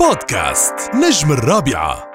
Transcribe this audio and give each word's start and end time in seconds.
بودكاست 0.00 0.74
نجم 0.94 1.32
الرابعة. 1.32 2.08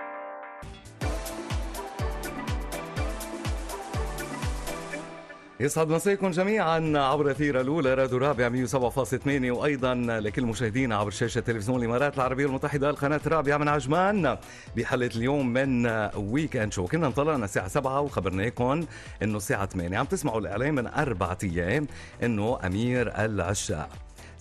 يسعد 5.60 5.88
مساكم 5.88 6.30
جميعا 6.30 6.94
عبر 6.96 7.32
أثير 7.32 7.62
الأولى 7.62 7.94
راديو 7.94 8.18
رابع 8.18 8.50
107.8 8.50 9.28
وأيضا 9.28 9.94
لكل 9.96 10.46
مشاهدينا 10.46 10.98
عبر 10.98 11.12
شاشة 11.12 11.42
تلفزيون 11.42 11.80
الإمارات 11.80 12.16
العربية 12.16 12.46
المتحدة 12.46 12.90
القناة 12.90 13.22
الرابعة 13.26 13.58
من 13.58 13.68
عجمان. 13.68 14.38
بحلقة 14.78 15.16
اليوم 15.16 15.54
من 15.54 15.86
weekend 16.16 16.74
show 16.74 16.88
كنا 16.88 17.08
انطلقنا 17.08 17.46
الساعة 17.46 17.68
7 17.68 18.02
وخبرناكم 18.02 18.86
إنه 19.24 19.38
الساعة 19.38 19.66
8 19.66 19.98
عم 19.98 20.06
تسمعوا 20.06 20.40
الإعلان 20.40 20.76
من 20.76 20.88
أربع 20.88 21.38
أيام 21.44 21.88
إنه 22.24 22.60
أمير 22.66 23.26
العشاق 23.26 23.90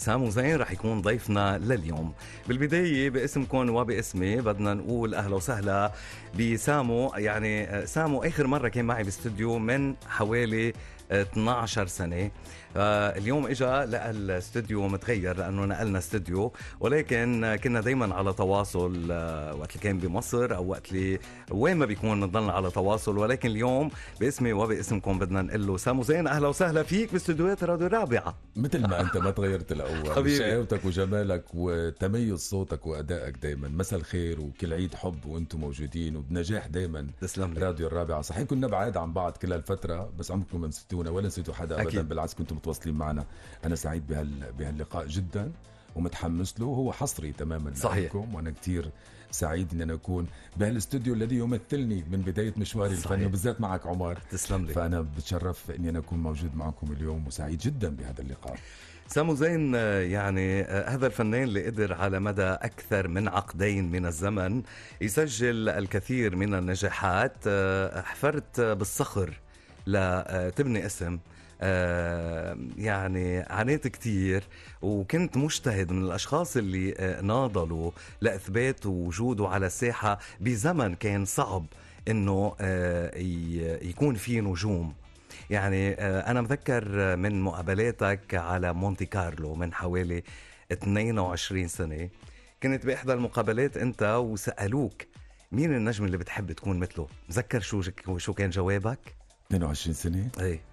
سامو 0.02 0.30
زين 0.30 0.56
رح 0.56 0.72
يكون 0.72 1.00
ضيفنا 1.02 1.58
لليوم. 1.58 2.12
بالبداية 2.48 3.10
باسمكم 3.10 3.70
وباسمي 3.70 4.36
بدنا 4.36 4.74
نقول 4.74 5.14
أهلا 5.14 5.34
وسهلا 5.36 5.92
بسامو. 6.40 7.12
يعني 7.16 7.86
سامو 7.86 8.22
آخر 8.22 8.46
مرة 8.46 8.68
كان 8.68 8.84
معي 8.84 9.02
باستوديو 9.04 9.58
من 9.58 9.94
حوالي 10.08 10.72
12 11.12 11.86
سنة. 11.86 12.16
آه، 12.16 12.30
اليوم 12.76 13.46
اجى 13.46 13.64
لقى 13.64 14.10
الاستوديو 14.10 14.88
متغير 14.88 15.36
لأنه 15.36 15.64
نقلنا 15.64 15.98
استوديو 15.98 16.52
ولكن 16.80 17.58
كنا 17.64 17.80
دائما 17.80 18.14
على 18.14 18.32
تواصل 18.32 19.08
آه، 19.10 19.54
وقت 19.54 19.70
اللي 19.70 19.82
كان 19.82 19.98
بمصر 19.98 20.56
أو 20.56 20.66
وقت 20.68 20.92
اللي 20.92 21.18
وين 21.50 21.76
ما 21.76 21.86
بيكون 21.86 22.20
نضلنا 22.20 22.52
على 22.52 22.70
تواصل. 22.70 23.18
ولكن 23.18 23.50
اليوم 23.50 23.90
باسمي 24.20 24.52
وباسمكم 24.52 25.18
بدنا 25.18 25.42
نقول 25.42 25.66
له 25.66 25.76
سامو 25.76 26.02
زين 26.02 26.26
أهلا 26.26 26.48
وسهلا 26.48 26.82
فيك 26.82 27.12
باستديوهات 27.12 27.64
راديو 27.64 27.86
الرابعة. 27.86 28.34
مثل 28.56 28.80
ما 28.86 29.00
أنت 29.00 29.16
ما 29.16 29.30
تغيرت 29.30 29.72
الأول 29.72 30.10
حبيبي. 30.16 30.36
شقاوتك 30.38 30.84
وجمالك 30.84 31.44
وتميز 31.54 32.38
صوتك 32.40 32.86
وأدائك 32.86 33.36
دائما 33.36 33.68
مساء 33.68 33.98
الخير 33.98 34.40
وكل 34.40 34.72
عيد 34.72 34.94
حب 34.94 35.26
وأنتم 35.26 35.60
موجودين 35.60 36.16
وبنجاح 36.16 36.66
دائما 36.66 37.06
تسلم 37.20 37.58
راديو 37.58 37.86
الرابعة. 37.86 38.20
صحيح 38.22 38.42
كنا 38.42 38.66
بعاد 38.66 38.96
عن 38.96 39.12
بعض 39.12 39.36
كل 39.36 39.52
هالفتره 39.52 40.12
بس 40.18 40.30
عمركم 40.30 40.60
ما 40.60 40.68
نسيتونا 40.68 41.10
ولا 41.10 41.26
نسيتوا 41.26 41.54
حدا 41.54 41.82
ابدا. 41.82 42.02
بالعكس 42.02 42.34
كنتم 42.34 42.58
متواصلين 42.62 42.94
معنا. 42.94 43.24
أنا 43.64 43.74
سعيد 43.74 44.06
بهال 44.06 44.52
بهاللقاء 44.58 45.06
جدا 45.06 45.52
ومتحمس 45.96 46.60
له. 46.60 46.66
هو 46.66 46.92
حصري 46.92 47.32
تماما 47.32 47.74
صحيح. 47.74 48.04
لكم 48.04 48.34
وأنا 48.34 48.50
كثير 48.50 48.90
سعيد 49.30 49.72
اني 49.72 49.82
أنا 49.82 49.94
أكون 49.94 50.26
بهالاستوديو 50.56 51.14
الذي 51.14 51.36
يمثلني 51.36 52.04
من 52.10 52.20
بداية 52.20 52.54
مشواري. 52.56 52.92
الفني 52.92 53.26
وبالذات 53.26 53.60
معك 53.60 53.86
عمر. 53.86 54.18
تسلم 54.30 54.66
لي. 54.66 54.72
فأنا 54.72 55.00
بتشرف 55.00 55.70
إني 55.70 55.90
أنا 55.90 55.98
أكون 55.98 56.18
موجود 56.18 56.56
معكم 56.56 56.92
اليوم 56.92 57.26
وسعيد 57.26 57.58
جدا 57.58 57.88
بهذا 57.88 58.20
اللقاء. 58.20 58.58
سامو 59.08 59.34
زين 59.34 59.74
يعني 59.74 60.60
آه، 60.62 60.88
هذا 60.88 61.06
الفنان 61.06 61.42
اللي 61.42 61.66
قدر 61.66 61.92
على 61.92 62.20
مدى 62.20 62.42
أكثر 62.42 63.08
من 63.08 63.28
عقدين 63.28 63.92
من 63.92 64.06
الزمن 64.06 64.62
يسجل 65.00 65.68
الكثير 65.68 66.36
من 66.36 66.54
النجاحات. 66.54 67.36
آه، 67.46 68.02
حفرت 68.02 68.60
بالصخر 68.60 69.40
لتبني 69.86 70.86
اسم 70.86 71.14
آه، 71.14 71.18
يعني 72.76 73.40
عانيت 73.40 73.88
كتير 73.88 74.44
وكنت 74.82 75.36
مجتهد 75.36 75.92
من 75.92 76.02
الأشخاص 76.02 76.56
اللي 76.56 76.94
آه، 76.98 77.20
ناضلوا 77.20 77.90
لإثبات 78.20 78.86
وجوده 78.86 79.48
على 79.48 79.66
الساحة 79.66 80.18
بزمن 80.40 80.94
كان 80.94 81.24
صعب 81.24 81.66
إنه 82.08 82.54
آه، 82.60 83.18
يكون 83.82 84.14
في 84.14 84.40
نجوم 84.40 84.94
يعني 85.50 85.92
آه، 85.92 86.30
أنا 86.30 86.40
مذكر 86.40 87.16
من 87.16 87.42
مقابلاتك 87.42 88.34
على 88.34 88.72
مونتي 88.72 89.06
كارلو 89.06 89.54
من 89.54 89.74
حوالي 89.74 90.22
22 90.72 91.68
سنة 91.68 92.08
كنت 92.62 92.86
بإحدى 92.86 93.12
المقابلات 93.12 93.76
أنت 93.76 94.02
وسألوك 94.02 95.02
مين 95.52 95.74
النجم 95.74 96.04
اللي 96.04 96.16
بتحب 96.16 96.52
تكون 96.52 96.78
مثله؟ 96.78 97.08
مذكر 97.28 97.60
شو 97.60 97.82
شو 98.18 98.34
كان 98.34 98.50
جوابك؟ 98.50 98.98
22 99.50 99.94
سنة 99.94 100.28
إيه 100.40 100.71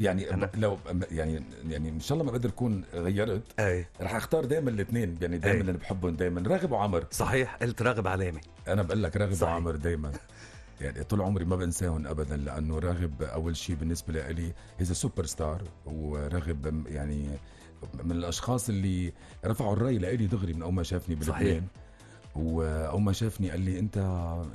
يعني 0.00 0.26
أنا- 0.30 0.48
لو 0.54 0.78
يعني 1.10 1.42
يعني 1.68 1.88
إن 1.88 2.00
شاء 2.00 2.12
الله 2.18 2.24
ما 2.24 2.30
بقدر 2.38 2.48
اكون 2.48 2.84
غيرت 2.94 3.42
إيه 3.60 3.88
رح 4.00 4.14
أختار 4.14 4.44
دائما 4.44 4.70
الاثنين 4.70 5.18
يعني 5.22 5.38
دائما. 5.38 5.60
اللي 5.60 5.72
بحبهم 5.72 6.16
دائما 6.16 6.42
راغب 6.48 6.72
وعمر 6.72 7.04
صحيح 7.10 7.54
قلت 7.56 7.82
راغب 7.82 8.06
علامة 8.06 8.40
أنا 8.68 8.82
بقول 8.82 9.02
لك 9.02 9.16
راغب 9.16 9.32
صحيح. 9.34 9.52
وعمر 9.54 9.76
دائما 9.76 10.12
يعني 10.80 11.04
طول 11.04 11.20
عمري 11.20 11.44
ما 11.44 11.56
بنساهم 11.56 12.06
ابدا 12.06 12.36
لأنه 12.36 12.78
راغب 12.78 13.22
أول 13.22 13.56
شيء 13.56 13.76
بالنسبة 13.76 14.12
لي 14.30 14.52
he's 14.78 14.92
superstar 14.92 15.62
وراغب 15.86 16.86
يعني 16.86 17.28
من 18.04 18.12
الأشخاص 18.12 18.68
اللي 18.68 19.12
رفعوا 19.44 19.72
الراية 19.72 19.98
لإلي 19.98 20.26
دغري 20.26 20.52
من 20.52 20.62
أول 20.62 20.72
ما 20.74 20.82
شافني. 20.82 21.14
بلبنان 21.14 21.64
واول 22.36 23.02
ما 23.02 23.12
شافني 23.12 23.50
قال 23.50 23.60
لي 23.60 23.78
أنت 23.78 23.96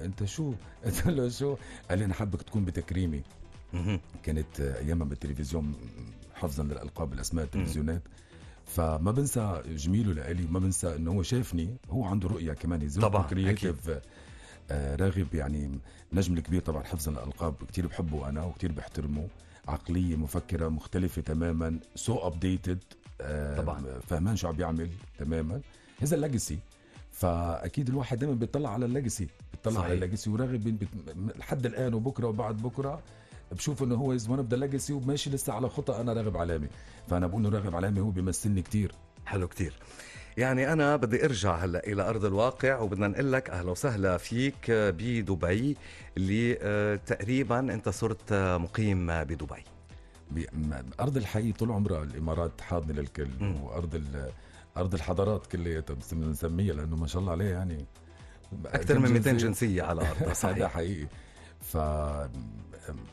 أنت 0.02 0.24
شو؟ 0.26 0.54
قلت 0.86 1.06
له 1.08 1.30
شو؟ 1.30 1.56
قال 1.90 2.00
لي 2.00 2.06
أنا 2.06 2.14
حابك 2.14 2.42
تكون 2.42 2.66
بتكريمي. 2.66 3.24
كانت 4.24 4.60
ايامها 4.60 5.08
بالتلفزيون 5.08 5.74
حفظا 6.36 6.64
للألقاب 6.64 7.14
الأسماء 7.14 7.46
التلفزيونات. 7.46 8.02
فما 8.66 9.12
بنسى 9.12 9.62
جميله 9.68 10.14
لإلي 10.14 10.48
ما 10.48 10.60
بنسى 10.60 10.96
انه 10.96 11.12
هو 11.12 11.24
شافني 11.24 11.78
هو 11.90 12.06
عنده 12.06 12.30
رؤية 12.30 12.54
كمان 12.54 12.90
طبعاً، 12.90 13.28
creative 13.28 14.00
آه 14.72 14.96
راغب 14.96 15.28
يعني 15.34 15.80
نجم 16.14 16.38
الكبير 16.38 16.62
طبعا 16.62 16.84
حفظا 16.84 17.12
للالقاب 17.12 17.56
كثير 17.72 17.88
بحبه 17.88 18.30
أنا 18.30 18.44
وكثير 18.44 18.72
بحترمه. 18.72 19.28
عقلية 19.68 20.16
مفكرة 20.16 20.68
مختلفة 20.68 21.22
تماما 21.22 21.80
so 21.96 22.18
updated 22.18 22.84
آه 23.22 23.58
طبعاً. 23.62 24.00
فهمان 24.08 24.36
شو 24.36 24.48
عم 24.48 24.56
بيعمل 24.56 24.90
تماما. 25.18 25.62
هذا 26.02 26.16
ال 26.16 26.22
legacy 26.22 26.60
فأكيد 27.12 27.90
الواحد 27.90 28.20
دائما 28.20 28.36
بيطلع 28.36 28.70
على 28.70 28.86
ال 28.86 28.92
legacy 28.92 29.28
بيطلع 29.54 29.74
صحيح. 29.74 29.86
على 29.86 29.94
ال 29.94 29.99
legacy 29.99 30.30
وراغب 30.30 30.88
لحد 31.36 31.66
الآن 31.66 31.94
وبكرة 31.94 32.28
وبعد 32.28 32.58
بكرة. 32.58 33.02
بشوف 33.52 33.84
إنه 33.84 33.96
هو 33.96 34.14
is 34.14 34.30
one 34.30 34.38
of 34.40 34.48
the 34.48 34.58
legacy 34.58 34.94
وماشي 34.94 35.30
لسه 35.30 35.54
على 35.54 35.70
خطى 35.70 36.02
أنا 36.02 36.14
راغب 36.14 36.38
علامه 36.38 36.68
فأنا 37.08 37.28
بقول 37.28 37.46
إنه 37.46 37.58
راغب 37.58 37.76
علامه 37.76 38.02
هو 38.02 38.10
بيمثلني 38.10 38.62
كتير. 38.62 38.92
حلو 39.26 39.48
كتير. 39.48 39.74
يعني 40.38 40.74
أنا 40.74 40.96
بدي 40.96 41.26
أرجع 41.26 41.56
هلأ 41.56 41.88
إلى 41.88 42.10
أرض 42.10 42.26
الواقع 42.26 42.80
وبدنا 42.80 43.08
نقول 43.08 43.32
لك 43.34 43.50
أهلا 43.50 43.72
وسهلا 43.72 44.18
فيك 44.18 44.72
بدبي 44.72 45.78
اللي 46.18 46.58
آه، 46.62 46.96
تقريبا 46.96 47.60
أنت 47.60 47.90
صرت 47.90 48.32
آه، 48.32 48.58
مقيم 48.58 49.08
بدبي. 49.24 49.64
بي- 50.32 50.48
م- 50.54 50.74
أرض 51.00 51.18
الحي 51.18 51.52
طول 51.52 51.72
عمرها 51.72 52.04
الإمارات 52.04 52.62
حاضنة 52.62 52.94
للكل 53.02 53.28
مم. 53.40 53.64
وأرض 53.64 53.96
ال- 53.96 54.30
أرض 54.78 54.94
الحضارات 54.94 55.48
كلياتها 55.48 55.96
بنسميها 56.12 56.74
لأنه 56.74 56.96
ما 56.96 57.08
شاء 57.08 57.20
الله 57.22 57.32
عليه 57.32 57.46
يعني. 57.50 57.86
أكثر 58.66 59.00
من 59.00 59.08
كم 59.08 59.14
200 59.14 59.32
جنسية. 59.38 59.84
على 59.84 60.02
أرضها 60.02 60.24
هذا 60.28 60.34
صحيح. 60.34 60.68
حقيقي. 60.72 61.08
ف 61.62 61.78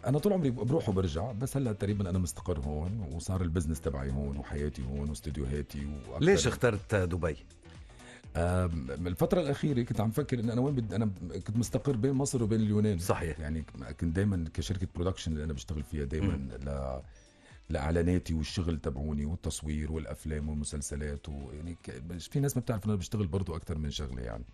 أنا 0.06 0.18
طول 0.18 0.32
عمري 0.32 0.50
بروح 0.50 0.88
وبرجع 0.88 1.32
بس 1.32 1.56
هلأ 1.56 1.72
تقريبا 1.72 2.10
أنا 2.10 2.18
مستقر 2.18 2.60
هون 2.60 3.08
وصار 3.12 3.42
ال 3.42 3.46
business 3.46 3.80
تبعي 3.80 4.10
هون 4.10 4.36
وحياتي 4.36 4.82
هون 4.84 5.08
واستديوهاتي 5.08 5.86
ليش 6.20 6.46
اخترت 6.46 6.94
دبي؟ 6.94 7.36
الفترة 8.36 9.40
الأخيرة 9.40 9.82
كنت 9.82 10.00
عم 10.00 10.10
فكر 10.10 10.40
إن 10.40 10.50
أنا 10.50 10.60
وين 10.60 10.74
بدي 10.74 10.96
أنا 10.96 11.10
كنت 11.46 11.56
مستقر 11.56 11.96
بين 11.96 12.12
مصر 12.12 12.42
وبين 12.42 12.60
اليونان. 12.60 12.98
صحيح. 12.98 13.40
يعني 13.40 13.64
كنت 14.00 14.16
دايما 14.16 14.44
كشركة 14.54 14.86
production 14.94 15.32
اللي 15.32 15.44
أنا 15.44 15.52
بشتغل 15.52 15.82
فيها 15.82 16.04
دايما 16.04 16.32
ل 16.64 17.00
لإعلاناتي 17.68 18.34
والشغل 18.34 18.78
تبعوني 18.78 19.24
والتصوير 19.24 19.92
والأفلام 19.92 20.48
والمسلسلات 20.48 21.28
ويعني 21.28 21.76
في 22.18 22.40
ناس 22.40 22.56
ما 22.56 22.62
بتعرف 22.62 22.84
إن 22.84 22.90
أنا 22.90 22.98
بشتغل 22.98 23.26
برضو 23.26 23.56
أكتر 23.56 23.78
من 23.78 23.90
شغلة 23.90 24.22
يعني. 24.22 24.44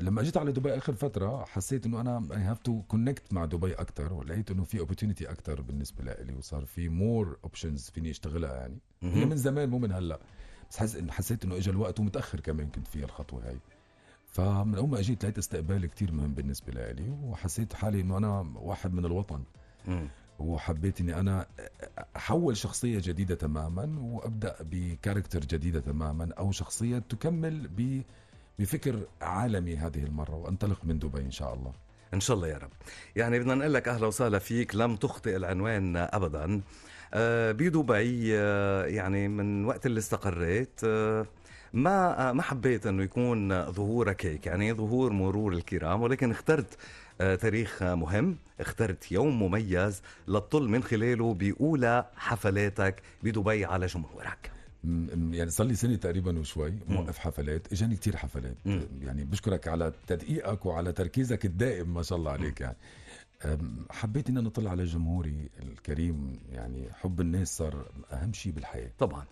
لما 0.00 0.20
اجيت 0.20 0.36
على 0.36 0.52
دبي 0.52 0.76
اخر 0.76 0.94
فترة 0.94 1.44
حسيت 1.44 1.86
إنه 1.86 2.00
أنا 2.00 2.28
I 2.32 2.36
have 2.42 2.58
to 2.58 2.82
connect 2.82 3.32
مع 3.32 3.44
دبي 3.44 3.72
أكثر 3.72 4.12
ولقيت 4.12 4.50
إنه 4.50 4.64
في 4.64 4.78
opportunity 4.78 5.30
أكثر 5.30 5.60
بالنسبة 5.60 6.04
لي 6.04 6.34
وصار 6.34 6.64
في 6.64 6.88
more 6.88 7.38
options 7.44 7.90
فيني 7.90 8.10
أشتغلها 8.10 8.54
يعني 8.56 8.78
هي. 9.02 9.24
من 9.24 9.36
زمان 9.36 9.68
مو 9.68 9.78
من 9.78 9.92
هلأ 9.92 10.20
بس 10.70 10.76
حس... 10.76 10.96
حسيت 11.10 11.44
إنه 11.44 11.56
اجى 11.56 11.70
الوقت 11.70 12.00
ومتأخر 12.00 12.40
كمان 12.40 12.68
كنت 12.68 12.86
فيها 12.86 13.04
الخطوة 13.04 13.48
هاي 13.48 13.58
فمن 14.26 14.74
أول 14.74 14.88
ما 14.88 14.98
أجيت 14.98 15.22
لقيت 15.24 15.38
استقبال 15.38 15.86
كتير 15.86 16.12
مهم 16.12 16.34
بالنسبة 16.34 16.72
لي 16.92 17.10
وحسيت 17.10 17.72
حالي 17.72 18.00
إنه 18.00 18.16
أنا 18.18 18.40
واحد 18.56 18.94
من 18.94 19.04
الوطن. 19.04 19.44
وحبيت 20.38 21.00
إني 21.00 21.20
أنا 21.20 21.46
أحول 22.16 22.56
شخصية 22.56 23.00
جديدة 23.04 23.34
تماما 23.34 24.00
وأبدأ 24.00 24.56
بكاركتر 24.60 25.40
جديدة 25.40 25.80
تماما 25.80 26.32
أو 26.38 26.52
شخصية 26.52 26.98
تكمل 26.98 27.68
ب 27.68 28.02
بفكر 28.58 29.00
عالمي 29.22 29.76
هذه 29.76 30.04
المرة 30.04 30.34
وأنطلق 30.34 30.78
من 30.84 30.98
دبي 30.98 31.20
إن 31.20 31.30
شاء 31.30 31.54
الله. 31.54 31.72
إن 32.14 32.20
شاء 32.20 32.36
الله 32.36 32.48
يا 32.48 32.58
رب. 32.58 32.70
يعني 33.16 33.38
بدنا 33.38 33.54
نقول 33.54 33.74
لك 33.74 33.88
أهلا 33.88 34.06
وسهلا 34.06 34.38
فيك 34.38 34.74
لم 34.74 34.96
تخطئ 34.96 35.36
العنوان 35.36 35.96
ابدا. 35.96 36.60
آه، 37.14 37.52
بدبي 37.52 38.38
آه، 38.38 38.84
يعني 38.86 39.28
من 39.28 39.64
وقت 39.64 39.86
اللي 39.86 39.98
استقريت 39.98 40.80
آه، 40.84 41.26
ما 41.72 42.32
ما 42.32 42.42
حبيت 42.42 42.86
إنه 42.86 43.02
يكون 43.02 43.70
ظهورك 43.72 44.26
هيك 44.26 44.46
يعني 44.46 44.72
ظهور 44.72 45.12
مرور 45.12 45.52
الكرام 45.52 46.02
ولكن 46.02 46.30
اخترت 46.30 46.78
تاريخ 47.18 47.82
مهم 47.82 48.36
اخترت 48.60 49.12
يوم 49.12 49.42
مميز 49.42 50.02
لتطل 50.28 50.68
من 50.68 50.82
خلاله 50.82 51.34
بأولى 51.34 52.06
حفلاتك 52.16 53.02
بدبي 53.22 53.64
على 53.64 53.86
جمهورك. 53.86 54.53
يعني 55.30 55.50
صار 55.50 55.66
لي 55.66 55.74
سنة 55.74 55.96
تقريبا 55.96 56.38
وشوي 56.38 56.74
موقف 56.88 57.18
حفلات 57.18 57.72
إجاني 57.72 57.96
كتير 57.96 58.16
حفلات. 58.16 58.56
مم. 58.64 58.82
يعني 59.00 59.24
بشكرك 59.24 59.68
على 59.68 59.92
تدقيقك 60.06 60.66
وعلى 60.66 60.92
تركيزك 60.92 61.44
الدائم 61.44 61.94
ما 61.94 62.02
شاء 62.02 62.18
الله 62.18 62.30
عليك 62.30 62.60
يعني. 62.60 62.76
حبيت 63.90 64.28
ان 64.28 64.38
أنا 64.38 64.48
أطلع 64.48 64.70
على 64.70 64.84
جمهوري 64.84 65.50
الكريم 65.62 66.40
يعني 66.52 66.92
حب 66.92 67.20
الناس 67.20 67.56
صار 67.56 67.86
أهم 68.12 68.32
شيء 68.32 68.52
بالحياة. 68.52 68.90
طبعا. 68.98 69.24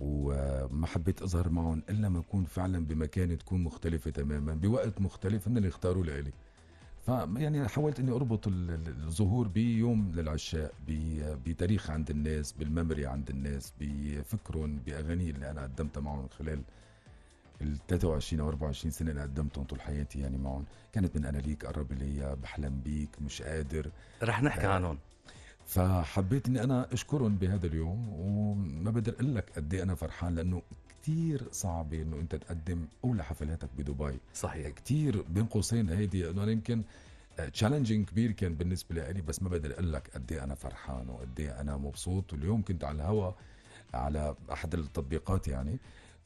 وما 0.00 0.86
حبيت 0.86 1.22
أظهر 1.22 1.48
معهم 1.48 1.82
إلا 1.90 2.08
ما 2.08 2.18
أكون 2.18 2.44
فعلا 2.44 2.86
بمكان 2.86 3.38
تكون 3.38 3.64
مختلفة 3.64 4.10
تماما 4.10 4.54
بوقت 4.54 5.00
مختلف 5.00 5.48
هن 5.48 5.56
اللي 5.56 5.68
اختاروا 5.68 6.04
لإلي. 6.04 6.32
ف 7.02 7.08
يعني 7.36 7.68
حاولت 7.68 8.00
إني 8.00 8.10
أربط 8.10 8.46
ال- 8.48 8.70
ال- 8.70 8.88
الظهور 9.06 9.48
بيوم 9.48 10.12
للعشاء 10.14 10.74
بتاريخ 11.46 11.90
عند 11.90 12.10
الناس 12.10 12.52
بالميموري 12.52 13.06
عند 13.06 13.30
الناس 13.30 13.72
بفكرهم 13.80 14.76
بأغاني 14.86 15.30
اللي 15.30 15.50
أنا 15.50 15.62
قدمتها 15.62 16.00
معهم 16.00 16.28
خلال 16.38 16.62
ال 17.60 17.78
23 17.88 18.40
أو 18.40 18.48
24 18.48 18.90
سنة 18.92 19.10
اللي 19.10 19.22
قدمتهم 19.22 19.64
طول 19.64 19.80
حياتي 19.80 20.20
يعني 20.20 20.38
معهم. 20.38 20.64
كانت 20.92 21.16
من 21.16 21.24
أنا 21.24 21.38
ليك 21.38 21.66
قرب 21.66 21.92
ليا 21.92 22.34
بحلم 22.34 22.80
بيك 22.84 23.10
مش 23.22 23.42
قادر. 23.42 23.90
رح 24.22 24.42
نحكي 24.42 24.66
عنهم. 24.66 24.98
فحبيت 25.66 26.48
إني 26.48 26.64
أنا 26.64 26.92
أشكرهم 26.92 27.36
بهذا 27.36 27.66
اليوم 27.66 28.08
وما 28.08 28.90
بقدر 28.90 29.12
أقول 29.12 29.34
لك 29.34 29.50
قد 29.56 29.74
إيه 29.74 29.82
أنا 29.82 29.94
فرحان 29.94 30.34
لأنه 30.34 30.62
كتير 31.02 31.48
صعب 31.52 31.94
إنه 31.94 32.16
أنت 32.16 32.34
تقدم 32.34 32.86
اولى 33.04 33.24
حفلاتك 33.24 33.68
بدبي. 33.78 34.18
صحيح. 34.34 34.68
كتير 34.68 35.22
بين 35.22 35.44
قوسين 35.44 35.88
هيدي 35.88 36.30
إنه 36.30 36.42
أنا 36.42 36.52
يمكن 36.52 36.82
تشالنجينج 37.52 38.06
كبير 38.06 38.32
كان 38.32 38.54
بالنسبة 38.54 39.10
لي 39.10 39.20
بس 39.22 39.42
ما 39.42 39.48
بقدر 39.48 39.72
أقول 39.72 39.92
لك 39.92 40.10
قد 40.14 40.32
إيه 40.32 40.44
أنا 40.44 40.54
فرحان 40.54 41.08
وقد 41.08 41.40
إيه 41.40 41.60
أنا 41.60 41.76
مبسوط. 41.76 42.32
واليوم 42.32 42.62
كنت 42.62 42.84
على 42.84 42.96
الهوا 42.96 43.32
على 43.94 44.36
أحد 44.52 44.74
التطبيقات 44.74 45.48
يعني. 45.48 45.78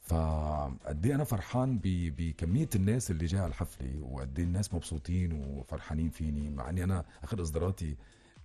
فقد 0.03 1.07
إيه 1.07 1.15
أنا 1.15 1.25
فرحان 1.25 1.81
بكمية 1.83 2.69
الناس 2.75 3.11
اللي 3.11 3.27
جاية 3.27 3.41
على 3.41 3.49
الحفلة 3.51 4.01
وقد 4.11 4.39
الناس 4.41 4.75
مبسوطين 4.75 5.33
وفرحانين 5.33 6.11
فيني. 6.11 6.51
مع 6.51 6.71
إني 6.71 6.85
أنا 6.85 7.05
آخر 7.25 7.43
إصداراتي 7.43 7.97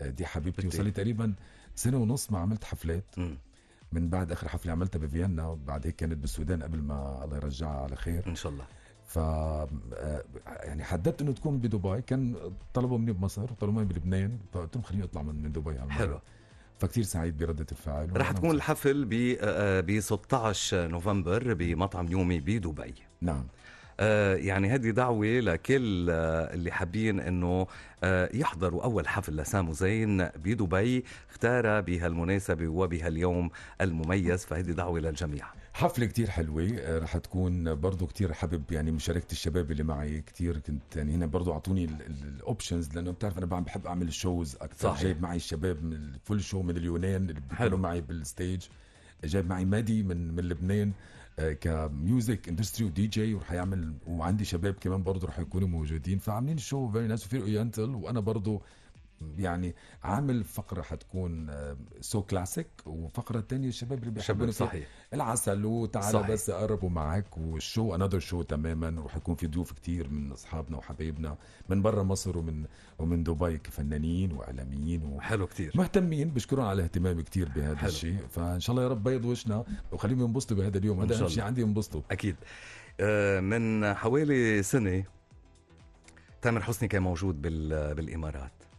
آه، 0.01 0.09
دي 0.09 0.25
حبيبتي. 0.25 0.67
وصار 0.67 0.81
لي 0.83 0.91
تقريبا 0.91 1.33
سنة 1.75 1.97
ونص 1.97 2.31
ما 2.31 2.39
عملت 2.39 2.63
حفلات. 2.63 3.03
مم. 3.17 3.37
من 3.91 4.09
بعد 4.09 4.31
آخر 4.31 4.47
حفلة 4.47 4.71
عملتها 4.71 4.99
بفيينا 4.99 5.47
وبعد 5.47 5.87
هيك 5.87 5.95
كانت 5.95 6.17
بالسودان 6.17 6.63
قبل 6.63 6.79
ما 6.79 7.23
الله 7.23 7.35
يرجعها 7.37 7.81
على 7.83 7.95
خير. 7.95 8.27
إن 8.27 8.35
شاء 8.35 8.51
الله. 8.51 8.65
ف 9.05 9.17
آه، 9.17 10.23
يعني 10.47 10.83
حددت 10.83 11.21
إنه 11.21 11.31
تكون 11.31 11.57
بدبي. 11.57 12.01
كان 12.01 12.35
طلبوا 12.73 12.97
مني 12.97 13.11
بمصر 13.11 13.43
وطلبوا 13.43 13.73
مني 13.73 13.85
بلبنان. 13.85 14.37
فقلت 14.53 14.75
لهم 14.75 14.83
خليني 14.83 15.03
أطلع 15.03 15.21
من 15.21 15.43
من 15.43 15.51
دبي 15.51 15.71
هالمرة. 15.71 15.93
حلو. 15.93 16.19
فكتير 16.79 17.03
سعيد 17.03 17.37
بردة 17.37 17.65
الفعل. 17.71 18.17
رح 18.17 18.31
تكون. 18.31 18.51
الحفل 18.51 19.05
ب 19.05 19.13
ب 19.85 19.99
16 19.99 20.87
نوفمبر 20.87 21.53
بمطعم 21.53 22.07
يومي 22.11 22.39
بدبي. 22.39 22.93
نعم. 23.21 23.35
آه، 23.37 23.45
يعني 24.35 24.69
هذه 24.69 24.89
دعوة 24.89 25.25
لكل 25.39 26.07
آه، 26.09 26.53
اللي 26.53 26.71
حابين 26.71 27.19
إنه 27.19 27.67
آه، 28.03 28.29
يحضروا 28.33 28.83
أول 28.83 29.07
حفل 29.07 29.35
لسامو 29.35 29.73
زين 29.73 30.25
بدبي 30.25 31.03
اختار 31.29 31.81
بهالمناسبة 31.81 32.67
وبهاليوم 32.67 33.49
المميز 33.81 34.45
فهذه 34.45 34.71
دعوة 34.71 34.99
للجميع. 34.99 35.45
حفلة 35.73 36.05
كتير 36.05 36.29
حلوة 36.29 36.69
آه، 36.79 36.99
رح 36.99 37.17
تكون 37.17 37.75
برضو 37.75 38.07
كتير 38.07 38.33
حابب 38.33 38.63
يعني 38.71 38.91
مشاركة 38.91 39.31
الشباب 39.31 39.71
اللي 39.71 39.83
معي. 39.83 40.21
كتير 40.21 40.57
كنت 40.57 40.95
يعني 40.95 41.15
هنا 41.15 41.25
برضو 41.25 41.51
أعطوني 41.53 41.85
ال 42.23 42.32
options 42.32 42.95
لأنه 42.95 43.11
بتعرف 43.11 43.39
بعمل 43.39 43.63
بحب 43.65 43.87
أعمل 43.87 44.07
ال 44.07 44.15
shows 44.15 44.55
أكثر 44.55 44.89
صحيح. 44.89 45.03
جايب 45.03 45.21
معي 45.21 45.35
الشباب 45.37 45.83
من 45.83 45.93
ال 45.93 46.03
full 46.03 46.43
show 46.43 46.61
من 46.61 46.77
اليونان 46.77 47.29
اللي. 47.29 47.41
بيكونوا 47.49 47.77
معي 47.77 48.01
بال 48.01 48.18
stage 48.18 48.61
جايب 49.23 49.49
معي 49.49 49.65
مادي 49.65 50.03
من 50.03 50.35
من 50.35 50.43
لبنان. 50.43 50.87
آه، 50.87 50.93
ك 51.49 51.66
music 51.66 52.49
industry 52.49 52.81
و 52.81 52.85
DJ 52.85 53.33
ورح 53.33 53.51
يعمل 53.51 53.93
وعندي 54.07 54.45
شباب 54.45 54.73
كمان 54.73 55.03
برضو 55.03 55.27
رح 55.27 55.39
يكونوا 55.39 55.67
موجودين. 55.67 56.19
فعاملين 56.19 56.57
ال 56.57 56.64
show 56.64 56.91
very 56.91 57.07
nice 57.07 57.25
وفي 57.25 57.37
oriental 57.37 57.95
وأنا 57.95 58.19
برضو 58.19 58.61
يعني 59.37 59.75
عامل 60.03 60.43
فقرة 60.43 60.81
حتكون 60.81 61.49
so 62.01 62.21
classic 62.21 62.67
وفقرة 62.85 63.39
تانية 63.39 63.67
الشباب 63.67 64.03
اللي 64.03 64.21
فيها. 64.21 64.51
صحيح. 64.51 64.87
العسل 65.13 65.65
وتعالى 65.65 66.13
صحيح. 66.19 66.31
بس 66.31 66.49
اقربوا 66.49 66.89
معك 66.89 67.37
والشو 67.37 67.95
another 67.95 68.19
show 68.19 68.41
تماما 68.41 69.01
ورح 69.01 69.15
يكون 69.17 69.35
في 69.35 69.47
ضيوف 69.47 69.71
كتير 69.71 70.09
من 70.09 70.31
أصحابنا 70.31 70.77
وحبايبنا 70.77 71.37
من 71.69 71.81
برا 71.81 72.03
مصر 72.03 72.37
ومن 72.37 72.65
ومن 72.99 73.23
دبي 73.23 73.57
كفنانين 73.57 74.31
وإعلاميين 74.31 75.21
حلو 75.21 75.47
كتير. 75.47 75.71
ومهتمين 75.75 76.29
بشكرهم 76.29 76.65
على 76.65 76.73
الاهتمام 76.73 77.21
كتير 77.21 77.49
بهذا 77.49 77.75
حلو. 77.77 77.89
الشيء. 77.89 78.17
فإن 78.29 78.59
شاء 78.59 78.71
الله 78.73 78.83
يا 78.83 78.89
رب 78.89 79.03
بيض 79.03 79.25
وشنا 79.25 79.63
وخليهم 79.91 80.21
ينبسطوا 80.21 80.57
بهذا 80.57 80.77
اليوم. 80.77 81.01
هذا 81.01 81.21
أهم 81.21 81.27
شيء. 81.27 81.43
عندي 81.43 81.61
ينبسطوا. 81.61 82.01
أكيد. 82.11 82.35
آه، 82.99 83.39
من 83.39 83.93
حوالي 83.93 84.63
سنة 84.63 85.03
تامر 86.41 86.61
حسني 86.61 86.87
كان 86.87 87.01
موجود 87.01 87.41
بال- 87.41 87.95
بالإمارات. 87.95 88.51
آه، 88.61 88.70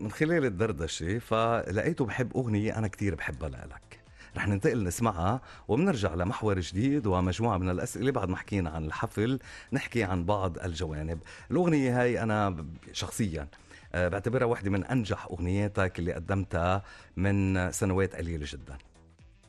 من 0.00 0.10
خلال 0.10 0.44
الدردشة 0.44 1.18
فلقيته 1.18 2.04
بحب 2.04 2.36
أغنية 2.36 2.78
أنا 2.78 2.88
كتير 2.88 3.14
بحبها 3.14 3.48
لك 3.48 4.00
رح 4.36 4.48
ننتقل 4.48 4.84
نسمعها 4.84 5.40
وبنرجع 5.68 6.14
لمحور 6.14 6.60
جديد 6.60 7.06
ومجموعة 7.06 7.58
من 7.58 7.70
الأسئلة 7.70 8.12
بعد 8.12 8.28
ما 8.28 8.36
حكينا 8.36 8.70
عن 8.70 8.84
الحفل 8.84 9.38
نحكي 9.72 10.04
عن 10.04 10.24
بعض 10.24 10.58
الجوانب. 10.58 11.18
الأغنية 11.50 12.02
هاي 12.02 12.22
أنا 12.22 12.66
شخصيا 12.92 13.48
آه، 13.94 14.08
بعتبرها 14.08 14.46
واحدة 14.46 14.70
من 14.70 14.84
أنجح 14.84 15.26
أغنياتك 15.26 15.98
اللي 15.98 16.12
قدمتها 16.12 16.82
من 17.16 17.72
سنوات 17.72 18.16
قليلة 18.16 18.46
جدا. 18.48 18.78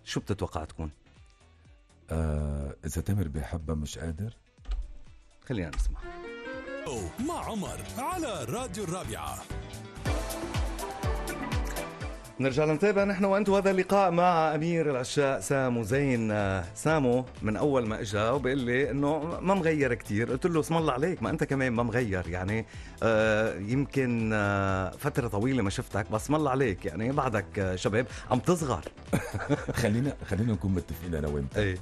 شو 0.04 0.20
بتتوقع 0.20 0.64
تكون؟ 0.64 0.92
آه 2.12 2.76
إذا 2.86 3.02
تامر 3.02 3.28
بيحبها 3.28 3.76
مش 3.76 3.98
قادر؟ 4.00 4.34
خلينا 5.46 5.72
نسمع 5.76 6.00
مع 6.88 7.46
عمر 7.46 7.78
على 7.98 8.44
راديو 8.50 8.84
الرابعة. 8.84 9.38
نرجع 12.40 12.66
لنتابع 12.66 13.04
نحن 13.04 13.26
وأنت 13.26 13.50
وهذا 13.50 13.72
اللقاء 13.72 14.12
مع 14.12 14.56
أمير 14.56 14.92
العشاء 14.92 15.40
سامو 15.40 15.84
زين. 15.84 16.32
آه، 16.32 16.64
سامو 16.76 17.26
من 17.42 17.58
أول 17.58 17.88
ما 17.88 18.02
اجى 18.02 18.30
وبقول 18.30 18.58
لي 18.58 18.92
إنه 18.92 19.40
ما 19.42 19.54
مغير 19.54 19.94
كتير. 19.94 20.32
قلت 20.32 20.46
له 20.46 20.60
اسم 20.60 20.78
الله 20.78 20.94
عليك 20.94 21.24
ما 21.24 21.30
أنت 21.30 21.44
كمان 21.44 21.72
ما 21.74 21.84
مغير 21.84 22.28
يعني. 22.28 22.66
آه 23.04 23.56
يمكن 23.60 24.32
آه 24.34 24.90
فترة 24.90 25.28
طويلة 25.28 25.64
ما 25.64 25.70
شفتك 25.70 26.12
بس 26.12 26.24
اسم 26.24 26.36
الله 26.36 26.52
عليك 26.52 26.86
يعني. 26.86 27.12
بعدك 27.12 27.74
شباب 27.76 28.08
عم 28.32 28.40
تصغر. 28.40 28.84
خلينا 29.82 30.14
خلينا 30.30 30.54
نكون 30.54 30.72
متفقين 30.72 31.16
أنا 31.16 31.28
وأنت. 31.28 31.58
إيه. 31.58 31.78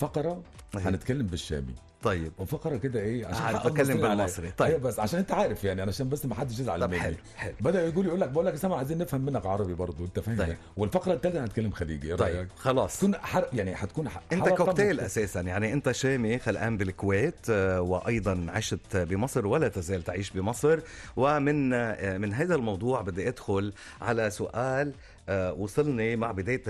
فقرة 0.00 0.42
إيه. 0.76 0.82
حنتكلم 0.82 1.26
بالشامي. 1.26 1.74
طيب 2.02 2.32
وفقرة 2.38 2.76
كده 2.76 3.00
إيه 3.00 3.26
عشان 3.26 3.42
حق 3.42 3.66
بتكلم. 3.68 4.00
بالمصري. 4.00 4.50
طيب. 4.50 4.68
أيوة 4.70 4.80
بس 4.80 5.00
عشان 5.00 5.18
أنت 5.18 5.32
عارف 5.32 5.64
يعني 5.64 5.82
عشان 5.82 6.08
بس 6.08 6.26
ما 6.26 6.34
حدش 6.34 6.60
يزعل 6.60 6.80
طب 6.80 6.90
مني 6.90 7.00
حلو 7.00 7.16
حلو 7.36 7.54
بدأ 7.60 7.86
يقول 7.86 8.06
يقول 8.06 8.20
لك 8.20 8.28
بقول 8.28 8.46
لك 8.46 8.52
يا 8.52 8.58
سامع 8.58 8.76
عايزين 8.76 8.98
نفهم 8.98 9.20
منك 9.20 9.46
عربي 9.46 9.74
برضه 9.74 10.04
أنت 10.04 10.20
فاهم 10.20 10.38
طيب. 10.38 10.56
والفقرة 10.76 11.12
الثالثه 11.14 11.44
هنتكلم 11.44 11.70
خليجي 11.70 12.08
إيه 12.08 12.14
طيب 12.14 12.36
رأيك 12.36 12.48
خلاص 12.56 12.96
تكون 12.98 13.16
حر... 13.16 13.46
يعني 13.52 13.76
حتكون 13.76 14.08
ح... 14.08 14.20
أنت 14.32 14.48
كوكتيل. 14.48 15.00
أساسا 15.00 15.40
يعني 15.40 15.72
أنت 15.72 15.92
شامي 15.92 16.38
خلقان 16.38 16.76
بالكويت 16.76 17.50
آه، 17.50 17.80
وأيضا 17.80 18.46
عشت 18.48 18.96
بمصر 18.96 19.46
ولا 19.46 19.68
تزال 19.68 20.04
تعيش 20.04 20.30
بمصر 20.30 20.80
ومن 21.16 21.72
آه، 21.72 22.18
من 22.18 22.32
هذا 22.34 22.54
الموضوع 22.54 23.00
بدي 23.00 23.28
أدخل 23.28 23.72
على 24.00 24.30
سؤال 24.30 24.92
آه، 25.28 25.52
وصلني 25.52 26.16
مع 26.16 26.32
بداية 26.32 26.62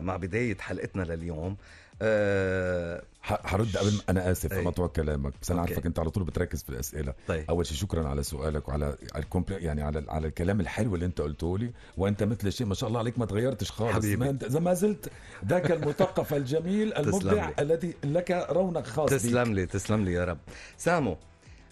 مع 0.00 0.16
بداية 0.16 0.56
حلقتنا 0.58 1.02
لليوم 1.02 1.56
ح... 3.28 3.46
حرد 3.46 3.76
قبل 3.76 3.92
ما- 3.92 4.00
أنا 4.08 4.30
آسف 4.30 4.52
أي. 4.52 4.64
مقطوع 4.64 4.86
كلامك 4.86 5.32
بس 5.42 5.50
أنا. 5.50 5.60
عارفك 5.60 5.86
أنت 5.86 5.98
على 5.98 6.10
طول 6.10 6.24
بتركز 6.24 6.62
في 6.62 6.70
الأسئلة 6.70 7.14
طيب 7.28 7.44
أول 7.50 7.66
شيء 7.66 7.76
شكرا 7.76 8.08
على 8.08 8.22
سؤالك 8.22 8.68
وعلى 8.68 8.84
على 9.14 9.22
الكومبل... 9.24 9.52
يعني 9.64 9.82
على 9.82 10.04
على 10.08 10.28
الكلام 10.28 10.60
الحلو 10.60 10.94
اللي 10.94 11.06
أنت 11.06 11.20
قلته 11.20 11.58
لي 11.58 11.70
وأنت 11.96 12.22
مثل 12.22 12.46
الشيء 12.48 12.66
ما 12.66 12.74
شاء 12.74 12.88
الله 12.88 12.98
عليك 13.00 13.18
ما 13.18 13.26
تغيرتش 13.26 13.70
خالص 13.70 13.92
حبيبي. 13.94 14.16
ما 14.16 14.30
انت 14.30 14.44
زي 14.48 14.60
ما 14.60 14.74
زلت 14.74 15.10
ذاك 15.46 15.72
المثقف 15.72 16.34
الجميل 16.34 16.94
المبدع. 16.98 17.50
الذي 17.58 17.94
لك 18.04 18.46
رونق 18.50 18.86
خاص 18.86 19.10
بيك. 19.10 19.20
تسلم 19.20 19.54
لي 19.54 19.66
تسلم 19.66 20.04
لي 20.04 20.12
يا 20.12 20.24
رب 20.24 20.38
سامو 20.76 21.16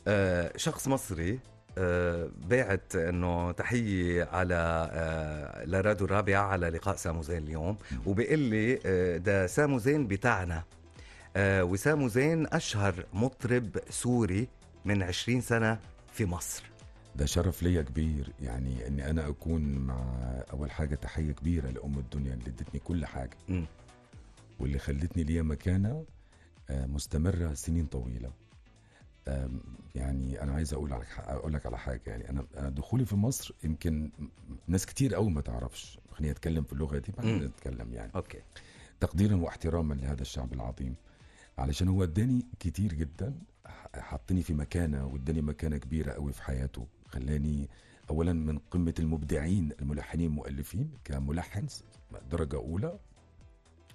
آه، 0.08 0.52
شخص 0.56 0.88
مصري 0.88 1.38
آه، 1.78 2.28
باعت 2.48 2.96
إنه 2.96 3.52
تحية 3.52 4.25
على 4.25 4.88
آه، 4.92 5.64
لراديو 5.64 6.06
الرابعة 6.06 6.42
على 6.42 6.68
لقاء 6.70 6.96
سامو 6.96 7.22
زين 7.22 7.42
اليوم 7.42 7.76
وبيقول 8.06 8.38
لي 8.38 8.78
آه، 8.86 9.16
ده 9.16 9.46
سامو 9.46 9.78
زين 9.78 10.06
بتاعنا 10.06 10.62
آه، 11.38 11.64
وسامو 11.64 12.08
زين 12.08 12.46
أشهر 12.46 13.06
مطرب 13.12 13.78
سوري 13.90 14.48
من 14.84 15.02
20 15.02 15.40
سنة 15.40 15.78
في 16.12 16.24
مصر. 16.26 16.62
ده 17.16 17.26
شرف 17.26 17.62
ليا 17.62 17.82
كبير 17.82 18.32
يعني 18.40 18.86
إني 18.86 19.10
أنا 19.10 19.28
أكون 19.28 19.62
مع 19.78 19.96
أول 20.52 20.70
حاجة 20.70 20.94
تحية 20.94 21.32
كبيرة 21.32 21.70
لأم 21.70 21.98
الدنيا 21.98 22.34
اللي 22.34 22.46
ادتني 22.46 22.80
كل 22.80 23.06
حاجة. 23.06 23.36
مم. 23.48 23.66
واللي 24.60 24.78
خلتني 24.78 25.24
ليا 25.24 25.42
مكانة 25.42 26.04
آه، 26.70 26.86
مستمرة 26.86 27.54
سنين 27.54 27.86
طويلة. 27.86 28.30
يعني 29.94 30.42
أنا 30.42 30.52
عايز 30.52 30.74
أقول 30.74 30.90
لك 30.90 31.06
أقول 31.18 31.52
لك 31.52 31.66
على 31.66 31.78
حاجة 31.78 32.00
يعني 32.06 32.30
أنا 32.30 32.46
أنا 32.56 32.68
دخولي 32.68 33.04
في 33.04 33.16
مصر 33.16 33.54
يمكن 33.64 34.10
ناس 34.68 34.86
كتير 34.86 35.14
قوي 35.14 35.30
ما 35.30 35.40
تعرفش. 35.40 35.98
خليني 36.12 36.32
أتكلم 36.32 36.64
في 36.64 36.72
اللغة 36.72 36.98
دي 36.98 37.12
بعدين. 37.16 37.42
نتكلم 37.44 37.92
يعني. 37.94 38.12
أوكي. 38.14 38.38
تقديرا 39.00 39.36
واحتراما 39.36 39.94
لهذا 39.94 40.22
الشعب 40.22 40.52
العظيم. 40.52 40.94
علشان 41.58 41.88
هو 41.88 42.02
اداني 42.02 42.46
كتير 42.60 42.92
جدا 42.94 43.34
حطني 43.94 44.42
في 44.42 44.54
مكانة 44.54 45.06
واداني 45.06 45.42
مكانة 45.42 45.76
كبيرة 45.78 46.12
قوي 46.12 46.32
في 46.32 46.42
حياته 46.42 46.86
خلاني 47.08 47.68
اولا 48.10 48.32
من 48.32 48.58
قمة 48.58 48.94
المبدعين 48.98 49.72
الملحنين 49.80 50.26
المؤلفين 50.30 50.90
كملحن 51.04 51.66
درجة 52.30 52.56
أولى 52.56 52.98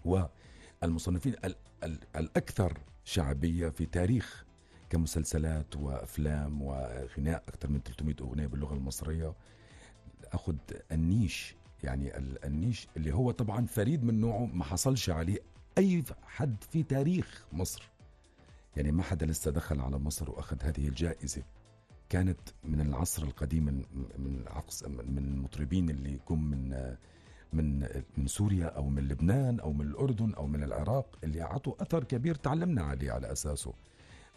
والمصنفين 0.06 1.34
ال- 1.46 1.56
ال- 1.84 2.00
الأكثر 2.16 2.78
شعبية 3.04 3.70
في 3.70 3.86
تاريخ 3.86 4.46
كمسلسلات 4.90 5.76
وأفلام 5.76 6.62
وغناء 6.62 7.44
أكثر 7.48 7.70
من 7.70 7.80
300 7.84 8.16
أغنية 8.22 8.48
باللغة 8.48 8.74
المصرية. 8.74 9.34
اخذ 10.34 10.56
النيش 10.92 11.56
يعني 11.84 12.18
ال- 12.18 12.46
النيش 12.46 12.88
اللي 12.98 13.14
هو 13.14 13.32
طبعا 13.32 13.66
فريد 13.66 14.04
من 14.04 14.20
نوعه 14.22 14.46
ما 14.46 14.64
حصلش 14.64 15.10
عليه 15.10 15.40
أي 15.78 16.04
حد 16.28 16.56
في 16.72 16.84
تاريخ 16.84 17.46
مصر. 17.54 17.90
يعني 18.78 18.92
ما 18.92 19.04
حدا 19.04 19.26
لسه 19.26 19.52
دخل 19.52 19.80
على 19.82 19.98
مصر 19.98 20.32
وأخذ 20.32 20.58
هذه 20.64 20.88
الجائزة. 20.88 21.44
كانت 22.10 22.40
من 22.64 22.82
العصر 22.82 23.24
القديم 23.24 23.66
من 23.66 23.84
من 24.18 24.44
عقص 24.48 24.84
من 24.84 25.18
المطربين 25.18 25.90
اللي 25.90 26.14
يكون 26.14 26.40
من 26.44 26.96
من 27.54 27.88
من 28.18 28.28
سوريا 28.28 28.66
أو 28.66 28.90
من 28.90 29.08
لبنان 29.08 29.60
أو 29.60 29.74
من 29.74 29.86
الأردن 29.86 30.34
أو 30.34 30.48
من 30.48 30.64
العراق 30.64 31.18
اللي 31.24 31.42
أعطوا 31.42 31.82
أثر 31.82 32.04
كبير 32.04 32.36
تعلمنا 32.36 32.82
عليه 32.84 33.12
على 33.12 33.32
أساسه. 33.32 33.74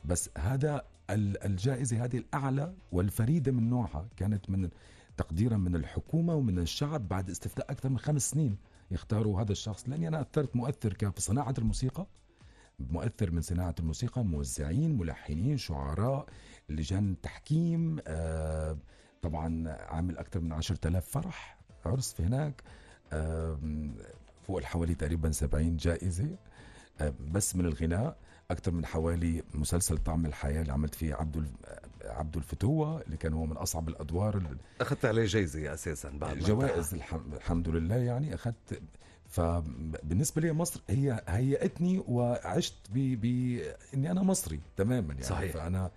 بس 0.04 0.30
هذا 0.38 0.82
ال- 1.10 1.44
الجائزة 1.44 2.04
هذه 2.04 2.18
الأعلى 2.18 2.74
والفريدة 2.92 3.52
من 3.52 3.70
نوعها 3.70 4.06
كانت 4.16 4.50
من 4.50 4.68
تقديرا 5.16 5.56
من 5.56 5.76
الحكومة 5.76 6.34
ومن 6.34 6.58
الشعب 6.58 7.08
بعد 7.08 7.30
استفتاء 7.30 7.70
أكثر 7.70 7.88
من 7.88 7.98
خمس 7.98 8.30
سنين. 8.30 8.56
يختاروا 8.90 9.40
هذا 9.40 9.52
الشخص 9.52 9.88
لأني 9.88 10.08
أنا 10.08 10.20
أثرت 10.20 10.56
مؤثر 10.56 10.92
كان 10.92 11.10
في 11.10 11.20
صناعة 11.20 11.54
الموسيقى 11.58 12.06
مؤثر 12.78 13.30
من 13.30 13.40
صناعة 13.40 13.74
الموسيقى 13.80 14.24
موزعين 14.24 14.98
ملحنين 14.98 15.56
شعراء 15.58 16.26
لجان 16.68 17.20
تحكيم 17.22 17.98
آه 18.06 18.76
طبعا 19.22 19.68
عامل 19.68 20.18
أكثر 20.18 20.40
من 20.40 20.52
10000 20.52 21.06
فرح 21.08 21.58
عرس 21.86 22.12
في 22.12 22.22
هناك 22.22 22.62
آم، 23.12 23.94
فوق 24.46 24.62
حوالي 24.62 24.94
تقريبا 24.94 25.30
70 25.32 25.76
جائزة 25.76 26.36
آه، 27.00 27.14
بس 27.32 27.56
من 27.56 27.64
الغناء 27.66 28.16
أكثر 28.50 28.72
من 28.72 28.86
حوالي 28.86 29.42
مسلسل 29.54 29.98
طعم 29.98 30.26
الحياة 30.26 30.60
اللي 30.62 30.72
عملت 30.72 30.94
فيه 30.94 31.14
عبد 31.14 31.36
عبد 32.06 32.36
الفتوة 32.36 33.00
اللي 33.02 33.16
كان 33.16 33.32
هو 33.32 33.46
من 33.46 33.56
أصعب 33.56 33.88
الأدوار 33.88 34.36
اللي 34.36 34.48
أخذت 34.80 35.04
عليه 35.04 35.24
جائزه 35.26 35.74
أساسا 35.74 36.10
بعد 36.10 36.38
جوائز 36.38 36.94
الحم- 36.94 37.32
الحمد 37.34 37.68
لله 37.68 37.96
يعني 37.96 38.34
أخذت. 38.34 38.80
فبالنسبه 39.28 40.42
لي 40.42 40.52
مصر 40.52 40.80
هي 40.88 41.22
هيئتني 41.28 41.98
وعشت 42.08 42.74
ب 42.94 42.98
ب 43.20 43.24
إني 43.94 44.10
أنا 44.10 44.22
مصري 44.22 44.60
تماما 44.76 45.12
يعني. 45.12 45.24
صحيح. 45.24 45.52
فانا 45.52 45.90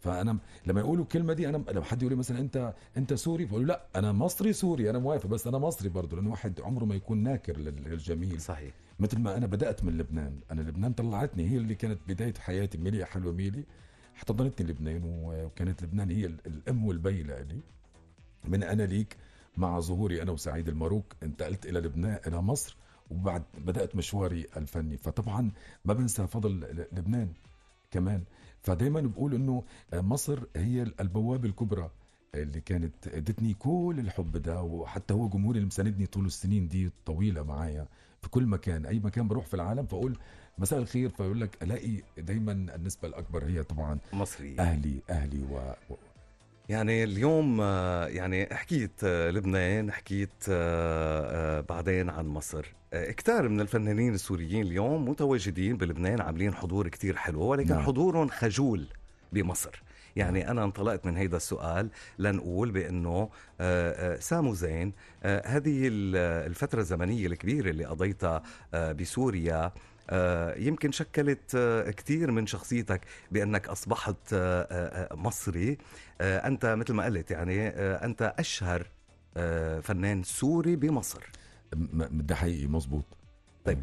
فأنا 0.00 0.38
لما 0.66 0.80
يقولوا 0.80 1.04
الكلمة 1.04 1.32
دي 1.32 1.48
أنا 1.48 1.56
لما 1.56 1.84
حد 1.84 2.02
يقول 2.02 2.12
لي 2.12 2.18
مثلا 2.18 2.38
أنت 2.38 2.74
أنت 2.96 3.14
سوري 3.14 3.44
بقول 3.44 3.66
لا 3.66 3.82
أنا 3.96 4.12
مصري 4.12 4.52
سوري 4.52 4.90
أنا 4.90 4.98
موافق 4.98 5.26
بس 5.26 5.46
أنا 5.46 5.58
مصري 5.58 5.88
برضه 5.88 6.16
لأنه 6.16 6.30
واحد 6.30 6.60
عمره 6.60 6.84
ما 6.84 6.94
يكون 6.94 7.18
ناكر 7.18 7.56
لل- 7.56 7.84
للجميل. 7.84 8.40
صحيح. 8.40 8.74
مثل 9.00 9.18
ما 9.18 9.36
أنا 9.36 9.46
بدأت 9.46 9.84
من 9.84 9.98
لبنان 9.98 10.40
أنا 10.50 10.60
لبنان 10.60 10.92
طلعتني 10.92 11.50
هي 11.50 11.56
اللي 11.56 11.74
كانت 11.74 11.98
بداية 12.08 12.34
حياتي 12.38 12.78
هي 12.78 12.88
اللي 12.88 13.04
حلوة 13.04 13.32
هي 13.32 13.45
اللي 13.45 13.64
احتضنتني 14.20 14.66
لبنان 14.70 15.00
وكانت 15.04 15.82
لبنان 15.82 16.10
هي 16.10 16.26
ال- 16.26 16.40
الأم 16.46 16.86
والبي 16.86 17.22
لي. 17.22 17.60
من 18.44 18.62
أنا 18.62 18.82
ليك 18.82 19.16
مع 19.56 19.80
ظهوري 19.80 20.22
أنا 20.22 20.32
وسعيد 20.32 20.68
الماروك 20.68 21.04
انتقلت 21.22 21.66
إلى 21.66 21.80
لبنان 21.80 22.18
إلى 22.26 22.42
مصر 22.42 22.76
وبعد 23.10 23.42
بدأت 23.58 23.96
مشواري 23.96 24.46
الفني. 24.56 24.96
فطبعا 24.96 25.50
ما 25.84 25.94
بنسى 25.94 26.26
فضل 26.26 26.60
لبنان 26.92 27.32
كمان. 27.90 28.24
فدايما 28.62 29.00
بقول 29.00 29.34
إنه 29.34 29.64
مصر 29.94 30.44
هي 30.56 30.82
البوابة 31.00 31.48
الكبرى 31.48 31.90
اللي 32.34 32.60
كانت 32.60 33.08
ادتني 33.08 33.54
كل 33.54 33.96
الحب 33.98 34.36
ده 34.36 34.62
وحتى 34.62 35.14
هو 35.14 35.28
جمهوري 35.28 35.56
اللي 35.56 35.66
مساندني 35.66 36.06
طول 36.06 36.26
السنين 36.26 36.68
دي 36.68 36.86
الطويلة 36.86 37.42
معايا 37.42 37.86
في 38.22 38.28
كل 38.28 38.46
مكان. 38.46 38.86
أي 38.86 38.98
مكان 38.98 39.28
بروح 39.28 39.46
في 39.46 39.54
العالم 39.54 39.86
فأقول 39.86 40.18
مساء 40.58 40.78
الخير 40.78 41.08
فيقول 41.08 41.40
لك 41.40 41.62
ألاقي 41.62 42.02
دايما 42.18 42.52
النسبة 42.52 43.08
الأكبر 43.08 43.44
هي 43.44 43.62
طبعا 43.62 43.98
مصري. 44.12 44.56
أهلي 44.58 45.00
أهلي 45.10 45.42
و... 45.42 45.60
يعني 46.68 47.04
اليوم 47.04 47.60
آه، 47.60 48.06
يعني 48.06 48.46
حكيت 48.52 49.04
آه، 49.04 49.30
لبنان 49.30 49.92
حكيت 49.92 50.30
آه، 50.48 51.60
بعدين 51.60 52.10
عن 52.10 52.26
مصر. 52.26 52.66
كتار 52.92 53.48
من 53.48 53.60
الفنانين 53.60 54.14
السوريين 54.14 54.66
اليوم 54.66 55.08
متواجدين 55.08 55.76
بلبنان 55.76 56.20
عاملين 56.20 56.54
حضور 56.54 56.88
كتير 56.88 57.16
حلو 57.16 57.42
ولكن 57.42 57.68
نعم. 57.74 57.82
حضورهم 57.82 58.28
خجول 58.28 58.86
بمصر. 59.32 59.82
يعني 60.16 60.50
أنا 60.50 60.64
انطلقت 60.64 61.06
من 61.06 61.16
هيدا 61.16 61.36
السؤال 61.36 61.90
لنقول 62.18 62.70
بأنه 62.70 63.30
آه، 63.60 64.14
آه، 64.16 64.20
سامو 64.20 64.54
زين 64.54 64.92
آه، 65.22 65.46
هذه 65.46 65.88
ال- 65.88 66.16
الفترة 66.50 66.80
الزمنية 66.80 67.26
الكبيرة 67.26 67.70
اللي 67.70 67.84
قضيتها 67.84 68.42
بسوريا 68.74 69.72
يمكن 70.56 70.92
شكلت 70.92 71.56
كثير 71.96 72.30
من 72.30 72.46
شخصيتك 72.46 73.00
آه، 74.32 74.62
آه، 75.12 75.14
مصري. 75.14 75.78
أنت 76.20 76.66
مثل 76.66 76.92
ما 76.94 77.04
قلت 77.04 77.30
يعني 77.30 77.68
أشهر 78.22 78.86
آه، 79.36 79.80
فنان 79.80 80.22
سوري 80.22 80.76
بمصر. 80.76 81.22
ده 82.10 82.34
حقيقي 82.34 82.66
مظبوط. 82.66 83.04
طيب 83.64 83.82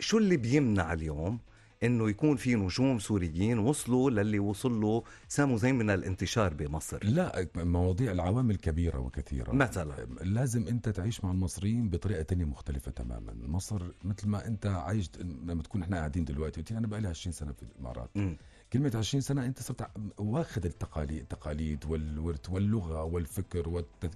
شو 0.00 0.18
اللي 0.18 0.36
بيمنع 0.36 0.92
اليوم 0.92 1.38
إنه 1.86 2.10
يكون 2.10 2.36
في 2.36 2.54
نجوم 2.54 2.98
سوريين 2.98 3.58
وصلوا 3.58 4.10
للي 4.10 4.38
وصل 4.38 4.80
له 4.80 5.02
سامو 5.28 5.56
زين 5.56 5.74
من 5.74 5.90
الانتشار 5.90 6.54
بمصر. 6.54 7.04
لا 7.04 7.48
مواضيع 7.56 8.12
العوامل 8.12 8.56
كبيرة 8.56 8.98
وكثيرة. 8.98 9.52
مثلا. 9.52 10.06
لازم 10.22 10.68
أنت 10.68 10.88
تعيش 10.88 11.24
مع 11.24 11.30
المصريين 11.30 11.88
بطريقة 11.90 12.22
تانية 12.22 12.44
مختلفة 12.44 12.90
تماما. 12.90 13.32
مصر 13.46 13.82
مثل 14.04 14.28
ما 14.28 14.46
أنت 14.46 14.66
عايش 14.66 15.10
لما 15.20 15.62
تكون 15.62 15.82
إحنا 15.82 15.96
قاعدين 15.96 16.24
دلوقتي 16.24 16.60
قلت 16.60 16.72
أنا 16.72 16.86
بقى 16.86 17.00
لي 17.00 17.08
20 17.08 17.32
سنة 17.32 17.52
في 17.52 17.62
الإمارات. 17.62 18.10
مم. 18.14 18.36
كلمة 18.72 18.92
20 18.94 19.20
سنة 19.20 19.44
أنت 19.46 19.62
صرت 19.62 19.86
واخد 20.18 20.66
التقاليد 20.66 21.20
التقاليد 21.20 21.84
والورث 21.84 22.50
واللغة 22.50 23.02
والفكر 23.04 23.68
والتد... 23.68 24.14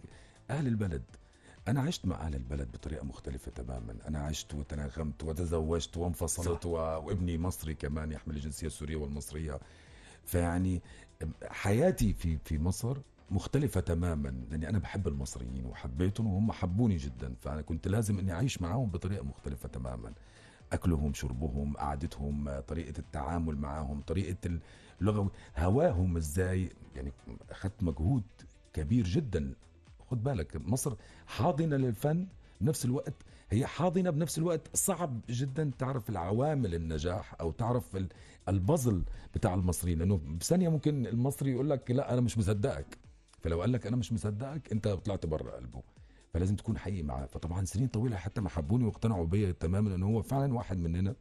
أهل 0.51 0.67
البلد. 0.67 1.03
أنا 1.71 1.81
عشت 1.81 2.07
مع 2.07 2.17
أهل 2.17 2.35
البلد 2.35 2.73
بطريقة 2.73 3.05
مختلفة 3.05 3.51
تماما. 3.51 3.97
أنا 4.09 4.19
عشت 4.19 4.55
وتناغمت 4.55 5.25
وتزوجت 5.25 5.97
وانفصلت 5.97 6.67
و... 6.67 6.71
وابني 6.71 7.39
مصري 7.39 7.75
كمان 7.75 8.13
يحمل 8.13 8.37
الجنسية 8.37 8.67
السورية 8.67 8.97
والمصرية. 8.97 9.61
فيعني 10.25 10.83
حياتي 11.49 12.13
في 12.13 12.39
في 12.45 12.59
مصر 12.59 12.99
مختلفة 13.31 13.81
تماما 13.81 14.29
لأني 14.51 14.69
أنا 14.69 14.79
بحب 14.79 15.09
المصريين 15.09 15.67
وحبيتهم 15.67 16.27
وهم 16.27 16.53
حبوني 16.53 16.97
جدا. 16.97 17.35
فأنا 17.41 17.63
كنت 17.63 17.89
لازم 17.89 18.19
إني 18.19 18.33
أعيش 18.33 18.63
معاهم 18.63 18.91
بطريقة 18.91 19.25
مختلفة 19.25 19.69
تماما. 19.69 20.13
أكلهم 20.73 21.15
شربهم 21.15 21.77
قعدتهم 21.77 22.61
طريقة 22.61 22.99
التعامل 22.99 23.57
معهم 23.57 24.01
طريقة 24.01 24.59
اللغة 25.01 25.31
هواهم 25.57 26.17
إزاي 26.17 26.71
يعني 26.97 27.13
أخذت 27.51 27.83
مجهود 27.83 28.23
كبير 28.73 29.05
جدا. 29.05 29.55
خد 30.11 30.23
بالك 30.23 30.57
مصر 30.57 30.95
حاضنة 31.27 31.77
للفن 31.77 32.27
بنفس 32.61 32.85
الوقت 32.85 33.15
هي 33.51 33.67
حاضنة 33.67 34.11
بنفس 34.11 34.39
الوقت. 34.39 34.77
صعب 34.77 35.21
جدا 35.29 35.71
تعرف 35.79 36.11
العوامل 36.11 36.75
النجاح 36.75 37.35
أو 37.41 37.51
تعرف 37.51 37.97
ال- 37.97 38.09
البازل 38.49 39.03
بتاع 39.35 39.55
المصريين. 39.55 39.99
لأنه 39.99 40.17
بثانية 40.41 40.69
ممكن 40.69 41.07
المصري 41.07 41.51
يقول 41.51 41.71
لك 41.71 41.91
لا 41.91 42.13
أنا 42.13 42.21
مش 42.21 42.39
مصدقك. 42.39 42.99
فلو 43.41 43.61
قال 43.61 43.73
لك 43.73 43.87
أنا 43.87 43.97
مش 43.97 44.13
مصدقك 44.13 44.73
أنت 44.73 44.89
طلعت 44.89 45.27
بره 45.27 45.51
قلبه. 45.51 45.83
فلازم 46.35 46.57
تكون 46.57 46.79
حقيقي 46.79 47.03
معاه. 47.03 47.27
فطبعا 47.27 47.65
سنين 47.65 47.89
طويلة 47.89 48.17
حتى 48.17 48.41
ما 48.41 48.49
حبوني 48.49 48.85
واقتنعوا 48.85 49.27
بيا 49.27 49.53
تماما 49.53 49.95
إن 49.95 50.03
هو 50.03 50.23
فعلا 50.23 50.55
واحد 50.55 50.79
مننا. 50.79 51.15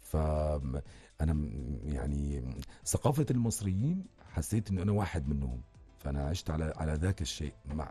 فانا 0.00 1.32
م- 1.32 1.78
يعني 1.82 2.54
ثقافة 2.84 3.26
المصريين 3.30 4.04
حسيت 4.32 4.70
انه 4.70 4.82
أنا 4.82 4.92
واحد 4.92 5.28
منهم. 5.28 5.60
فأنا 5.98 6.28
عشت 6.28 6.50
على 6.50 6.72
على 6.76 6.92
ذاك 6.94 7.20
الشيء 7.22 7.52
مع 7.74 7.88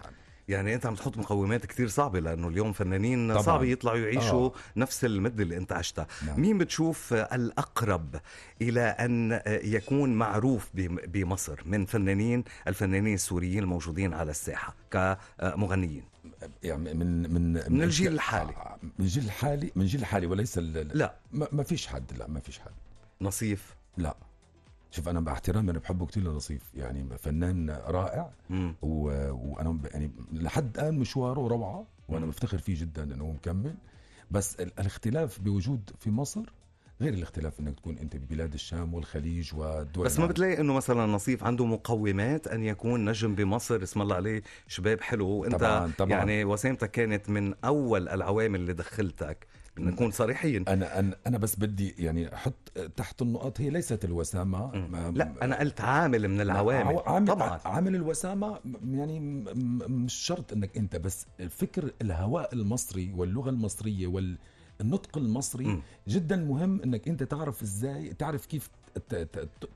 يعني 0.47 0.75
أنت 0.75 0.85
عم 0.85 0.95
تحط 0.95 1.17
مقومات 1.17 1.65
كتير 1.65 1.87
صعبة 1.87 2.19
لأنه 2.19 2.47
اليوم 2.47 2.73
فنانين 2.73 3.31
طبعاً. 3.31 3.41
صعب 3.43 3.63
يطلعوا 3.63 3.97
يعيشوا 3.97 4.45
آه. 4.49 4.51
نفس 4.75 5.05
المده 5.05 5.43
اللي 5.43 5.57
أنت 5.57 5.71
عشتها 5.71 6.07
نعم. 6.27 6.39
مين 6.41 6.57
بتشوف 6.57 7.13
الأقرب 7.13 8.15
إلى 8.61 8.81
أن 8.81 9.41
يكون 9.47 10.13
معروف 10.13 10.69
بم- 10.73 10.99
بمصر 11.07 11.61
من 11.65 11.85
فنانين 11.85 12.43
الفنانين 12.67 13.13
السوريين 13.13 13.63
الموجودين 13.63 14.13
على 14.13 14.31
الساحة 14.31 14.75
كمغنيين 14.91 16.03
يعني 16.63 16.93
من 16.93 17.33
من 17.33 17.53
من 17.73 17.81
الجيل 17.83 18.13
الحالي. 18.13 18.49
آه، 18.55 18.77
من 18.83 18.91
الجيل 19.05 19.23
الحالي 19.25 19.71
من 19.75 19.81
الجيل 19.81 20.01
الحالي 20.01 20.25
وليس 20.27 20.57
ال- 20.57 20.97
لا 20.97 21.15
ما 21.31 21.63
فيش 21.63 21.87
حد 21.87 22.13
لا 22.17 22.27
ما 22.27 22.39
فيش 22.39 22.59
حد 22.59 22.71
نصيف 23.21 23.75
لا 23.97 24.15
شوف 24.95 25.07
أنا 25.09 25.19
باحترامي 25.19 25.71
أنا 25.71 25.79
بحبه 25.79 26.05
كتير 26.05 26.23
لنصيف 26.23 26.71
يعني 26.75 27.17
فنان 27.17 27.69
رائع 27.69 28.31
مم. 28.49 28.75
و... 28.81 29.03
وأنا 29.31 29.69
ب- 29.69 29.85
يعني 29.93 30.11
لحد 30.33 30.77
الآن 30.77 30.99
مشواره 30.99 31.47
روعة 31.47 31.85
وأنا 32.09 32.25
بفتخر 32.25 32.57
فيه 32.57 32.79
جدا 32.81 33.03
إنه 33.03 33.23
هو 33.23 33.31
مكمل. 33.31 33.75
بس 34.31 34.55
ال- 34.55 34.79
الاختلاف 34.79 35.39
بوجود 35.41 35.89
في 35.99 36.11
مصر 36.11 36.41
غير 37.01 37.13
الاختلاف 37.13 37.59
إنك 37.59 37.75
تكون 37.79 37.97
أنت 37.97 38.15
ببلاد 38.15 38.53
الشام 38.53 38.93
والخليج 38.93 39.55
والدول 39.55 40.05
بس 40.05 40.19
ما. 40.19 40.25
بتلاقي 40.25 40.59
إنه 40.61 40.73
مثلا 40.73 41.05
نصيف 41.05 41.43
عنده 41.43 41.65
مقومات 41.65 42.47
أن 42.47 42.63
يكون 42.63 43.09
نجم 43.09 43.35
بمصر 43.35 43.83
اسم 43.83 44.01
الله 44.01 44.15
عليه 44.15 44.41
شباب 44.67 45.01
حلو 45.01 45.27
وأنت 45.27 45.55
طبعاً- 45.55 45.97
طبعاً. 45.97 46.09
يعني 46.11 46.45
وسامتك 46.45 46.91
كانت 46.91 47.29
من 47.29 47.53
أول 47.65 48.09
العوامل 48.09 48.59
اللي 48.59 48.73
دخلتك 48.73 49.47
نكون 49.79 50.11
صريحين 50.11 50.67
أنا 50.67 50.99
أنا 50.99 51.15
أنا 51.27 51.37
بس 51.37 51.55
بدي 51.55 51.95
يعني 51.99 52.33
أحط 52.35 52.53
تحت 52.97 53.21
النقاط 53.21 53.61
هي 53.61 53.69
ليست 53.69 54.05
الوسامة 54.05 54.75
لا 55.11 55.33
أنا 55.41 55.59
قلت 55.59 55.81
عامل 55.81 56.27
من 56.27 56.41
العوامل 56.41 56.87
عو- 56.87 56.99
عامل 56.99 57.27
طبعا 57.27 57.59
عامل 57.65 57.95
الوسامة 57.95 58.59
يعني 58.91 59.19
مش 59.89 60.13
شرط 60.13 60.53
إنك 60.53 60.77
أنت 60.77 60.95
بس 60.95 61.25
الفكر 61.39 61.91
الهواء 62.01 62.53
المصري 62.53 63.11
واللغة 63.15 63.49
المصرية 63.49 64.07
والنطق 64.79 65.17
المصري 65.17 65.65
مم. 65.65 65.81
جدا 66.07 66.35
مهم 66.35 66.81
إنك 66.81 67.07
أنت 67.07 67.23
تعرف 67.23 67.61
إزاي 67.61 68.13
تعرف 68.13 68.45
كيف 68.45 68.69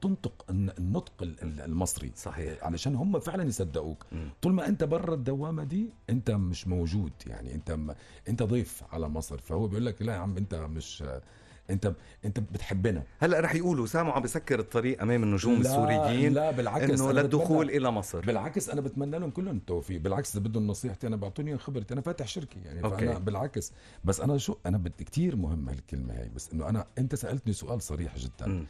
تنطق 0.02 0.46
الن- 0.50 0.74
النطق 0.80 1.14
ال- 1.24 1.42
ال- 1.44 1.62
المصري. 1.62 2.12
صحيح. 2.16 2.64
علشان 2.64 2.96
هم 2.96 3.20
فعلا 3.20 3.44
يصدقوك. 3.44 4.06
طول 4.42 4.54
ما 4.54 4.68
أنت 4.68 4.84
برا 4.84 5.14
الدوامة 5.14 5.64
دي 5.64 5.90
أنت 6.10 6.32
مش 6.32 6.68
موجود. 6.68 7.12
يعني 7.28 7.56
أنت 7.56 7.72
م... 7.72 7.94
أنت 8.30 8.44
ضيف 8.44 8.84
على 8.92 9.10
مصر. 9.10 9.38
فهو 9.38 9.68
بيقول 9.68 9.86
لك 9.86 10.02
لا 10.02 10.14
يا 10.14 10.18
عم 10.20 10.38
أنت 10.38 10.56
مش 10.56 11.04
انت 11.70 11.94
انت 12.26 12.40
بتحبنا. 12.40 13.04
هلا 13.20 13.40
رح 13.40 13.56
يقولوا 13.56 13.86
سامو 13.86 14.12
عم 14.12 14.22
بسكر 14.22 14.60
الطريق 14.60 15.02
أمام 15.02 15.24
النجوم 15.24 15.54
لا 15.54 15.60
السوريين 15.62 16.34
لا 16.34 16.52
بالعكس 16.52 17.02
إنه 17.02 17.12
للدخول 17.12 17.68
بتمنى- 17.68 17.76
إلى 17.76 17.92
مصر. 17.92 18.20
بالعكس 18.20 18.70
أنا 18.70 18.82
بتمنى 18.82 19.20
لهم 19.20 19.30
كلهم 19.30 19.58
التوفيق. 19.58 20.02
بالعكس 20.02 20.36
إذا 20.36 20.44
بدهم 20.46 20.68
نصيحتي 20.68 21.08
أنا 21.08 21.16
بعطوني 21.16 21.58
خبرتي 21.58 21.94
أنا 21.94 22.02
فاتح 22.02 22.28
شركة 22.28 22.60
يعني 22.66 22.84
أوكي. 22.84 23.06
فانا 23.08 23.20
بالعكس. 23.20 23.72
بس 24.04 24.22
أنا 24.22 24.38
شو 24.38 24.56
أنا 24.66 24.78
بدي 24.78 25.04
كثير 25.04 25.36
مهم 25.36 25.70
هالكلمة 25.70 26.14
هاي 26.14 26.30
بس 26.30 26.54
إنه 26.54 26.70
أنا 26.70 26.86
أنت 26.98 27.16
سألتني 27.16 27.54
سؤال 27.54 27.82
صريح 27.82 28.18
جدا. 28.18 28.48
مم. 28.48 28.66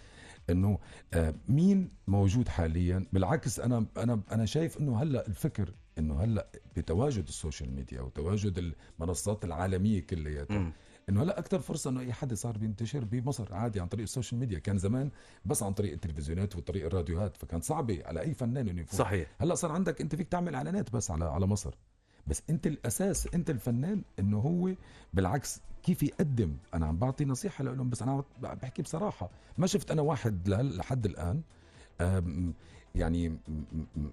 إنه 0.49 0.79
آه، 1.13 1.33
مين 1.49 1.89
موجود 2.07 2.47
حاليا؟ 2.47 3.05
بالعكس 3.13 3.59
أنا 3.59 3.85
أنا 3.97 4.21
أنا 4.31 4.45
شايف 4.45 4.77
إنه 4.79 5.01
هلأ 5.01 5.27
الفكر 5.27 5.73
إنه 5.97 6.23
هلأ 6.23 6.47
بتواجد 6.77 7.27
ال 7.27 7.34
social 7.34 7.75
media 7.75 8.01
وتواجد 8.01 8.73
المنصات 8.99 9.45
العالمية 9.45 9.99
كلياتها. 10.01 10.71
إنه 11.09 11.23
هلا 11.23 11.39
أكثر 11.39 11.59
فرصة 11.59 11.89
إنه 11.89 11.99
أي 11.99 12.13
حد 12.13 12.33
صار 12.33 12.57
بينتشر 12.57 13.05
بمصر 13.05 13.53
عادي 13.53 13.79
عن 13.79 13.87
طريق 13.87 14.03
ال 14.03 14.08
social 14.08 14.39
media 14.39 14.59
كان 14.59 14.77
زمان 14.77 15.09
بس 15.45 15.63
عن 15.63 15.73
طريق 15.73 15.93
التلفزيونات 15.93 16.55
وطريق 16.55 16.85
الراديوهات 16.85 17.37
فكان 17.37 17.61
صعبه 17.61 18.01
على 18.05 18.21
أي 18.21 18.33
فنان 18.33 18.69
إنه 18.69 18.81
يفوت. 18.81 18.99
صحيح. 18.99 19.27
هلا 19.41 19.55
صار 19.55 19.71
عندك 19.71 20.01
أنت 20.01 20.15
فيك 20.15 20.27
تعمل 20.27 20.55
إعلانات 20.55 20.93
بس 20.93 21.11
على 21.11 21.25
على 21.25 21.47
مصر. 21.47 21.75
بس 22.27 22.43
أنت 22.49 22.67
الأساس 22.67 23.27
أنت 23.33 23.49
الفنان 23.49 24.01
إنه 24.19 24.39
هو 24.39 24.73
بالعكس 25.13 25.61
كيف 25.83 26.03
يقدم. 26.03 26.57
أنا 26.73 26.85
عم 26.85 26.97
بعطي 26.97 27.25
نصيحة 27.25 27.63
لهم 27.63 27.89
بس 27.89 28.01
أنا 28.01 28.23
بحكي 28.41 28.81
بصراحة. 28.81 29.29
ما 29.57 29.67
شفت 29.67 29.91
أنا 29.91 30.01
واحد 30.01 30.49
لحد 30.49 31.05
الآن 31.05 31.41
يعني 32.95 33.37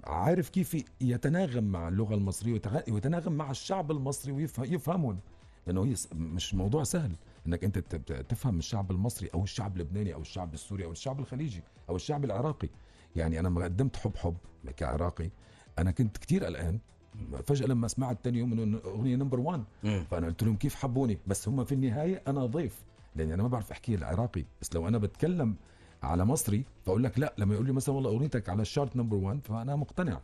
عارف 0.05 0.49
كيف 0.49 0.85
يتناغم 1.01 1.65
مع 1.65 1.89
اللغة 1.89 2.15
المصرية 2.15 2.61
ويتناغم 2.89 3.33
مع 3.33 3.51
الشعب 3.51 3.91
المصري 3.91 4.33
ويفهمهم 4.33 5.19
لأنه 5.67 5.85
هي 5.85 5.95
مش 6.15 6.55
موضوع 6.55 6.85
سهل 6.85 7.13
إنك 7.47 7.65
أنت 7.65 7.79
تفهم 8.29 8.59
الشعب 8.59 8.91
المصري 8.91 9.29
أو 9.35 9.43
الشعب 9.45 9.77
اللبناني 9.77 10.15
أو 10.15 10.21
الشعب 10.21 10.55
السوري 10.55 10.85
أو 10.85 10.93
الشعب 10.93 11.21
الخليجي 11.21 11.63
أو 11.89 11.97
الشعب 11.97 12.25
العراقي. 12.25 12.69
يعني 13.17 13.41
أنا 13.41 13.49
لما 13.49 13.65
قدمت 13.65 13.97
حب 13.97 14.17
حب 14.17 14.37
كعراقي. 14.77 15.31
أنا 15.79 15.91
كنت 15.91 16.17
كتير 16.17 16.45
قلقان. 16.45 16.79
فجأة 17.47 17.67
لما 17.67 17.89
سمعت 17.89 18.25
تاني 18.25 18.39
يوم 18.39 18.53
إنه 18.53 18.79
أغنية 18.85 19.17
نمبر 19.17 19.41
1 19.41 19.65
مم. 19.85 20.05
فأنا 20.11 20.27
قلت 20.27 20.43
لهم 20.43 20.57
كيف 20.57 20.75
حبوني؟ 20.75 21.19
بس 21.27 21.49
هم 21.49 21.65
في 21.65 21.73
النهاية 21.73 22.23
أنا 22.29 22.47
ضيف. 22.47 22.83
لأني 23.17 23.35
أنا 23.35 23.43
ما 23.43 23.49
بعرف 23.49 23.71
أحكي 23.71 23.95
العراقي. 23.95 24.45
بس 24.61 24.75
لو 24.75 24.89
أنا 24.89 24.99
بتكلم 24.99 25.55
على 26.03 26.25
مصري 26.25 26.65
فأقول 26.87 27.05
لك 27.05 27.19
لا 27.19 27.35
لما 27.39 27.55
يقول 27.55 27.67
لي 27.67 27.73
مثلا 27.73 27.95
والله 27.95 28.11
أغنيتك 28.11 28.49
على 28.49 28.63
ال 28.63 28.68
chart 28.68 28.97
number 28.97 29.17
1 29.17 29.41
فأنا 29.45 29.77
مقتنع. 29.77 30.21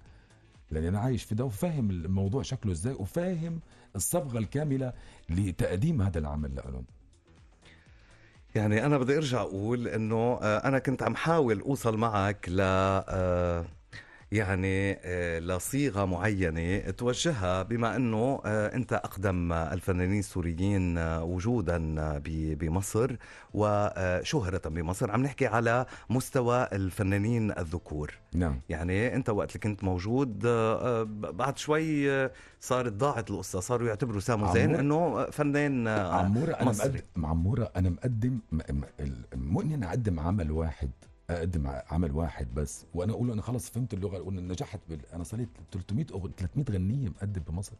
لاني 0.72 0.88
أنا 0.88 0.98
عايش 1.00 1.24
في 1.24 1.34
ده 1.34 1.44
وفاهم 1.44 1.90
الموضوع 1.90 2.42
شكله 2.42 2.72
إزاي 2.72 2.92
وفاهم 2.92 3.60
الصبغة 3.96 4.38
الكاملة 4.38 4.92
لتقديم 5.30 6.02
هذا 6.02 6.18
العمل 6.18 6.54
لهم 6.54 6.84
يعني 8.54 8.86
أنا 8.86 8.98
بدي 8.98 9.16
أرجع 9.16 9.40
أقول 9.40 9.88
إنه 9.88 10.38
آه، 10.42 10.68
أنا 10.68 10.78
كنت 10.78 11.02
عم 11.02 11.16
حاول 11.16 11.60
أوصل 11.60 11.96
معك 11.96 12.48
ل 12.48 12.60
آه، 12.60 13.64
يعني 14.32 14.98
آه، 15.04 15.38
لصيغة 15.38 16.04
معينة 16.04 16.90
توجهها 16.90 17.62
بما 17.62 17.96
إنه 17.96 18.40
آه، 18.46 18.74
أنت 18.74 18.92
أقدم 18.92 19.52
الفنانين 19.52 20.18
السوريين 20.18 20.98
آه، 20.98 21.24
وجودا 21.24 21.78
بمصر 22.26 23.16
وشهره 23.54 24.68
بمصر. 24.68 25.10
عم 25.10 25.22
نحكي 25.22 25.46
على 25.46 25.86
مستوى 26.10 26.68
الفنانين 26.72 27.50
الذكور. 27.58 28.10
نعم. 28.34 28.60
يعني 28.68 29.14
أنت 29.14 29.30
وقت 29.30 29.48
اللي 29.48 29.60
كنت 29.60 29.84
موجود 29.84 30.38
بعد 31.12 31.58
شوي 31.58 32.28
صارت 32.60 32.92
ضاعت 32.92 33.30
القصة 33.30 33.60
صاروا 33.60 33.88
يعتبروا 33.88 34.20
سامو 34.20 34.52
زين 34.54 34.74
إنه 34.74 35.24
فنان 35.30 35.88
عموره 35.88 36.52
أنا 36.52 36.64
مصري. 36.70 36.88
مقدم 36.88 37.26
عموره 37.26 37.70
أنا 37.76 37.90
مقدم 37.90 38.38
م- 38.52 38.56
م- 38.56 38.84
مو 39.34 39.60
اني 39.60 39.74
أنا 39.74 39.88
اقدم 39.88 40.20
عمل 40.20 40.50
واحد 40.50 40.90
أقدم 41.38 41.66
عمل 41.66 42.12
واحد 42.12 42.54
بس 42.54 42.86
وأنا 42.94 43.12
أقول 43.12 43.30
أنا 43.30 43.42
خلص 43.42 43.70
فهمت 43.70 43.94
اللغة 43.94 44.20
وأنا 44.20 44.40
نجحت 44.40 44.80
بال... 44.88 45.06
أنا 45.06 45.24
صليت 45.24 45.48
300 45.72 46.06
أغ... 46.14 46.28
300 46.36 46.66
غنية 46.70 47.08
مقدم 47.08 47.42
بمصر 47.48 47.76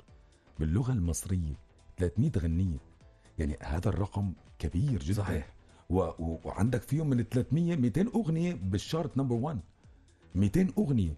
باللغة 0.59 0.93
المصرية 0.93 1.55
300 1.99 2.31
غنية. 2.38 2.79
يعني 3.38 3.57
هذا 3.62 3.88
الرقم 3.88 4.33
كبير 4.59 5.03
جدا. 5.03 5.15
صحيح. 5.15 5.53
و... 5.91 5.99
و... 6.01 6.38
وعندك 6.45 6.83
فيهم 6.83 7.11
من 7.11 7.21
ال 7.21 7.29
300 7.29 7.77
200 7.77 8.07
أغنية 8.15 8.55
بالشارت 8.55 9.19
نمبر 9.19 9.35
1 9.37 9.61
200 10.35 10.69
أغنية. 10.79 11.17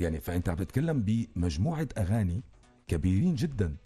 يعني 0.00 0.20
فأنت 0.20 0.48
عم 0.48 0.56
تتكلم 0.56 1.02
بمجموعة 1.06 1.88
أغاني 1.98 2.42
كبيرين 2.88 3.34
جدا. 3.34 3.76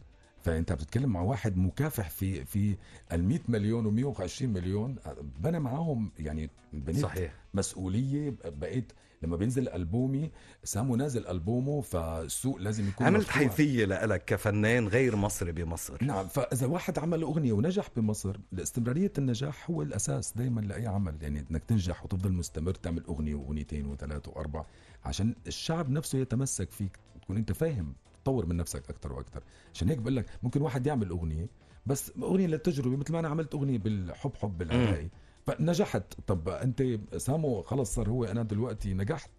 فأنت 0.43 0.73
بتتكلم 0.73 1.11
مع 1.13 1.21
واحد 1.21 1.57
مكافح 1.57 2.11
في 2.11 2.45
في 2.45 2.77
ال 3.13 3.25
100 3.25 3.39
مليون 3.49 4.15
و120 4.15 4.43
مليون 4.43 4.97
بنى 5.41 5.61
معاهم 5.61 6.11
يعني 6.19 6.51
بنيت 6.73 7.03
صحيح 7.03 7.35
مسؤولية 7.55 8.35
بقيت 8.45 8.93
لما 9.23 9.37
بينزل 9.37 9.69
ألبومي 9.69 10.31
سامو 10.65 10.97
نازل 10.97 11.27
ألبومه 11.27 11.81
فالسوق 11.81 12.57
لازم 12.57 12.89
يكون 12.89 13.07
عملت 13.07 13.21
مفتوح. 13.21 13.35
حيثية 13.39 13.85
لك 13.85 14.25
كفنان 14.25 14.89
غير 14.89 15.17
مصري 15.17 15.53
بمصر 15.53 16.05
نعم 16.05 16.27
فإذا 16.27 16.67
واحد 16.67 16.99
عمل 16.99 17.23
أغنية 17.23 17.53
ونجح 17.53 17.89
بمصر 17.97 18.37
استمراريه 18.59 19.13
النجاح 19.19 19.71
هو 19.71 19.83
الأساس 19.83 20.33
دائما 20.37 20.61
لأي 20.61 20.87
عمل 20.87 21.15
يعني 21.23 21.45
إنك 21.51 21.65
تنجح 21.65 22.05
وتفضل 22.05 22.33
مستمر 22.33 22.75
تعمل 22.75 23.03
أغنية 23.05 23.35
وأغنيتين 23.35 23.87
وثلاثة 23.87 24.31
وأربعة 24.31 24.67
عشان 25.05 25.35
الشعب 25.47 25.91
نفسه 25.91 26.19
يتمسك 26.19 26.71
فيك 26.71 26.99
تكون 27.23 27.37
أنت 27.37 27.53
فاهم 27.53 27.95
تطور 28.23 28.47
من 28.47 28.57
نفسك 28.57 28.91
أكثر 28.91 29.13
وأكثر 29.13 29.43
عشان 29.75 29.89
هيك 29.89 29.99
بقول 29.99 30.17
لك 30.17 30.27
ممكن 30.43 30.63
واحد 30.63 30.87
يعمل 30.87 31.09
أغنية 31.09 31.47
بس 31.87 32.13
أغنية 32.23 32.47
للتجربة 32.47 32.97
مثل 32.97 33.13
ما 33.13 33.19
أنا 33.19 33.29
عملت 33.29 33.55
أغنية 33.55 33.79
بالحب 33.79 34.37
حب 34.37 34.59
بالعراقي 34.59 35.09
فنجحت. 35.47 36.03
طب 36.27 36.49
أنت 36.49 36.99
سامو 37.17 37.63
خلص 37.63 37.95
صار 37.95 38.09
هو 38.09 38.25
أنا 38.25 38.43
دلوقتي 38.43 38.95
نجحت؟ 38.95 39.31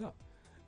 لا. 0.00 0.12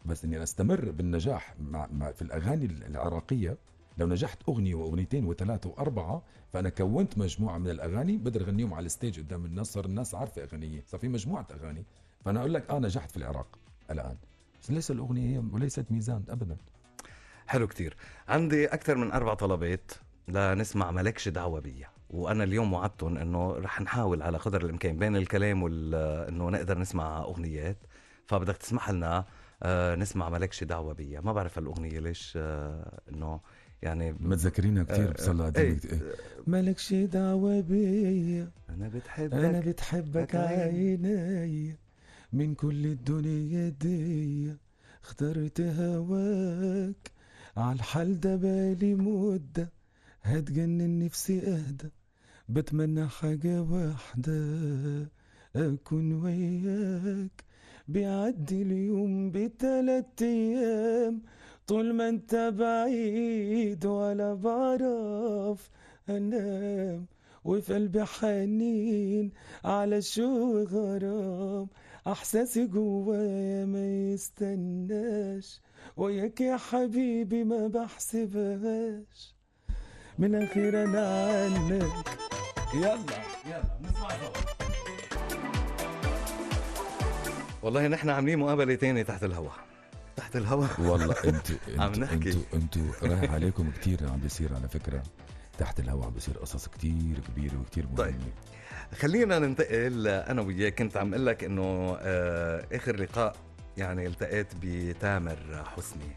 بس 0.04 0.24
إني 0.24 0.42
أستمر 0.42 0.90
بالنجاح 0.90 1.54
مع, 1.60 1.88
مع 1.92 2.12
في 2.12 2.22
الأغاني 2.22 2.64
العراقية. 2.66 3.58
لو 3.98 4.06
نجحت 4.06 4.38
أغنية 4.48 4.74
وأغنيتين 4.74 5.24
وثلاثة 5.26 5.70
وأربعة 5.70 6.22
فأنا 6.52 6.68
كونت 6.68 7.18
مجموعة 7.18 7.58
من 7.58 7.70
الأغاني 7.70 8.16
بقدر 8.16 8.40
أغنيهم 8.40 8.74
على 8.74 8.86
ال 8.86 8.92
stage 8.92 9.20
قدام 9.20 9.44
الناس 9.44 9.72
صار 9.72 9.84
الناس 9.84 10.14
عارفة 10.14 10.44
أغنية 10.44 10.82
صار 10.86 11.00
في 11.00 11.08
مجموعة 11.08 11.46
أغاني. 11.50 11.84
فأنا 12.24 12.40
أقول 12.40 12.54
لك 12.54 12.70
آه 12.70 12.78
نجحت 12.78 13.10
في 13.10 13.16
العراق 13.16 13.58
الآن. 13.90 14.16
بس 14.62 14.70
ليس 14.70 14.90
الأغنية 14.90 15.34
هي 15.34 15.42
وليست 15.52 15.92
ميزان 15.92 16.24
ابدا. 16.28 16.56
حلو 17.46 17.66
كتير. 17.66 17.96
عندي 18.28 18.66
أكثر 18.66 18.94
من 18.94 19.12
أربع 19.12 19.34
طلبات 19.34 19.92
لنسمع 20.28 20.90
ملكش 20.90 21.28
دعوة 21.28 21.60
بيا 21.60 21.88
وأنا 22.10 22.44
اليوم 22.44 22.72
وعدتهم 22.72 23.16
إنه 23.18 23.52
رح 23.52 23.80
نحاول 23.80 24.22
على 24.22 24.38
قدر 24.38 24.64
الإمكان 24.64 24.96
بين 24.98 25.16
الكلام 25.16 25.62
وال 25.62 25.94
إنه 26.28 26.50
نقدر 26.50 26.78
نسمع 26.78 27.18
أغنيات 27.18 27.76
فبدك 28.26 28.56
تسمح 28.56 28.90
لنا 28.90 29.24
آه، 29.62 29.94
نسمع 29.94 30.28
ملكش 30.28 30.64
دعوة 30.64 30.94
بيا 30.94 31.20
ما 31.20 31.32
بعرف 31.32 31.58
هالأغنية 31.58 31.98
ليش 31.98 32.32
آه، 32.36 33.00
إنه 33.12 33.40
يعني 33.82 34.12
متذكرينها 34.20 34.82
كثير 34.82 35.12
بس 35.12 35.28
هلا 35.28 35.44
إيه، 35.44 35.50
قديمة 35.50 35.78
كتير. 35.78 36.14
مالكش 36.46 36.94
دعوة 36.94 37.60
بيا. 37.60 38.50
أنا 38.70 38.88
بتحبك 38.88 39.34
أنا 39.34 39.60
بتحبك 39.60 40.34
عيني. 40.36 41.76
من 42.32 42.54
كل 42.54 42.86
الدنيا 42.86 43.68
دي 43.68 44.54
اخترت 45.04 45.60
هواك. 45.60 47.13
عالحال 47.56 48.20
ده 48.20 48.36
بالي 48.36 48.94
مدة 48.94 49.72
هتجنن 50.22 50.98
نفسي 51.04 51.38
أهدى 51.40 51.90
بتمنى 52.48 53.08
حاجة 53.08 53.62
واحدة 53.62 54.38
أكون 55.56 56.12
وياك. 56.12 57.44
بيعدي 57.88 58.62
اليوم 58.62 59.30
بتلات 59.30 60.22
أيام 60.22 61.22
طول 61.66 61.94
ما 61.94 62.08
أنت 62.08 62.34
بعيد 62.58 63.86
ولا 63.86 64.34
بعرف 64.34 65.70
أنام. 66.08 67.06
وفي 67.44 67.74
قلبي 67.74 68.04
حنين 68.04 69.32
على 69.64 70.02
شو 70.02 70.62
غرام 70.64 71.68
إحساسي 72.06 72.66
جوايا 72.66 73.64
ما 73.64 73.86
يستناش. 74.12 75.60
وياك 75.96 76.40
يا 76.40 76.56
حبيبي 76.56 77.44
ما 77.44 77.68
بحسبهاش. 77.68 79.34
من 80.18 80.34
الاخير 80.34 80.82
أنا 80.84 81.26
عنك. 81.44 81.92
يلا 82.74 82.96
يلا 83.46 83.78
نسمع 83.82 84.08
والله 87.62 87.88
نحن 87.88 88.10
عاملين 88.10 88.38
مقابلة 88.38 88.74
تانية 88.74 89.02
تحت 89.02 89.24
الهواء 89.24 89.52
تحت 90.16 90.36
الهواء 90.36 90.68
والله 90.80 91.14
أنتوا 91.24 91.56
عم 91.78 91.80
أنتوا 91.92 92.02
نحكي. 92.02 92.14
أنتوا 92.14 92.42
أنتوا 92.54 92.82
رايح 93.02 93.32
عليكم 93.32 93.70
كتير 93.70 93.98
عم 94.08 94.18
بيصير 94.20 94.54
على 94.54 94.68
فكرة. 94.68 95.02
تحت 95.58 95.80
الهواء 95.80 96.06
عم 96.06 96.12
بيصير 96.12 96.38
قصص 96.38 96.68
كتير 96.68 97.18
كبيرة 97.28 97.60
وكتير 97.60 97.84
مهمة. 97.86 97.96
طيب. 97.96 98.20
خلينا 98.98 99.38
ننتقل. 99.38 100.08
أنا 100.08 100.42
وياك 100.42 100.74
كنت 100.78 100.96
عم 100.96 101.14
أقول 101.14 101.26
لك 101.26 101.44
إنه 101.44 101.96
آه، 102.00 102.66
آخر 102.72 102.96
لقاء 102.96 103.36
يعني 103.76 104.06
التقيت 104.06 104.46
بتامر 104.62 105.64
حسني. 105.76 106.10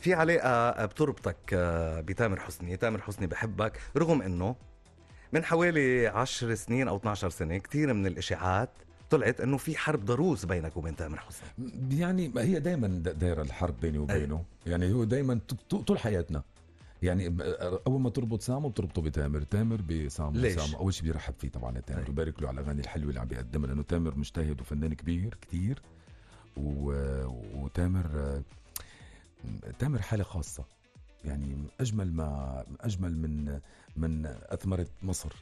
في 0.00 0.14
علاقة 0.14 0.86
بتربطك 0.86 1.36
آه، 1.52 2.00
بتامر 2.00 2.40
حسني. 2.40 2.76
تامر 2.76 3.00
حسني 3.00 3.26
بحبك 3.26 3.80
رغم 3.96 4.22
إنه 4.22 4.56
من 5.32 5.44
حوالي 5.44 6.06
10 6.06 6.54
سنين 6.54 6.88
أو 6.88 6.96
12 6.96 7.30
سنة 7.30 7.58
كثير 7.58 7.94
من 7.94 8.06
الإشاعات 8.06 8.70
طلعت 9.10 9.40
إنه 9.40 9.56
في 9.56 9.76
حرب 9.76 10.04
ضروس 10.04 10.44
بينك 10.44 10.76
وبين 10.76 10.96
تامر 10.96 11.18
حسني. 11.18 11.48
يعني 11.90 12.32
هي 12.36 12.60
دائما 12.60 12.88
دايرة 12.98 13.42
الحرب 13.42 13.80
بيني 13.80 13.98
وبينه. 13.98 14.44
يعني 14.66 14.92
هو 14.92 15.04
دائما 15.04 15.40
طول 15.86 15.98
حياتنا. 15.98 16.42
يعني 17.02 17.36
أول 17.86 18.00
ما 18.00 18.10
تربط 18.10 18.42
سامو 18.42 18.68
بتربطه 18.68 19.02
بتامر. 19.02 19.42
تامر 19.42 19.80
بسامو. 19.82 20.30
ليش؟ 20.38 20.60
سامو 20.60 20.78
أول 20.78 20.94
شيء 20.94 21.04
بيرحب 21.04 21.34
فيه 21.38 21.48
طبعا 21.48 21.80
تامر. 21.80 22.02
أي. 22.02 22.10
وبارك 22.10 22.42
له 22.42 22.48
على 22.48 22.60
الأغاني 22.60 22.80
الحلوة 22.80 23.08
اللي 23.08 23.20
عم 23.20 23.28
بيقدمها 23.28 23.66
لأنه 23.66 23.82
تامر 23.82 24.18
مجتهد 24.18 24.60
وفنان 24.60 24.94
كبير 24.94 25.34
كتير. 25.42 25.82
و... 25.82 25.95
وتامر 26.56 28.42
تامر 29.78 30.02
حالة 30.02 30.24
خاصة. 30.24 30.64
يعني 31.24 31.56
أجمل 31.80 32.12
ما 32.12 32.64
أجمل 32.80 33.16
من 33.16 33.60
من 33.96 34.26
أثمرة 34.26 34.86
مصر. 35.02 35.32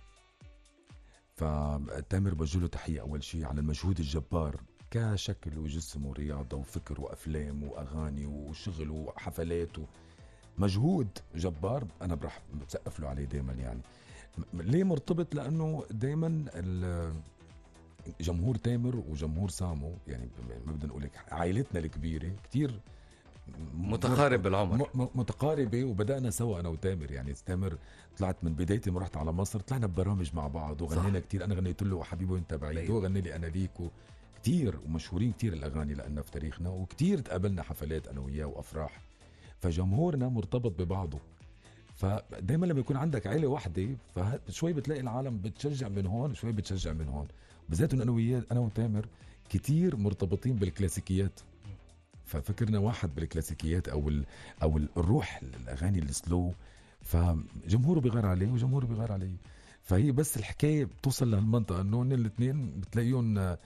فتامر 1.37 2.35
بوجه 2.35 2.67
تحية 2.67 3.01
أول 3.01 3.25
شيء 3.25 3.45
على 3.45 3.61
المجهود 3.61 3.99
الجبار 3.99 4.61
كشكل 4.91 5.59
وجسم 5.59 6.07
ورياضة 6.07 6.57
وفكر 6.57 7.01
وأفلام 7.01 7.63
وأغاني 7.63 8.27
وشغل 8.27 8.91
وحفلات. 8.91 9.77
مجهود 10.59 11.09
جبار 11.35 11.87
أنا 12.03 12.15
برح 12.15 12.43
بسقف 12.67 13.01
له 13.01 13.09
عليه 13.09 13.25
دائما 13.25 13.53
يعني. 13.53 13.81
ليه 14.55 14.85
مرتبط؟ 14.85 15.35
لأنه 15.35 15.85
دائما 15.91 16.45
جمهور 18.21 18.57
تامر 18.57 18.97
وجمهور 18.97 19.49
سامو 19.51 19.93
يعني 20.09 20.29
ما 20.67 20.73
بدنا 20.73 20.89
نقول 20.89 21.03
لك 21.03 21.11
عائلتنا 21.33 21.81
الكبيرة 21.81 22.33
كتير 22.45 22.81
م- 23.49 23.93
متقارب 23.93 24.43
بالعمر 24.43 24.89
متقاربة 24.95 25.85
وبدأنا 25.85 26.31
سوا 26.31 26.61
أنا 26.61 26.69
وتامر. 26.69 27.11
يعني 27.13 27.33
تامر 27.47 27.77
طلعت 28.19 28.37
من 28.43 28.55
بدايتي 28.55 28.91
ما 28.91 29.01
رحت 29.01 29.17
على 29.17 29.33
مصر 29.33 29.61
طلعنا 29.61 29.87
ببرامج 29.87 30.31
مع 30.35 30.49
بعض 30.49 30.83
وغنينا 30.83 31.21
كتير. 31.21 31.45
أنا 31.45 31.55
غنيت 31.55 31.83
له 31.83 32.03
حبيبي 32.05 32.33
وأنت 32.33 32.55
بعيد 32.55 32.79
أيوة. 32.79 32.97
هو 32.97 33.05
غني 33.05 33.21
لي 33.21 33.37
أنا 33.37 33.47
ليك 33.47 33.81
و- 33.81 33.89
كتير 34.43 34.79
ومشهورين 34.87 35.33
كتير 35.33 35.53
الأغاني 35.53 35.95
لنا 35.95 36.23
في 36.23 36.31
تاريخنا 36.31 36.71
وكتير 36.71 37.19
تقابلنا 37.21 37.63
حفلات 37.63 38.09
أنا 38.09 38.21
وياه 38.21 38.47
وأفراح. 38.47 39.01
فجمهورنا 39.61 40.29
مرتبط 40.29 40.83
ببعضه. 40.83 41.19
فدايما 41.97 42.67
لما 42.67 42.81
يكون 42.81 42.97
عندك 42.97 43.27
عيلة 43.27 43.49
واحدة 43.49 43.89
فشوي 44.15 44.73
بتلاقي 44.73 45.01
العالم 45.01 45.39
بتشجع 45.39 45.89
من 45.89 46.07
هون 46.07 46.35
شوي 46.35 46.53
بتشجع 46.53 46.93
من 46.93 47.09
هون. 47.09 47.27
بالذات 47.69 47.93
إنه 47.95 48.03
أنا 48.03 48.13
وياه 48.13 48.43
أنا 48.53 48.61
وتامر 48.61 49.07
كتير 49.49 49.97
مرتبطين 49.97 50.57
بالكلاسيكيات. 50.57 51.41
ففكرنا 52.27 52.79
واحد 52.79 53.15
بالكلاسيكيات 53.15 53.89
أو 53.89 54.09
ال 54.09 54.25
أو 54.63 54.77
ال- 54.77 54.89
الروح 54.97 55.41
الاغاني 55.43 55.99
السلو 55.99 56.53
فجمهوره 57.03 58.01
بيغار 58.01 58.27
عليه 58.27 58.49
وجمهوره 58.53 58.87
بيغار 58.87 59.13
عليه. 59.13 59.37
فهي 59.83 60.13
بس 60.13 60.37
الحكاية 60.37 60.85
بتوصل 60.85 61.31
لهالمنطقة 61.31 61.81
إنه 61.81 62.03
الاثنين 62.03 62.81
بتلاقيهم 62.81 63.57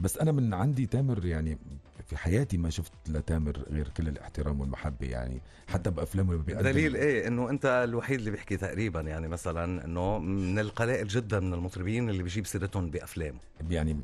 بس 0.00 0.18
أنا 0.18 0.32
من 0.32 0.54
عندي 0.54 0.86
تامر 0.86 1.26
يعني 1.26 1.58
في 2.06 2.16
حياتي 2.16 2.58
ما 2.58 2.70
شفت 2.70 2.92
لتامر 3.08 3.58
غير 3.70 3.88
كل 3.88 4.08
الاحترام 4.08 4.60
والمحبة 4.60 5.06
يعني 5.06 5.40
حتى 5.68 5.90
بأفلامه 5.90 6.32
اللي 6.32 6.44
بيقدم. 6.44 6.64
دليل 6.64 6.96
إيه؟ 6.96 7.28
إنه 7.28 7.50
أنت 7.50 7.84
الوحيد 7.88 8.18
اللي 8.18 8.30
بيحكي 8.30 8.56
تقريبا 8.56 9.00
يعني 9.00 9.28
مثلا 9.28 9.84
إنه 9.84 10.18
من 10.18 10.58
القلائل 10.58 11.08
جدا 11.08 11.40
من 11.40 11.54
المطربين 11.54 12.10
اللي 12.10 12.22
بيجيب 12.22 12.46
سيرتهم 12.46 12.90
بافلامه 12.90 13.38
يعني 13.70 13.96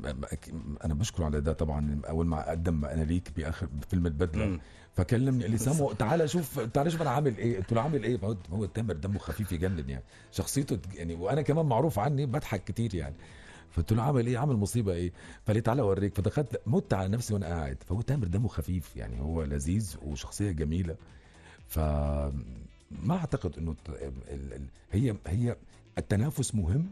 أنا 0.85 0.93
بشكره 0.93 1.25
على 1.25 1.41
ده 1.41 1.53
طبعا 1.53 2.01
أول 2.09 2.25
ما 2.25 2.49
قدم 2.49 2.85
أنا 2.85 3.03
ليك 3.03 3.31
بآخر 3.35 3.67
فيلم 3.89 4.05
البدلة. 4.05 4.59
فكلمني 4.95 5.41
قال 5.43 5.51
لي 5.51 5.57
سامو 5.57 5.93
تعال 5.93 6.29
شوف 6.29 6.59
تعال 6.59 6.91
شوف 6.91 7.01
أنا 7.01 7.09
عامل 7.09 7.37
إيه. 7.37 7.57
قلت 7.57 7.73
له 7.73 7.81
عامل 7.81 8.03
إيه؟ 8.03 8.19
هو 8.51 8.65
تامر 8.65 8.93
دمه 8.93 9.19
خفيف 9.19 9.51
يجنن 9.51 9.89
يعني. 9.89 10.03
شخصيته 10.31 10.79
يعني 10.95 11.15
وأنا 11.15 11.41
كمان 11.41 11.65
معروف 11.65 11.99
عني 11.99 12.25
بضحك 12.25 12.63
كتير 12.63 12.95
يعني. 12.95 13.15
فقلت 13.71 13.93
له 13.93 14.03
عامل 14.03 14.27
إيه؟ 14.27 14.37
عامل 14.37 14.55
مصيبة 14.55 14.93
إيه؟ 14.93 15.11
فقال 15.43 15.55
لي 15.55 15.61
تعال 15.61 15.79
أوريك. 15.79 16.15
فدخلت 16.15 16.61
مت 16.67 16.93
على 16.93 17.07
نفسي 17.09 17.33
وأنا 17.33 17.45
قاعد. 17.45 17.77
فهو 17.83 18.01
تامر 18.01 18.27
دمه 18.27 18.47
خفيف 18.47 18.95
يعني 18.95 19.21
هو 19.21 19.43
لذيذ 19.43 19.95
وشخصية 20.01 20.51
جميلة. 20.51 20.95
ف 21.67 21.79
ما 22.91 23.15
أعتقد 23.17 23.57
إنه 23.57 23.75
هي 24.91 25.15
هي 25.27 25.55
التنافس 25.97 26.55
مهم 26.55 26.87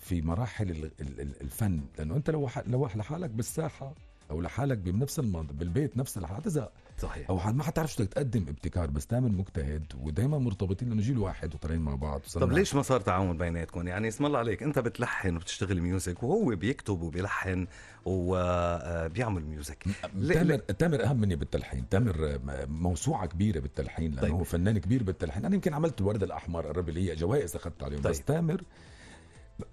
في 0.00 0.22
مراحل 0.22 0.70
ال- 0.70 0.84
ال- 1.00 1.20
ال- 1.20 1.40
الفن. 1.40 1.80
لأنه 1.98 2.16
أنت 2.16 2.30
لو 2.30 2.48
لو 2.66 2.86
لحالك 2.96 3.30
بالساحة 3.30 3.94
أو 4.30 4.40
لحالك 4.40 4.78
بنفس 4.78 5.20
بالبيت 5.52 5.96
نفس 5.96 6.18
الحالة 6.18 6.40
حتزهق 6.40 6.72
صحيح 7.00 7.30
أو 7.30 7.52
ما 7.52 7.62
حتعرف 7.62 7.92
شو 7.92 8.02
بدك 8.02 8.12
تقدم 8.12 8.44
ابتكار 8.48 8.90
بس 8.90 9.06
دائما 9.06 9.28
مجتهد 9.28 9.92
ودائما 10.00 10.38
مرتبطين 10.38 10.88
لأنه 10.88 11.02
جيل 11.02 11.18
واحد 11.18 11.54
وطالعين 11.54 11.80
مع 11.80 11.94
بعض 11.94 12.20
طب 12.34 12.52
ليش 12.52 12.74
ما 12.74 12.82
صار 12.82 13.00
تعاون 13.00 13.38
بيناتكم 13.38 13.88
يعني 13.88 14.08
اسم 14.08 14.26
الله 14.26 14.38
عليك 14.38 14.62
أنت 14.62 14.78
بتلحن 14.78 15.36
وبتشتغل 15.36 15.80
ميوزك 15.80 16.22
وهو 16.22 16.56
بيكتب 16.56 17.02
وبيلحن 17.02 17.66
وبيعمل 18.04 19.44
ميوزك 19.44 19.84
تامر؟ 20.28 20.56
تامر 20.56 21.04
أهم 21.04 21.20
مني 21.20 21.36
بالتلحين 21.36 21.88
تامر 21.88 22.38
موسوعة 22.68 23.26
كبيرة 23.26 23.60
بالتلحين 23.60 24.10
لأنه 24.10 24.22
طيب. 24.22 24.32
هو 24.32 24.44
فنان 24.44 24.78
كبير 24.78 25.02
بالتلحين 25.02 25.44
أنا 25.44 25.54
يمكن 25.54 25.74
عملت 25.74 26.00
الورد 26.00 26.22
الأحمر 26.22 26.66
قرب 26.66 26.90
لي 26.90 27.14
جوائز 27.14 27.56
أخذت 27.56 27.82
عليهم 27.82 28.02
طيب. 28.02 28.12
بس 28.12 28.22
تامر 28.22 28.62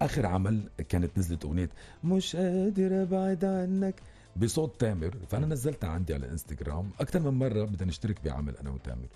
آخر 0.01 0.25
عمل 0.25 0.69
كانت 0.89 1.17
نزلت 1.17 1.45
أغنية 1.45 1.69
مش 2.03 2.35
قادر 2.35 3.03
أبعد 3.03 3.45
عنك 3.45 3.95
بصوت 4.41 4.80
تامر 4.80 5.17
فأنا 5.30 5.45
نزلتها 5.45 5.89
عندي 5.89 6.13
على 6.13 6.26
الانستغرام 6.26 6.89
أكثر 7.00 7.19
من 7.19 7.39
مرة 7.39 7.63
بدنا 7.63 7.88
نشترك 7.88 8.23
بعمل 8.26 8.58
أنا 8.58 8.69
وتامر. 8.69 9.08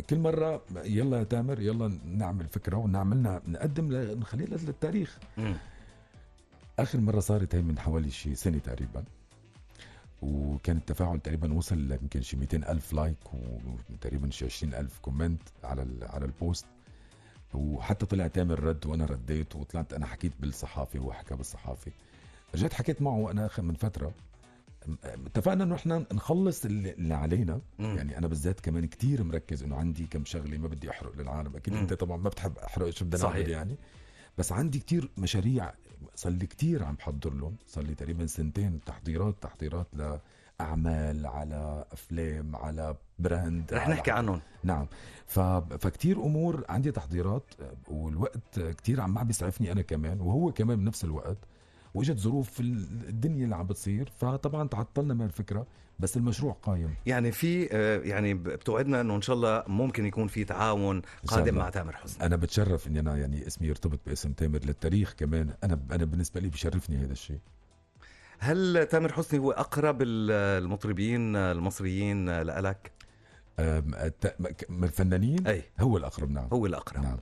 كل 0.00 0.18
مرة 0.18 0.62
يلا 0.84 1.18
يا 1.18 1.24
تامر 1.24 1.60
يلا 1.60 1.98
نعمل 2.04 2.48
فكرة 2.48 2.76
ونعملنا 2.76 3.42
نقدم 3.46 3.92
نخليها 3.92 4.48
للتاريخ. 4.48 5.18
مم. 5.38 5.56
آخر 6.78 7.00
مرة 7.00 7.20
صارت 7.20 7.54
هي 7.54 7.62
من 7.62 7.78
حوالي 7.78 8.10
شي 8.10 8.34
سنة 8.34 8.58
تقريبا. 8.58 9.04
وكان 10.22 10.76
التفاعل 10.76 11.20
تقريبا 11.20 11.54
وصل 11.54 11.92
يمكن 11.92 12.22
شي 12.22 12.36
200 12.36 12.56
ألف 12.72 12.92
like 12.92 13.16
وتقريبا 13.90 14.30
شي 14.30 14.44
20 14.44 14.74
ألف 14.74 14.98
comment 14.98 15.42
على 15.64 15.86
على 16.02 16.24
ال 16.24 16.31
post. 16.31 16.66
وحتى 17.54 18.06
طلع 18.06 18.26
تامر 18.26 18.60
رد 18.60 18.86
وأنا 18.86 19.04
رديت 19.04 19.56
وطلعت 19.56 19.92
أنا 19.92 20.06
حكيت 20.06 20.32
بالصحافة 20.40 21.00
وهو 21.00 21.12
حكى 21.12 21.34
بالصحافة. 21.34 21.92
رجعت 22.54 22.72
حكيت 22.72 23.02
معه 23.02 23.30
أنا 23.30 23.50
من 23.58 23.74
فترة. 23.74 24.14
اتفقنا 25.04 25.64
إنه 25.64 25.74
إحنا 25.74 26.06
نخلص 26.12 26.64
اللي 26.64 27.14
علينا. 27.14 27.60
مم. 27.78 27.96
يعني 27.96 28.18
أنا 28.18 28.26
بالذات 28.26 28.60
كمان 28.60 28.86
كتير 28.86 29.24
مركز 29.24 29.62
إنه 29.62 29.76
عندي 29.76 30.06
كم 30.06 30.24
شغلة 30.24 30.58
ما 30.58 30.68
بدي 30.68 30.90
أحرق 30.90 31.16
للعالم. 31.16 31.56
أكيد 31.56 31.74
مم. 31.74 31.80
أنت 31.80 31.94
طبعا 31.94 32.16
ما 32.16 32.28
بتحب 32.28 32.58
أحرق 32.58 32.90
شو 32.90 33.04
بدنا. 33.04 33.22
نعمل 33.22 33.50
يعني. 33.50 33.76
بس 34.38 34.52
عندي 34.52 34.78
كتير 34.78 35.10
مشاريع 35.18 35.72
صار 36.14 36.32
لي 36.32 36.46
كتير 36.46 36.84
عم 36.84 36.94
بحضر 36.94 37.34
لهم. 37.34 37.56
صار 37.66 37.84
لي 37.84 37.94
تقريبا 37.94 38.26
سنتين 38.26 38.80
تحضيرات 38.86 39.42
تحضيرات 39.42 39.86
لأعمال 39.92 41.26
على 41.26 41.84
أفلام 41.92 42.56
على 42.56 42.96
براند 43.18 43.74
رح 43.74 43.88
نحكي 43.88 44.10
عنهم. 44.10 44.40
نعم. 44.64 44.86
ف... 45.26 45.40
فكتير 45.40 46.16
أمور 46.16 46.64
عندي 46.68 46.92
تحضيرات 46.92 47.54
والوقت 47.88 48.60
كتير 48.60 49.00
عم 49.00 49.24
بيسعفني 49.24 49.72
أنا 49.72 49.82
كمان. 49.82 50.20
وهو 50.20 50.52
كمان 50.52 50.78
بنفس 50.78 51.04
الوقت 51.04 51.38
وإجت 51.94 52.18
ظروف 52.18 52.50
في 52.50 52.60
الدنيا 52.60 53.44
اللي 53.44 53.56
عم 53.56 53.66
بتصير 53.66 54.12
فطبعا 54.18 54.68
تعطلنا 54.68 55.14
من 55.14 55.24
الفكرة 55.24 55.66
بس 55.98 56.16
المشروع 56.16 56.52
قايم. 56.62 56.94
يعني 57.06 57.32
في 57.32 57.68
آه، 57.72 57.98
يعني 57.98 58.34
بتوعدنا 58.34 59.00
إنه 59.00 59.16
إن 59.16 59.22
شاء 59.22 59.36
الله 59.36 59.64
ممكن 59.66 60.06
يكون 60.06 60.26
في 60.28 60.44
تعاون 60.44 61.02
قادم. 61.26 61.54
مع 61.54 61.70
تامر 61.70 61.96
حسني. 61.96 62.26
أنا 62.26 62.36
بتشرف 62.36 62.86
إني 62.86 63.00
أنا 63.00 63.16
يعني 63.16 63.46
اسمي 63.46 63.68
يرتبط 63.68 64.00
باسم 64.06 64.32
تامر 64.32 64.58
للتاريخ 64.64 65.12
كمان. 65.18 65.50
أنا 65.64 65.80
أنا 65.92 66.04
بالنسبة 66.04 66.40
لي 66.40 66.48
بشرفني 66.48 66.96
هذا 66.96 67.12
الشيء. 67.12 67.38
هل 68.38 68.86
تامر 68.90 69.12
حسني 69.12 69.40
هو 69.40 69.50
أقرب 69.50 70.02
ال- 70.02 70.30
المطربين 70.64 71.36
المصريين 71.36 72.40
لك؟ 72.42 72.92
الت- 73.58 74.34
م- 74.40 74.72
من 74.78 74.84
الفنانين؟ 74.84 75.46
أي. 75.46 75.62
هو 75.80 75.96
الأقرب 75.96 76.30
نعم. 76.30 76.48
هو 76.52 76.66
الأقرب. 76.66 77.02
نعم. 77.02 77.18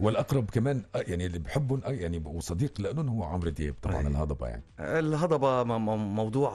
والأقرب 0.00 0.50
كمان 0.50 0.82
آه، 0.94 0.98
يعني 1.06 1.26
اللي 1.26 1.38
بحبهم 1.38 1.80
آه، 1.84 1.90
يعني 1.90 2.22
وصديق 2.24 2.80
لهم 2.80 3.08
هو 3.08 3.24
عمرو 3.24 3.50
دياب 3.50 3.74
طبعا 3.82 3.96
أي. 4.00 4.06
الهضبة 4.06 4.46
يعني 4.48 4.62
الهضبة 4.80 5.64
موضوع 6.04 6.52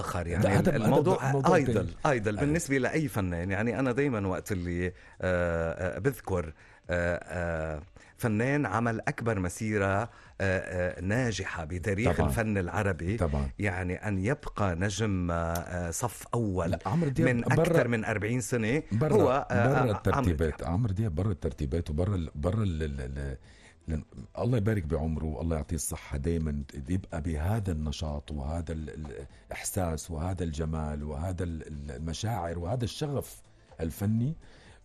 آخر 0.00 0.26
يعني 0.26 0.46
هذا- 0.46 0.58
هذا 0.58 0.76
الموضوع 0.76 1.32
موضوع 1.32 1.56
أيدل. 1.56 1.88
أيدل 2.06 2.36
بالنسبة 2.36 2.78
لأي 2.78 3.08
فنان 3.08 3.50
يعني 3.50 3.78
أنا 3.78 3.92
دائما 3.92 4.26
وقت 4.28 4.52
اللي 4.52 4.86
آه، 4.86 4.92
آه، 5.22 5.98
بذكر 5.98 6.52
آه، 6.90 7.20
آه، 7.22 7.82
فنان 8.26 8.66
عمل 8.66 9.00
أكبر 9.00 9.38
مسيرة 9.40 10.02
آه، 10.02 10.08
آه، 10.40 11.00
ناجحة 11.00 11.64
بتاريخ 11.64 12.16
طبعاً. 12.16 12.28
الفن 12.28 12.58
العربي 12.58 13.16
طبعا 13.16 13.50
يعني 13.58 14.08
أن 14.08 14.18
يبقى 14.18 14.74
نجم 14.74 15.30
آه، 15.30 15.90
صف 15.90 16.24
دياب 17.08 17.28
من 17.28 17.44
أكثر 17.52 17.88
من 17.88 18.04
40 18.04 18.40
سنة 18.40 18.82
برا 18.92 19.12
هو 19.14 19.46
برا 19.50 19.90
الترتيبات. 19.90 20.62
عمرو 20.62 20.92
دياب 20.92 21.14
برا 21.14 21.30
الترتيبات 21.32 21.90
وبرا 21.90 22.26
برا 22.34 22.64
لأن 22.64 24.02
الله 24.38 24.56
يبارك 24.58 24.82
بعمره 24.84 25.24
والله 25.24 25.56
يعطيه 25.56 25.76
الصحة 25.76 26.16
دايما 26.18 26.62
يبقى 26.88 27.20
بهذا 27.22 27.72
النشاط 27.72 28.30
وهذا 28.30 28.72
ال- 28.72 28.90
ال- 28.90 29.26
الإحساس 29.46 30.10
وهذا 30.10 30.44
الجمال 30.44 31.04
وهذا 31.04 31.44
ال- 31.44 31.66
ال- 31.66 31.90
المشاعر 31.90 32.58
وهذا 32.58 32.84
الشغف 32.84 33.42
الفني 33.80 34.36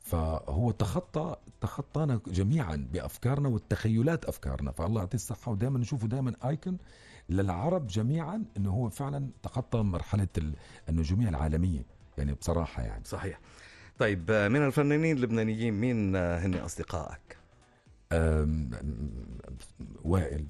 فهو 0.08 0.72
تخطى 0.72 1.36
تخطانا 1.62 2.20
جميعا 2.28 2.88
بأفكارنا 2.94 3.50
والتخيلات 3.50 4.26
أفكارنا. 4.26 4.72
فالله 4.72 5.00
يعطيه 5.02 5.16
الصحة 5.18 5.52
ودائما 5.52 5.80
نشوفه 5.80 6.08
دائما 6.08 6.34
آيكون 6.46 6.78
للعرب 7.30 7.88
جميعا 7.88 8.44
إنه 8.58 8.72
هو 8.72 8.90
فعلا 8.90 9.30
تخطى 9.44 9.78
مرحلة 9.82 10.28
ال- 10.38 10.56
النجوميه 10.90 11.30
العالمية. 11.30 11.86
يعني 12.18 12.34
بصراحة 12.34 12.84
يعني. 12.84 13.04
صحيح. 13.06 13.40
طيب 14.00 14.32
آه، 14.32 14.48
من 14.48 14.66
الفنانين 14.66 15.18
اللبنانيين 15.18 15.74
مين 15.74 16.16
آه، 16.16 16.40
هن 16.40 16.54
أصدقائك؟ 16.56 17.38
وائل. 20.04 20.46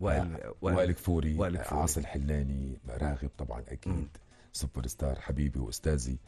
وائل 0.00 0.52
وائل 0.62 0.92
كفوري 0.92 1.34
وائل 1.38 1.56
كفوري. 1.56 1.80
عاصي 1.80 2.00
الحلاني 2.00 2.78
راغب 2.88 3.30
طبعا. 3.38 3.60
أكيد. 3.68 4.08
سوبر 4.52 4.86
ستار 4.86 5.20
حبيبي 5.20 5.58
وأستاذي. 5.60 6.18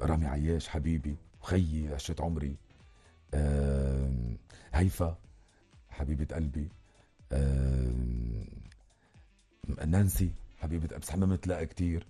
رامي 0.00 0.26
عياش 0.26 0.68
حبيبي. 0.68 1.16
خيي 1.44 1.94
عشت 1.94 2.20
عمري. 2.20 2.56
هيفا 4.74 5.18
حبيبة 5.90 6.34
قلبي. 6.34 6.68
نانسي 9.86 10.30
حبيبة 10.58 10.96
بس 10.96 11.10
حمامة 11.10 11.38
لا 11.46 11.64
كتير. 11.64 12.06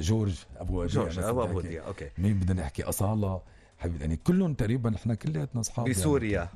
جورج 0.00 0.44
أبو 0.56 0.80
وديع 0.80 0.94
جورج 0.94 1.18
أبو 1.18 1.58
وديع 1.58 1.86
okay. 1.86 2.10
مين 2.18 2.38
بدنا 2.38 2.62
نحكي؟ 2.62 2.82
أصالة 2.82 3.42
حبيبي 3.78 4.00
يعني 4.00 4.16
كلهم 4.16 4.54
تقريبا 4.54 4.96
إحنا 4.96 5.14
كلياتنا 5.14 5.60
أصحاب 5.60 5.86
يعني. 5.86 5.98
بسوريا. 5.98 6.42
أم، 6.42 6.48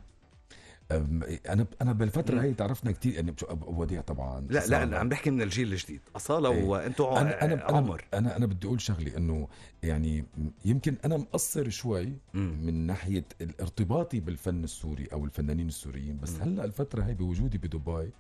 أنا 0.91 1.67
أنا 1.83 1.93
بالفترة 1.93 2.43
هي 2.43 2.55
تعرفنا 2.55 2.93
كثير 2.93 3.15
يعني 3.15 3.35
وديع 3.67 4.01
طبعا 4.01 4.41
لا 4.41 4.67
لا. 4.67 4.85
لا 4.85 4.99
عم 4.99 5.09
بحكي 5.09 5.31
من 5.31 5.43
الجيل 5.43 5.73
الجديد 5.73 6.01
أصالة. 6.17 6.49
وأنتم 6.49 7.05
أنا 7.05 7.45
أنا 7.45 7.55
أنا 7.55 7.63
عمر 7.79 8.05
أنا 8.15 8.37
أنا 8.37 8.47
بدي 8.47 8.67
أقول 8.67 8.81
شغلة 8.81 9.17
إنه 9.17 9.49
يعني 9.83 10.25
يمكن 10.65 10.97
أنا 11.05 11.17
مقصر 11.17 11.69
شوي. 11.69 12.13
من 12.35 12.87
ناحية 12.87 13.25
ارتباطي 13.61 14.21
بالفن 14.21 14.65
السوري 14.65 15.07
أو 15.13 15.25
الفنانين 15.25 15.69
السوريين 15.69 16.19
بس. 16.23 16.41
هلأ 16.41 16.65
الفترة 16.65 17.03
هي 17.03 17.15
بوجودي 17.15 17.59
بدبي 17.59 18.11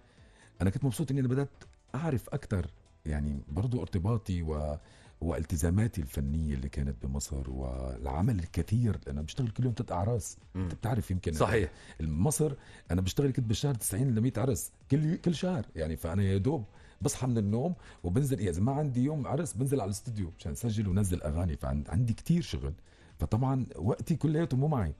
أنا 0.62 0.70
كنت 0.70 0.84
مبسوط 0.84 1.10
إني 1.10 1.20
أنا 1.20 1.28
بدأت 1.28 1.64
أعرف 1.94 2.28
أكثر 2.28 2.66
يعني 3.06 3.38
برضو 3.48 3.80
ارتباطي 3.80 4.42
و 4.42 4.76
والتزاماتي 5.24 6.00
الفنية 6.00 6.54
اللي 6.54 6.68
كانت 6.68 7.06
بمصر 7.06 7.50
والعمل 7.50 8.38
الكثير. 8.38 9.00
أنا 9.08 9.22
بشتغل 9.22 9.48
كل 9.48 9.64
يوم 9.64 9.74
ثلاث 9.76 9.92
أعراس. 9.92 10.38
أنت 10.56 10.74
بتعرف 10.74 11.10
يمكن 11.10 11.32
صحيح. 11.32 11.70
مصر 12.00 12.54
أنا 12.90 13.00
بشتغل 13.00 13.32
كنت 13.32 13.46
بالشهر 13.46 13.74
90 13.74 14.14
ل 14.14 14.20
100 14.20 14.32
عرس. 14.36 14.72
كل 14.90 15.16
كل 15.16 15.34
شهر. 15.34 15.66
يعني 15.76 15.96
فأنا 15.96 16.22
يا 16.22 16.38
دوب 16.38 16.64
بصحى 17.02 17.26
من 17.26 17.38
النوم 17.38 17.74
وبنزل 18.02 18.38
اذا 18.38 18.60
ما 18.62 18.72
عندي 18.72 19.04
يوم 19.04 19.26
عرس 19.26 19.52
بنزل 19.52 19.80
على 19.80 19.88
الاستوديو 19.88 20.32
مشان 20.38 20.52
أسجل 20.52 20.88
ونزل 20.88 21.22
أغاني. 21.22 21.56
فعندي 21.56 22.12
كتير 22.12 22.42
شغل. 22.42 22.74
فطبعا 23.18 23.66
وقتي 23.76 24.16
كلياته 24.16 24.56
مو 24.56 24.68
معي. 24.68 24.94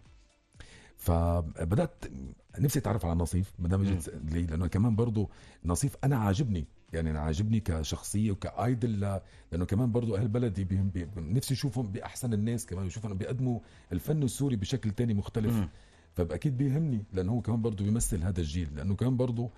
فبدأت 0.97 2.05
نفسي 2.59 2.79
أتعرف 2.79 3.05
على 3.07 3.15
نصيف 3.15 3.53
ما 3.59 3.69
دام 3.69 3.81
اجت 3.83 4.15
لي 4.25 4.43
لأنه 4.43 4.67
كمان 4.67 4.97
برضه 4.97 5.29
نصيف 5.65 5.97
أنا 6.05 6.17
عاجبني 6.17 6.65
يعني 6.93 7.11
أنا 7.11 7.21
عاجبني 7.21 7.61
كشخصية 7.61 8.31
وكأيدل 8.31 9.21
لأنه 9.53 9.65
كمان 9.65 9.93
برضه 9.93 10.19
أهل 10.19 10.29
بلدي 10.29 10.65
بهم 10.65 10.89
بي 10.89 11.09
نفسي 11.17 11.55
اشوفهم 11.55 11.87
بأحسن 11.87 12.33
الناس 12.33 12.67
كمان 12.67 12.87
أشوف 12.87 13.07
انه 13.07 13.15
بيقدموا 13.15 13.61
الفن 13.93 14.23
السوري 14.23 14.57
بشكل 14.57 14.91
تاني 14.91 15.15
مختلف 15.15 15.55
مم. 15.55 15.69
فاكيد 16.17 16.57
بيهمني 16.57 17.05
لأنه 17.13 17.33
هو 17.33 17.41
كمان 17.41 17.63
برضه 17.63 17.85
بيمثل 17.85 18.23
هذا 18.23 18.41
الجيل 18.41 18.69
لأنه 18.77 18.95
كمان 18.95 19.17
برضه 19.17 19.51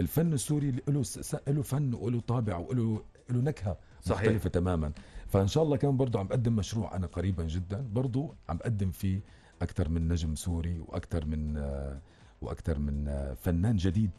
الفن 0.00 0.32
السوري 0.32 0.74
له 0.88 1.02
س- 1.02 1.36
له 1.48 1.62
فن 1.62 1.94
وله 1.94 2.20
طابع 2.20 2.56
وله 2.56 3.02
له 3.30 3.40
نكهة 3.40 3.76
صحيح. 4.02 4.22
مختلفة 4.22 4.50
تماما 4.50 4.92
فإن 5.28 5.46
شاء 5.46 5.62
الله 5.64 5.76
كمان 5.76 5.96
برضه 5.96 6.18
عم 6.20 6.26
بقدم 6.26 6.56
مشروع 6.56 6.96
أنا 6.96 7.06
قريبا 7.06 7.44
جدا 7.44 7.86
برضه 7.92 8.34
عم 8.48 8.56
بقدم 8.56 8.90
فيه 8.90 9.20
أكثر 9.62 9.88
من 9.88 10.08
نجم 10.08 10.34
سوري 10.34 10.78
وأكثر 10.78 11.24
من 11.26 11.56
آه، 11.56 12.00
وأكثر 12.40 12.78
من 12.78 13.34
فنان 13.42 13.76
جديد 13.76 14.10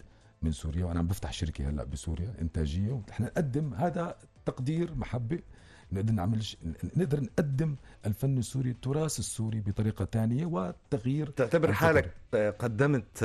من 0.42 0.52
سوريا. 0.52 0.86
وأنا 0.86 1.00
عم 1.00 1.08
بفتح 1.08 1.34
شركة 1.34 1.70
هلأ 1.70 1.84
بسوريا 1.84 2.34
إنتاجية. 2.42 2.92
ونحن 2.92 3.24
نقدم 3.24 3.74
هذا 3.74 4.16
تقدير 4.46 4.96
محبه 4.96 5.40
نقدر 5.92 6.14
نعمل 6.14 6.44
ش... 6.44 6.58
نقدر 6.98 7.20
نقدم 7.22 7.76
الفن 8.06 8.38
السوري 8.38 8.70
التراث 8.70 9.20
السوري 9.20 9.60
بطريقة 9.60 10.06
ثانية 10.06 10.46
وتغيير 10.46 11.30
تعتبر. 11.30 11.74
حالك 11.74 12.14
قدمت 12.60 13.22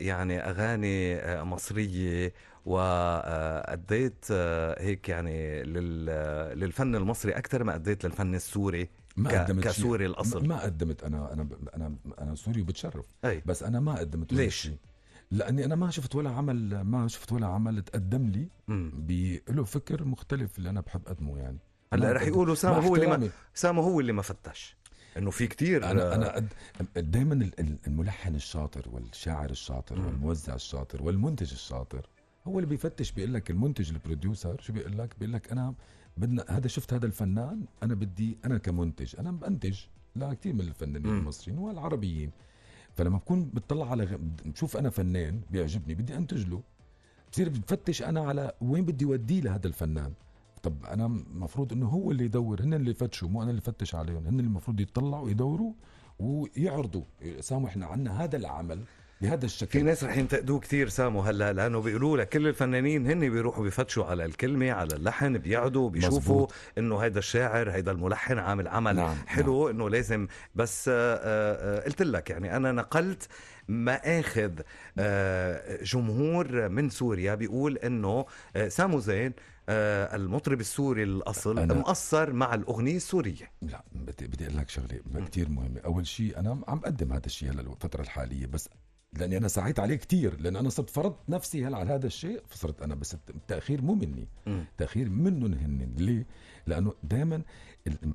يعني 0.00 0.38
أغاني 0.40 1.20
مصرية 1.44 2.32
وأديت 2.66 4.32
هيك 4.78 5.08
يعني 5.08 5.62
لل- 5.62 6.58
للفن 6.60 6.94
المصري 6.94 7.32
أكثر 7.32 7.64
ما 7.64 7.74
أديت 7.74 8.04
للفن 8.04 8.34
السوري. 8.34 8.88
ما 9.18 9.44
قدمت. 9.44 9.64
كسوري 9.64 10.06
الأصل. 10.06 10.46
ما 10.46 10.62
قدمت 10.62 11.04
أنا 11.04 11.32
أنا 11.32 11.48
أنا 11.74 11.94
أنا 12.18 12.34
سوري 12.34 12.60
وبتشرف 12.60 13.06
أي 13.24 13.42
بس 13.46 13.62
أنا 13.62 13.80
ما 13.80 13.98
قدمت 13.98 14.32
ليش؟ 14.32 14.54
شيء 14.54 14.76
لأني 15.30 15.64
أنا 15.64 15.74
ما 15.74 15.90
شفت 15.90 16.14
ولا 16.14 16.30
عمل 16.30 16.80
ما 16.80 17.08
شفت 17.08 17.32
ولا 17.32 17.46
عمل 17.46 17.82
تقدم 17.82 18.30
لي. 18.30 18.48
له 19.48 19.64
فكر 19.64 20.04
مختلف 20.04 20.58
اللي 20.58 20.70
أنا 20.70 20.80
بحب 20.80 21.00
اقدمه 21.06 21.38
يعني 21.38 21.58
هلأ 21.92 22.12
رح 22.12 22.22
يقولوا 22.22 22.54
سامو 22.54 22.80
هو 22.80 22.96
اللي 22.96 23.06
ما. 23.06 23.28
سامو 23.54 23.82
هو 23.82 24.00
اللي 24.00 24.12
ما 24.12 24.22
فتش 24.22 24.76
إنه 25.16 25.30
في 25.30 25.46
كتير 25.46 25.90
أنا 25.90 26.14
أنا 26.14 26.34
قد 26.96 27.10
دائما 27.10 27.50
الملحن 27.86 28.34
الشاطر 28.34 28.88
والشاعر 28.92 29.50
الشاطر. 29.50 30.00
والموزع 30.00 30.54
الشاطر 30.54 31.02
والمنتج 31.02 31.52
الشاطر 31.52 32.06
هو 32.46 32.58
اللي 32.58 32.70
بيفتش 32.70 33.12
بيقول 33.12 33.34
لك 33.34 33.50
المنتج 33.50 33.90
البروديوسر 33.90 34.60
شو 34.60 34.72
بيقول 34.72 34.98
لك 34.98 35.14
بيقول 35.18 35.32
لك 35.32 35.52
أنا 35.52 35.74
بدنا 36.18 36.44
هذا 36.48 36.68
شفت 36.68 36.92
هذا 36.92 37.06
الفنان؟ 37.06 37.64
أنا 37.82 37.94
بدي 37.94 38.38
أنا 38.44 38.58
كمنتج 38.58 39.16
أنا 39.18 39.30
بنتج 39.30 39.78
لكثير 40.16 40.52
من 40.52 40.60
الفنانين. 40.60 41.18
المصريين 41.18 41.58
والعربيين. 41.58 42.30
فلما 42.94 43.18
بكون 43.18 43.44
بتطلع 43.44 43.90
على 43.90 44.04
غ... 44.04 44.16
بشوف 44.44 44.76
أنا 44.76 44.90
فنان 44.90 45.40
بيعجبني 45.50 45.94
بدي 45.94 46.16
أنتج 46.16 46.46
له. 46.46 46.62
بصير 47.32 47.48
بفتش 47.48 48.02
أنا 48.02 48.20
على 48.20 48.52
وين 48.60 48.84
بدي 48.84 49.04
أوديه 49.04 49.40
لهذا 49.40 49.66
الفنان. 49.66 50.12
طب 50.62 50.84
أنا 50.84 51.06
المفروض 51.06 51.72
إنه 51.72 51.86
هو 51.86 52.10
اللي 52.10 52.24
يدور 52.24 52.62
هن 52.62 52.74
اللي 52.74 52.90
يفتشوا 52.90 53.28
مو 53.28 53.42
أنا 53.42 53.50
اللي 53.50 53.60
فتش 53.60 53.94
عليهم. 53.94 54.26
هن 54.26 54.40
اللي 54.40 54.48
المفروض 54.48 54.80
يطلعوا 54.80 55.30
يدوروا 55.30 55.72
ويعرضوا. 56.18 57.04
سامو 57.40 57.66
إحنا 57.66 57.86
عنا 57.86 58.24
هذا 58.24 58.36
العمل. 58.36 58.84
بهذا 59.20 59.44
الشكل. 59.44 59.70
في 59.70 59.82
ناس 59.82 60.04
رح 60.04 60.16
ينتقدوه 60.16 60.60
كثير 60.60 60.88
سامو 60.88 61.20
هلا 61.20 61.52
لأنه 61.52 61.80
بيقولوا 61.80 62.16
لك 62.16 62.28
كل 62.28 62.48
الفنانين 62.48 63.06
هن 63.10 63.20
بيروحوا 63.20 63.64
بيفتشوا 63.64 64.04
على 64.04 64.24
الكلمة 64.24 64.70
على 64.72 64.94
اللحن 64.94 65.38
بيقعدوا 65.38 65.90
بيشوفوا. 65.90 66.46
إنه 66.78 66.98
هيدا 66.98 67.18
الشاعر 67.18 67.70
هيدا 67.70 67.90
الملحن 67.92 68.38
عامل 68.38 68.68
عمل 68.68 68.96
نعم، 68.96 69.16
حلو 69.26 69.70
إنه 69.70 69.90
لازم 69.90 70.26
بس 70.54 70.88
آه، 70.88 70.94
آه، 71.22 71.84
قلت 71.84 72.02
لك 72.02 72.30
يعني 72.30 72.56
أنا 72.56 72.72
نقلت 72.72 73.28
مآخذ 73.68 74.52
آه، 74.98 75.82
جمهور 75.84 76.68
من 76.68 76.90
سوريا 76.90 77.34
بيقول 77.34 77.76
إنه 77.78 78.26
سامو 78.68 78.98
زين 79.00 79.32
المطرب 79.70 80.60
السوري 80.60 81.02
الأصل 81.02 81.56
أنا- 81.68 81.72
مقصر 81.72 82.32
مع 82.32 82.54
الأغنية 82.54 82.96
السورية. 82.96 83.50
لا 83.62 83.84
بدي 83.92 84.26
بدي 84.26 84.46
أقول 84.46 84.56
لك 84.56 84.68
شغلة 84.68 85.00
كثير 85.30 85.48
مهمة. 85.48 85.80
أول 85.84 86.06
شيء 86.06 86.38
أنا 86.38 86.62
عم 86.68 86.78
بقدم 86.78 87.12
هذا 87.12 87.26
الشيء 87.26 87.50
هلا 87.50 87.60
الفترة 87.60 88.00
الحالية 88.02 88.46
بس 88.46 88.68
لأني 89.18 89.36
أنا 89.36 89.48
سعيت 89.48 89.80
عليه 89.80 89.94
كثير 89.96 90.40
لأن 90.40 90.56
أنا 90.56 90.68
صرت 90.68 90.90
فرضت 90.90 91.30
نفسي 91.30 91.66
هلا 91.66 91.76
على 91.76 91.90
هذا 91.94 92.06
الشيء؟ 92.06 92.42
فصرت 92.48 92.82
أنا 92.82 92.94
بس 92.94 93.14
التأخير 93.14 93.82
مو 93.82 93.94
مني. 93.94 94.28
تاخير 94.78 95.08
منهم 95.10 95.54
هن 95.54 95.94
ليه؟ 95.96 96.26
لأنه 96.66 96.92
دائما 97.02 97.42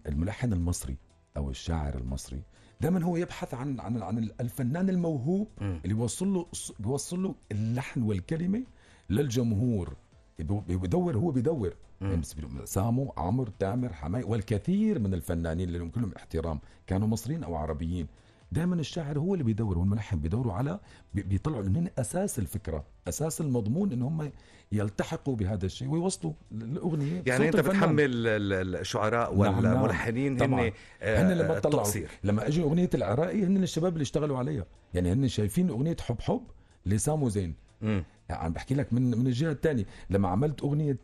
الملحن 0.08 0.54
المصري 0.54 0.98
أو 1.38 1.50
الشاعر 1.50 1.98
المصري 1.98 2.42
دائما 2.82 3.04
هو 3.04 3.18
يبحث 3.18 3.54
عن 3.54 3.80
عن 3.80 4.02
عن 4.02 4.30
الفنان 4.40 4.90
الموهوب 4.90 5.48
مم. 5.62 5.80
اللي 5.84 5.94
بيوصل 5.96 6.28
له 6.34 6.48
بيوصل 6.80 7.24
له 7.24 7.36
اللحن 7.52 8.02
والكلمة 8.02 8.64
للجمهور. 9.10 9.96
بيدور 10.40 11.18
هو 11.18 11.32
بيدور. 11.32 11.76
مم. 12.02 12.10
يعني 12.10 12.24
سامو 12.66 13.14
عمرو 13.18 13.52
تامر 13.60 13.94
حماي 13.94 14.24
والكثير 14.24 15.00
من 15.00 15.14
الفنانين 15.14 15.68
اللي 15.68 15.80
لهم 15.80 15.90
كلهم 15.90 16.12
احترام 16.18 16.60
كانوا 16.88 17.08
مصريين 17.08 17.44
أو 17.44 17.56
عربيين. 17.56 18.08
دائما 18.54 18.76
الشاعر 18.76 19.20
هو 19.20 19.34
اللي 19.34 19.44
بيدور 19.44 19.78
والملحن 19.78 20.20
بيدوروا 20.20 20.54
على 20.54 20.80
بي- 21.14 21.22
بيطلعوا 21.24 21.64
انهم 21.64 21.88
أساس 22.00 22.40
الفكرة 22.40 22.84
أساس 23.08 23.42
المضمون 23.42 23.92
إن 23.92 24.02
هم 24.02 24.32
يلتحقوا 24.72 25.36
بهذا 25.36 25.66
الشيء 25.66 25.88
ويوصلوا 25.90 26.34
الاغنيه 26.52 27.24
يعني 27.26 27.46
أنت 27.48 27.56
الفنان. 27.56 27.78
بتحمل 27.78 28.00
ال- 28.06 28.54
ال- 28.54 28.76
الشعراء 28.76 29.36
نعم، 29.38 29.62
نعم. 29.64 29.76
والملحنين 29.82 30.38
طبعاً. 30.38 30.62
هن 30.68 30.72
آه، 31.02 31.22
هن 31.22 31.38
لما 31.38 31.60
طلعوا 31.60 31.88
لما 32.24 32.48
اجى 32.48 32.62
أغنية 32.64 32.90
العراقي 32.94 33.44
هن 33.46 33.64
الشباب 33.64 33.94
اللي 33.94 34.02
اشتغلوا 34.02 34.38
عليها 34.38 34.66
يعني 34.94 35.12
هن 35.14 35.28
شايفين 35.28 35.70
أغنية 35.70 35.96
حب 36.02 36.22
حب 36.22 36.42
لسامو 36.86 37.30
زين. 37.30 37.54
يعني 37.82 38.06
عم 38.30 38.54
بحكي 38.54 38.76
لك 38.76 38.94
من 38.94 39.18
من 39.18 39.28
الجهة 39.28 39.52
الثانية 39.52 39.86
لما 40.10 40.28
عملت 40.30 40.62
أغنية 40.62 40.98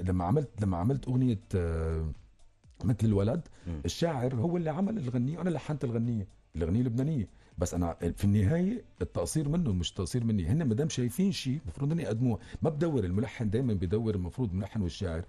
لما 0.00 0.24
عملت 0.24 0.48
لما 0.62 0.76
عملت 0.76 1.08
أغنية 1.08 1.38
آه، 1.54 2.10
مثل 2.84 2.98
الولد. 3.06 3.48
الشاعر 3.84 4.34
هو 4.34 4.56
اللي 4.56 4.70
عمل 4.70 4.98
الغنية 4.98 5.38
وأنا 5.38 5.50
لحنت 5.50 5.84
الغنية 5.84 6.26
الاغنيه 6.56 6.82
لبنانية. 6.82 7.28
بس 7.58 7.74
أنا 7.74 7.96
في 8.16 8.24
النهاية 8.24 8.84
التقصير 9.02 9.48
منهم 9.48 9.78
مش 9.78 9.92
تقصير 9.92 10.24
مني. 10.24 10.46
هن 10.46 10.62
ما 10.62 10.74
دام 10.74 10.88
شايفين 10.88 11.32
شيء 11.32 11.58
المفروض 11.64 11.92
إني 11.92 12.02
يقدموه 12.02 12.38
ما 12.62 12.70
بدور 12.70 13.04
الملحن 13.04 13.50
دائما 13.50 13.74
بدور 13.74 14.14
المفروض 14.14 14.50
الملحن 14.50 14.82
والشاعر. 14.82 15.24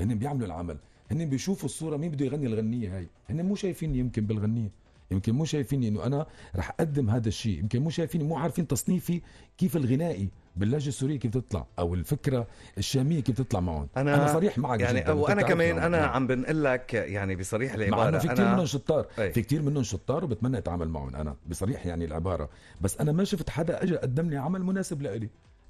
هن 0.00 0.18
بيعملوا 0.18 0.46
العمل. 0.46 0.78
هن 1.10 1.24
بيشوفوا 1.24 1.64
الصورة 1.64 1.96
مين 1.96 2.10
بده 2.10 2.26
يغني 2.26 2.46
الغنية 2.46 2.96
هاي. 2.96 3.08
هن 3.30 3.46
مو 3.46 3.54
شايفيني 3.54 3.98
يمكن 3.98 4.26
بالغنية. 4.26 4.70
يمكن 5.10 5.32
مو 5.32 5.44
شايفيني 5.44 5.88
إنه 5.88 6.06
أنا 6.06 6.26
رح 6.56 6.70
أقدم 6.70 7.10
هذا 7.10 7.28
الشيء. 7.28 7.58
يمكن 7.58 7.82
مو 7.82 7.90
شايفيني 7.90 8.24
مو 8.24 8.36
عارفين 8.36 8.66
تصنيفي 8.66 9.20
كيف 9.58 9.76
الغنائي. 9.76 10.28
باللهجة 10.56 10.88
السورية 10.88 11.18
كيف 11.18 11.30
تطلع؟ 11.34 11.66
أو 11.78 11.94
الفكرة 11.94 12.46
الشامية 12.78 13.20
كيف 13.20 13.36
تطلع 13.36 13.60
معهم؟ 13.60 13.88
أنا- 13.94 13.98
أنا 13.98 14.26
صريح 14.32 14.58
معك 14.58 14.80
يعني 14.80 15.00
جدا 15.00 15.12
وأنا 15.12 15.42
كمان 15.42 15.78
أنا 15.78 15.98
نعم. 16.00 16.08
عم 16.10 16.26
بنقل 16.26 16.64
لك 16.64 16.94
يعني 16.94 17.36
بصريح 17.36 17.74
مع 17.76 17.78
العبارة. 17.84 18.08
انه 18.08 18.18
في 18.18 18.28
كثير 18.28 18.44
أنا 18.46 18.52
منهم 18.54 18.66
شطار 18.66 19.06
أي. 19.18 19.32
في 19.32 19.42
كثير 19.42 19.62
منهم 19.62 19.82
شطار 19.82 20.24
وبتمنى 20.24 20.58
اتعامل 20.58 20.88
معهم 20.88 21.16
أنا 21.16 21.36
بصريح 21.46 21.86
يعني 21.86 22.04
العبارة. 22.04 22.48
بس 22.80 23.00
أنا 23.00 23.12
ما 23.12 23.24
شفت 23.24 23.50
حدا 23.50 23.82
اجى 23.82 23.96
قدم 23.96 24.30
لي 24.30 24.36
عمل 24.36 24.62
مناسب 24.64 25.02
لإلي. 25.02 25.28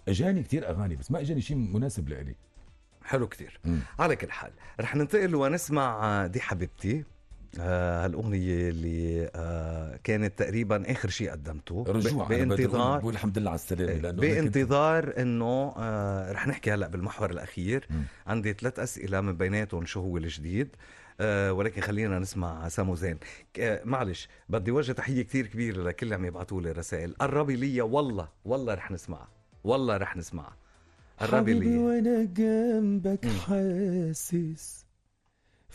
إجاني 0.09 0.43
كثير 0.43 0.69
أغاني 0.71 0.97
بس 0.97 1.11
ما 1.11 1.21
إجاني 1.21 1.41
شيء 1.41 1.57
مناسب 1.57 2.09
لإلي. 2.09 2.35
حلو 3.05 3.27
كتير. 3.29 3.61
مم. 3.65 3.79
على 3.99 4.17
كل 4.17 4.31
حال 4.31 4.51
رح 4.81 4.97
ننتقل 4.97 5.35
ونسمع 5.35 6.27
دي 6.27 6.41
حبيبتي. 6.41 7.05
آه، 7.61 8.05
هالأغنية 8.05 8.69
اللي 8.69 9.31
آه، 9.35 9.99
كانت 10.05 10.39
تقريبا 10.39 10.93
آخر 10.93 11.09
شيء 11.09 11.31
قدمته. 11.31 11.85
رجوع 11.89 12.29
بانتظار 12.29 12.99
بقول 12.99 13.15
الحمد 13.15 13.39
لله 13.39 13.51
على 13.51 13.59
السلامة. 13.59 13.93
إيه، 13.93 14.01
لأنه 14.01 14.21
بانتظار 14.21 15.15
إنه 15.19 15.75
آه 15.77 16.33
رح 16.33 16.47
نحكي 16.47 16.73
هلأ 16.73 16.89
بالمحور 16.89 17.31
الأخير. 17.31 17.87
مم. 17.91 18.03
عندي 18.27 18.53
ثلاث 18.53 18.79
أسئلة 18.79 19.21
من 19.21 19.37
بيناتهم 19.37 19.87
شو 19.87 20.01
هو 20.01 20.17
الجديد. 20.17 20.69
ولكن 21.51 21.81
خلينا 21.81 22.19
نسمع 22.19 22.69
سامو 22.69 22.95
زين 22.95 23.19
معلش 23.85 24.29
بدي 24.49 24.71
وجه 24.71 24.93
تحية 24.93 25.23
كتير 25.23 25.47
كبيرة 25.47 25.83
لكل 25.83 26.07
اللي 26.07 26.15
عم 26.15 26.25
يبعثوا 26.25 26.63
لي 26.63 26.73
رسائل. 26.73 27.15
قربي 27.15 27.57
لي 27.57 27.81
والله 27.81 28.29
والله 28.45 28.75
رح 28.75 28.91
نسمعها 28.91 29.29
والله 29.65 29.97
رح 29.97 30.17
نسمعها 30.17 30.57
قربي 31.21 31.37
حبيبي 31.37 31.69
لي 31.71 31.79
وأنا 31.79 32.25
جنبك. 32.25 33.27
حاسس. 33.27 34.86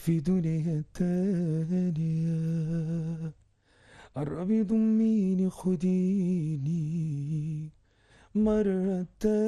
في 0.01 0.19
دنيا 0.19 0.83
تانية 0.93 2.31
قربي 4.15 4.63
ضميني 4.63 5.49
خديني 5.49 6.91
مرة 8.35 9.05
تانية. 9.19 9.41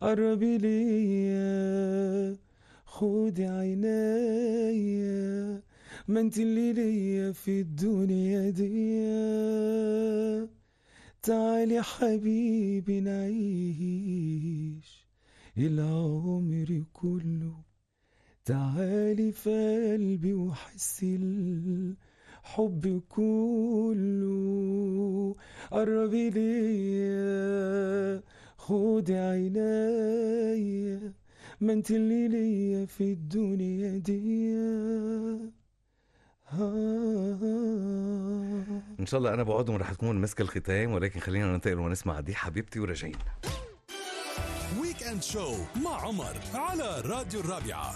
قربي 0.00 0.58
ليا 0.58 2.36
خدي 2.86 3.46
عينيا 3.46 4.82
ما 6.08 6.20
انت 6.20 6.38
اللي 6.38 6.72
ليا 6.72 7.32
في 7.32 7.60
الدنيا 7.60 8.50
دي. 8.50 9.04
تعالي 11.22 11.82
حبيبي 11.82 13.00
نعيش. 13.00 14.93
العمر 15.58 16.84
كله 16.92 17.54
تعالي 18.44 19.32
في 19.32 19.92
قلبي 19.92 20.34
وحسي 20.34 21.16
الحب 21.16 23.02
كله. 23.08 24.44
قربي 25.70 26.30
ليا 26.30 28.22
خدي 28.56 29.16
عينيا 29.16 31.12
ما 31.60 31.72
انت 31.72 31.90
اللي 31.90 32.28
ليا 32.28 32.86
في 32.86 33.12
الدنيا 33.12 33.98
دي. 33.98 34.54
إن 39.00 39.06
شاء 39.06 39.18
الله 39.18 39.34
أنا 39.34 39.42
بوعدهم 39.42 39.76
رح 39.76 39.92
تكون 39.92 40.20
مسك 40.20 40.40
الختام 40.40 40.92
ولكن 40.92 41.20
خلينا 41.20 41.52
ننتقل 41.52 41.78
ونسمع 41.78 42.20
دي 42.20 42.34
حبيبتي 42.34 42.80
وراجعين 42.80 43.16
اند 45.14 45.22
شو 45.22 45.54
مع 45.84 46.00
عمر 46.00 46.36
على 46.54 47.00
راديو 47.00 47.40
الرابعة. 47.40 47.94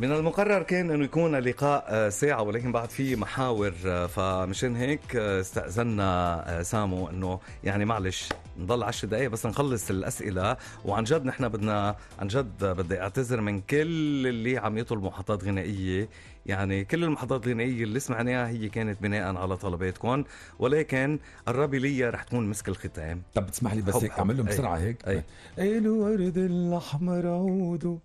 من 0.00 0.12
المقرر 0.12 0.62
كان 0.62 0.90
انه 0.90 1.04
يكون 1.04 1.34
اللقاء 1.34 1.84
آه، 1.88 2.08
ساعة 2.08 2.42
ولكن 2.42 2.72
بعد 2.72 2.90
في 2.90 3.16
محاور 3.16 3.74
آه، 3.86 4.06
فمشان 4.06 4.76
هيك 4.76 5.16
آه، 5.16 5.40
استأذنا 5.40 6.62
سامو 6.62 7.08
إنه 7.08 7.40
يعني 7.64 7.84
معلش 7.84 8.28
نضل 8.58 8.82
عشر 8.82 9.08
دقايق 9.08 9.30
بس 9.30 9.46
نخلص 9.46 9.90
الأسئلة. 9.90 10.56
وعن 10.84 11.04
جد 11.04 11.24
نحن 11.24 11.48
بدنا 11.48 11.96
عن 12.18 12.28
جد 12.28 12.64
بدي 12.64 13.00
أعتذر 13.00 13.40
من 13.40 13.60
كل 13.60 14.26
اللي 14.26 14.58
عم 14.58 14.78
يطلب 14.78 15.02
محطات 15.02 15.44
غنائية 15.44 16.08
يعني 16.46 16.84
كل 16.84 17.04
المحطات 17.04 17.46
الغنائية 17.46 17.84
اللي 17.84 18.00
سمعناها 18.00 18.48
هي 18.48 18.68
كانت 18.68 19.02
بناء 19.02 19.36
على 19.36 19.56
طلباتكم 19.56 20.24
ولكن 20.58 21.18
قربي 21.46 21.78
لي 21.78 22.10
رح 22.10 22.22
تكون 22.22 22.46
مسك 22.50 22.68
الختام 22.68 23.22
طب 23.34 23.46
تسمح 23.50 23.74
لي 23.74 23.82
بس 23.82 23.96
هيك. 23.96 24.10
أعمل 24.12 24.36
لهم. 24.36 24.46
بسرعة 24.46 24.76
هيك 24.78 25.08
أي. 25.08 25.22
الورد 25.58 26.38
الأحمر 26.38 27.26
عوده 27.26 27.98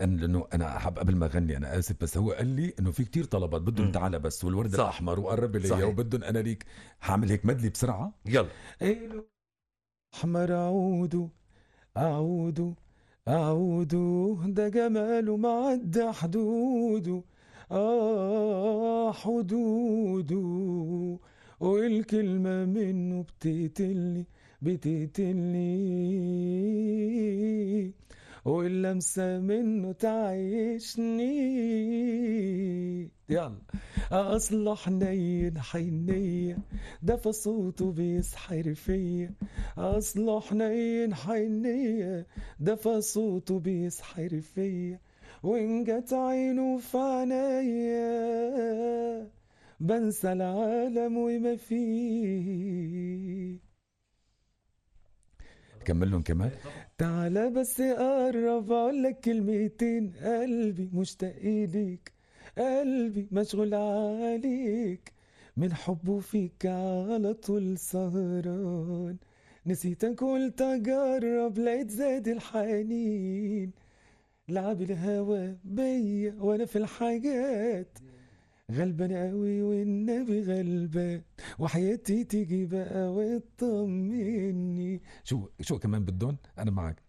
أنا 0.00 0.16
لأنه 0.20 0.46
أنا 0.54 0.78
حب 0.78 0.98
قبل 0.98 1.16
ما 1.16 1.26
أغني 1.26 1.56
أنا 1.56 1.78
آسف 1.78 1.96
بس 2.00 2.16
هو 2.18 2.32
قال 2.32 2.46
لي 2.46 2.74
إنه 2.78 2.90
في 2.90 3.04
كتير 3.04 3.24
طلبات 3.24 3.60
بدهم. 3.62 3.92
تعالى 3.92 4.18
بس 4.18 4.44
والورد 4.44 4.74
صح. 4.74 4.80
الأحمر 4.82 5.20
وقرب 5.20 5.56
لي. 5.56 5.84
وبدهم 5.84 6.24
أنا 6.24 6.38
ليك 6.38 6.64
هعمل 7.02 7.30
هيك 7.30 7.46
مدلي 7.46 7.68
بسرعة 7.68 8.12
يلا 8.26 8.48
أحمر 10.14 10.52
عوده 10.52 11.28
اعوده 11.96 12.74
اعوده 13.28 14.36
ده 14.46 14.68
جماله 14.68 15.36
معدى 15.36 16.12
حدوده 16.12 17.22
آه 17.70 19.12
حدوده 19.12 21.18
والكلمة 21.60 22.64
منه 22.64 23.22
بتقتلني 23.22 24.26
بتقتلني. 24.62 25.68
واللمسة 28.44 29.38
منه 29.38 29.92
تعيشني. 29.92 31.28
يلا. 33.30 33.58
اصله 34.12 34.74
حنين 34.74 35.58
حنية 35.58 36.58
ده 37.02 37.16
صوته 37.30 37.92
بيسحر 37.92 38.74
فيا. 38.74 39.34
اصله 39.78 40.40
حنين 40.40 41.14
حنية 41.14 42.26
ده 42.60 43.00
صوته 43.00 43.58
بيسحر 43.58 44.40
فيا. 44.40 45.00
وان 45.42 45.84
جت 45.84 46.12
عينه 46.12 46.78
في 46.78 46.98
عينيا 46.98 48.08
بنسى 49.80 50.32
العالم 50.32 51.16
وما 51.16 51.56
فيه. 51.56 53.58
كمل 55.84 56.10
لهم 56.10 56.22
كمان 56.22 56.50
تعالى 56.98 57.50
بس 57.50 57.80
قرب 57.80 58.72
أقول 58.72 59.02
لك 59.02 59.20
كلمتين 59.20 60.12
قلبي 60.22 60.90
مشتاق 60.92 61.36
ليك. 61.42 62.12
قلبي 62.58 63.28
مشغول 63.32 63.74
عليك. 63.74 65.12
من 65.56 65.74
حبه 65.74 66.20
فيك 66.20 66.66
على 66.66 67.34
طول 67.34 67.78
سهران. 67.78 69.16
نسيتك 69.66 70.24
قلت 70.24 70.62
اجرب 70.62 71.58
لقيت 71.58 71.90
زاد 71.90 72.28
الحنين. 72.28 73.72
لعب 74.48 74.82
الهوى 74.82 75.56
بيا 75.64 76.34
وأنا 76.40 76.64
في 76.64 76.78
الحاجات. 76.78 77.98
غلبان 78.72 79.12
قوي 79.12 79.62
والنبي 79.62 80.42
غلبان 80.42 81.22
وحياتي 81.58 82.24
تيجي 82.24 82.66
بقى 82.66 83.12
وتطمني. 83.12 85.02
شو 85.24 85.48
شو 85.60 85.78
كمان 85.78 86.04
بدهم 86.04 86.36
أنا 86.58 86.70
معك 86.70 87.02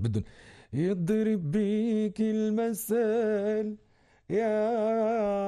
بدهم 0.00 0.24
يضرب 0.72 1.50
بيك 1.50 2.20
المثل 2.20 3.76
يا 4.30 4.54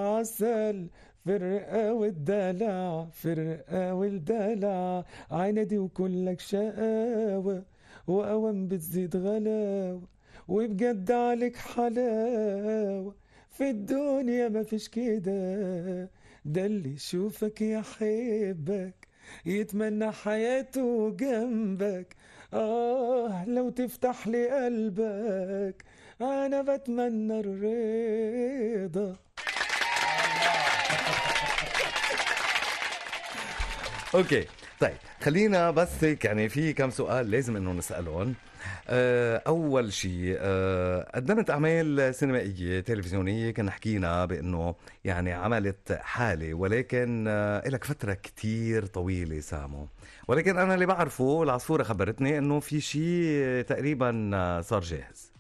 عسل 0.09 0.91
فرقة 1.25 1.93
والدلع 1.95 3.09
فرقة 3.13 3.95
والدلع. 3.95 5.05
عيندي 5.31 5.79
وكلك 5.79 6.41
شقاوة 6.41 7.65
وأوام 8.07 8.69
بتزيد 8.69 9.17
غلاوة. 9.17 10.20
وبجد 10.51 11.11
عليك 11.11 11.57
حلاوة 11.57 13.15
في 13.51 13.71
الدنيا 13.71 14.49
ما 14.49 14.63
فيش 14.63 14.89
كده. 14.89 16.11
ده 16.45 16.67
اللي 16.67 16.91
يشوفك 16.95 17.61
يحبك 17.61 19.09
يتمنى 19.47 20.13
حياته 20.13 21.11
جنبك. 21.11 22.17
آه 22.55 23.45
لو 23.45 23.71
تفتح 23.71 24.29
لي 24.29 24.49
قلبك 24.65 25.85
أنا 26.21 26.63
بتمنى 26.63 27.41
الرضا. 27.41 29.17
أوكي. 34.15 34.47
طيب 34.81 34.97
خلينا 35.23 35.71
بس 35.71 36.05
هيك 36.05 36.25
يعني 36.25 36.49
في 36.49 36.73
كم 36.73 36.91
سؤال 36.91 37.31
لازم 37.31 37.57
إنه 37.57 37.73
نسألهم. 37.73 38.35
آه، 38.89 39.43
أول 39.47 39.93
شيء 39.93 40.37
آه، 40.39 41.11
قدمت 41.15 41.51
أعمال 41.51 42.15
سينمائية 42.15 42.81
تلفزيونية 42.81 43.51
كنا 43.51 43.71
حكينا 43.71 44.25
بإنه 44.25 44.75
يعني 45.05 45.33
عملت 45.33 45.93
حالة 45.93 46.55
ولكن 46.55 47.25
آه، 47.29 47.69
لك 47.69 47.85
فترة 47.85 48.15
كتير 48.15 48.87
طويلة 48.87 49.41
سامو. 49.41 49.87
ولكن 50.29 50.59
أنا 50.59 50.75
اللي 50.75 50.87
بعرفه 50.87 51.43
العصفورة 51.43 51.83
خبرتني 51.83 52.39
إنه 52.39 52.61
في 52.61 52.81
شيء 52.81 53.63
تقريبا 53.63 54.61
صار 54.65 54.81
جاهز. 54.81 55.33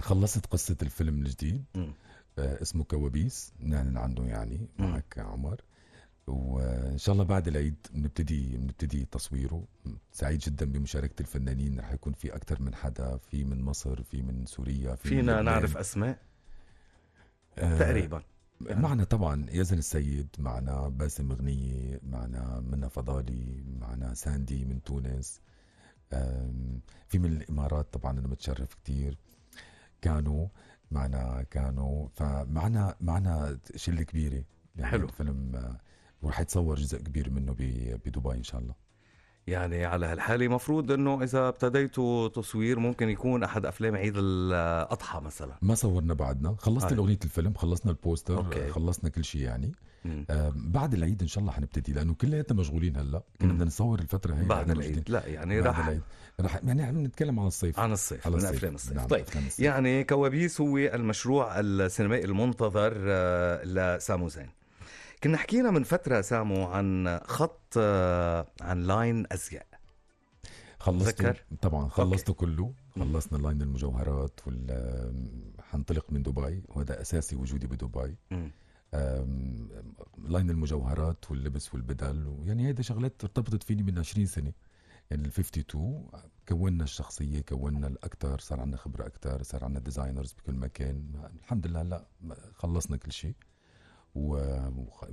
خلصت 0.00 0.46
قصة 0.46 0.76
الفيلم 0.82 1.18
الجديد 1.18 1.64
اسمه 2.38 2.84
كوابيس 2.84 3.52
نعلن 3.60 3.96
عنه 3.96 4.28
يعني 4.28 4.68
معك 4.78 5.14
عمر. 5.18 5.60
وإن 6.26 6.98
شاء 6.98 7.12
الله 7.12 7.24
بعد 7.24 7.48
العيد 7.48 7.86
بنبتدي 7.94 8.56
بنبتدي 8.56 9.04
تصويره. 9.04 9.64
سعيد 10.12 10.38
جدا 10.38 10.66
بمشاركة 10.66 11.20
الفنانين. 11.20 11.80
رح 11.80 11.92
يكون 11.92 12.12
في 12.12 12.34
أكثر 12.36 12.62
من 12.62 12.74
حدا. 12.74 13.16
في 13.16 13.44
من 13.44 13.62
مصر 13.62 14.02
في 14.02 14.22
من 14.22 14.46
سوريا 14.46 14.94
في 14.94 15.08
من 15.08 15.20
فينا 15.20 15.32
لبنان. 15.32 15.44
نعرف 15.44 15.76
أسماء؟ 15.76 16.18
آه، 17.58 17.78
تقريبا. 17.78 18.22
معنا 18.60 19.04
طبعا 19.04 19.46
يزن 19.50 19.78
السيد 19.78 20.28
معنا 20.38 20.88
باسم 20.88 21.32
غنية 21.32 22.00
معنا 22.02 22.60
منى 22.60 22.90
فضالي 22.90 23.64
معنا 23.80 24.14
ساندي 24.14 24.64
من 24.64 24.82
تونس. 24.82 25.40
في 27.08 27.18
من 27.18 27.32
الإمارات 27.32 27.92
طبعا 27.92 28.18
أنا 28.18 28.28
متشرف 28.28 28.74
كتير. 28.74 29.18
كانوا 30.02 30.48
معنا 30.90 31.42
كانوا 31.50 32.08
فمعنا 32.14 32.94
معنا 33.00 33.58
شلة 33.76 34.02
كبيرة. 34.02 34.44
يعني 34.76 34.90
حلو. 34.90 35.06
الفيلم 35.06 35.76
آه، 36.22 36.26
ورح 36.26 36.40
يتصور 36.40 36.74
جزء 36.76 36.98
كبير 36.98 37.30
منه 37.30 37.52
بدبي 38.06 38.32
إن 38.34 38.42
شاء 38.42 38.60
الله 38.60 38.74
يعني 39.46 39.84
على 39.84 40.06
هالحالة 40.06 40.48
مفروض 40.48 40.92
إنه 40.92 41.22
إذا 41.22 41.48
ابتديتوا 41.48 42.28
تصوير 42.28 42.78
ممكن 42.78 43.08
يكون 43.08 43.42
أحد 43.42 43.66
أفلام 43.66 43.96
عيد 43.96 44.14
الأضحى 44.16 45.20
مثلا 45.20 45.54
ما 45.62 45.74
صورنا 45.74 46.14
بعدنا 46.14 46.56
خلصت 46.58 46.92
هاي. 46.92 46.98
اغنيه 46.98 47.18
الفيلم 47.24 47.54
خلصنا 47.54 47.92
البوستر 47.92 48.36
okay. 48.36 48.68
خلصنا 48.70 49.10
كل 49.10 49.24
شيء 49.24 49.40
يعني. 49.40 49.72
آم، 50.06 50.24
بعد 50.56 50.94
العيد 50.94 51.22
إن 51.22 51.28
شاء 51.28 51.40
الله 51.40 51.52
حنبتدي 51.52 51.92
لأنه 51.92 52.14
كلياتنا 52.14 52.58
مشغولين 52.60 52.96
هلأ 52.96 53.22
كنا. 53.40 53.52
بدنا 53.52 53.64
نصور 53.64 53.98
الفترة 53.98 54.34
هي 54.34 54.44
بعد 54.44 54.70
العيد. 54.70 55.10
لا 55.10 55.26
يعني 55.26 55.60
بعد 55.60 55.66
راح 55.66 55.78
العيد 55.78 56.02
رح 56.40 56.60
يعني 56.64 56.82
عم 56.82 57.04
نتكلم 57.04 57.40
عن 57.40 57.46
الصيف 57.46 57.80
عن 57.80 57.92
الصيف 57.92 58.26
على 58.26 58.36
من 58.36 58.42
الصيف. 58.42 58.56
أفلام 58.56 58.74
الصيف 58.74 58.92
نعم، 58.96 59.06
طيب 59.06 59.24
الصيف. 59.26 59.60
يعني 59.60 60.04
كوابيس 60.04 60.60
هو 60.60 60.78
المشروع 60.78 61.60
السينمائي 61.60 62.24
المنتظر 62.24 62.92
آه، 62.96 63.64
لسامو 63.64 64.28
زين 64.28 64.48
كنا 65.24 65.36
حكينا 65.36 65.70
من 65.70 65.82
فترة 65.82 66.20
سامو 66.20 66.64
عن 66.66 67.20
خط 67.24 67.74
آه، 67.78 68.46
عن 68.60 68.82
line 68.82 69.26
أزياء. 69.32 69.66
خلصته 70.78 71.10
تذكر؟ 71.10 71.44
طبعا 71.62 71.88
خلصته 71.88 72.34
كله. 72.34 72.74
خلصنا 72.94 73.38
line 73.38 73.62
المجوهرات 73.62 74.40
وال 74.46 75.54
حنطلق 75.60 76.12
من 76.12 76.22
دبي 76.22 76.62
وهذا 76.68 77.00
أساسي 77.00 77.36
وجودي 77.36 77.66
بدبي. 77.66 78.16
line 80.18 80.50
المجوهرات 80.50 81.30
واللبس 81.30 81.74
والبدل 81.74 82.26
ويعني 82.26 82.66
هيدا 82.66 82.82
شغلات 82.82 83.24
ارتبطت 83.24 83.62
فيني 83.62 83.82
من 83.82 83.98
20 83.98 84.26
سنة. 84.26 84.52
يعني 85.10 85.22
ال 85.22 85.28
52 85.28 86.08
كونا 86.48 86.84
الشخصية 86.84 87.40
كونا 87.40 87.86
الاكثر 87.86 88.38
صار 88.38 88.60
عندنا 88.60 88.76
خبرة 88.76 89.06
أكثر 89.06 89.42
صار 89.42 89.64
عندنا 89.64 89.80
ديزاينرز 89.80 90.32
بكل 90.32 90.54
مكان. 90.54 91.30
الحمد 91.40 91.66
لله 91.66 91.80
هلا 91.82 92.06
خلصنا 92.54 92.96
كل 92.96 93.12
شيء. 93.12 93.34
و 94.16 94.36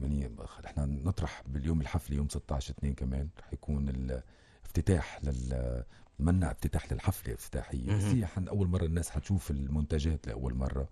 يعني 0.02 0.30
إحنا 0.66 0.86
نطرح 0.86 1.44
باليوم 1.48 1.82
الحفله 1.82 2.16
يوم 2.18 2.30
16 2.30 2.74
2 2.78 2.94
كمان 2.94 3.30
رح 3.40 3.54
يكون 3.54 3.90
الافتتاح 3.90 5.20
لل 5.24 5.84
منع 6.20 6.52
افتتاح 6.52 6.94
للحفلة 6.94 7.34
افتتاحية. 7.34 7.98
بس. 7.98 8.04
هي 8.04 8.26
حن 8.26 8.48
أول 8.48 8.68
مرة 8.68 8.86
الناس 8.86 9.10
حتشوف 9.10 9.52
المنتجات 9.52 10.28
لأول 10.28 10.56
مرة 10.56 10.90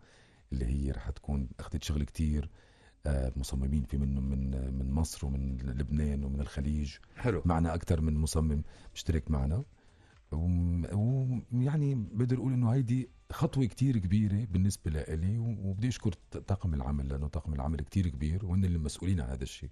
اللي 0.53 0.65
هي 0.65 0.91
رح 0.91 1.09
تكون 1.09 1.49
أخذت 1.59 1.83
شغل 1.83 2.03
كتير 2.03 2.49
آه، 3.05 3.31
مصممين 3.35 3.83
في 3.83 3.97
منهم 3.97 4.23
من 4.29 4.73
من 4.79 4.91
مصر 4.91 5.25
ومن 5.27 5.57
لبنان 5.57 6.23
ومن 6.23 6.41
الخليج. 6.41 6.95
حلو. 7.17 7.41
معنا 7.45 7.73
أكثر 7.73 8.01
من 8.01 8.13
مصمم 8.13 8.63
مشترك 8.95 9.31
معنا. 9.31 9.63
ويعني 10.31 11.95
بقدر 12.11 12.37
أقول 12.37 12.53
إنه 12.53 12.69
هيدي 12.69 13.09
خطوة 13.31 13.65
كتير 13.65 13.97
كبيرة 13.97 14.47
بالنسبة 14.51 14.91
لإلي 14.91 15.37
وبدي 15.37 15.87
أشكر 15.87 16.13
طاقم 16.47 16.73
العمل 16.73 17.07
لأنه 17.07 17.27
طاقم 17.27 17.53
العمل 17.53 17.81
كتير 17.81 18.07
كبير 18.07 18.45
وهن 18.45 18.65
اللي 18.65 18.77
مسؤولين 18.77 19.21
عن 19.21 19.29
هذا 19.29 19.43
الشيء. 19.43 19.69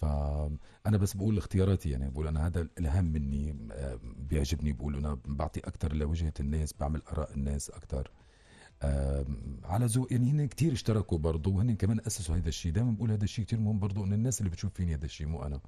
فانا 0.00 0.96
بس 0.98 1.16
بقول 1.16 1.38
اختياراتي 1.38 1.90
يعني 1.90 2.10
بقول 2.10 2.28
أنا 2.28 2.46
هذا 2.46 2.68
الهام 2.78 3.04
مني 3.04 3.56
آه، 3.72 3.98
بيعجبني 4.18 4.72
بقول 4.72 4.96
أنا 4.96 5.18
بعطي 5.24 5.60
أكثر 5.60 5.92
لوجهة 5.94 6.32
الناس 6.40 6.74
بعمل 6.80 7.02
آراء 7.12 7.34
الناس 7.34 7.70
أكثر 7.70 8.10
على 9.64 9.86
ذوق 9.86 10.12
يعني 10.12 10.30
هن 10.30 10.46
كتير 10.46 10.72
اشتركوا 10.72 11.18
برضه 11.18 11.50
وهن 11.50 11.76
كمان 11.76 12.00
أسسوا 12.06 12.36
هذا 12.36 12.48
الشيء. 12.48 12.72
دائما 12.72 12.90
بقول 12.90 13.10
هذا 13.10 13.24
الشيء 13.24 13.44
كتير 13.44 13.60
مهم 13.60 13.78
برضه 13.78 14.04
إن 14.04 14.12
الناس 14.12 14.40
اللي 14.40 14.50
بتشوف 14.50 14.72
فيني 14.72 14.94
هذا 14.94 15.04
الشيء 15.04 15.26
مو 15.26 15.42
أنا. 15.42 15.60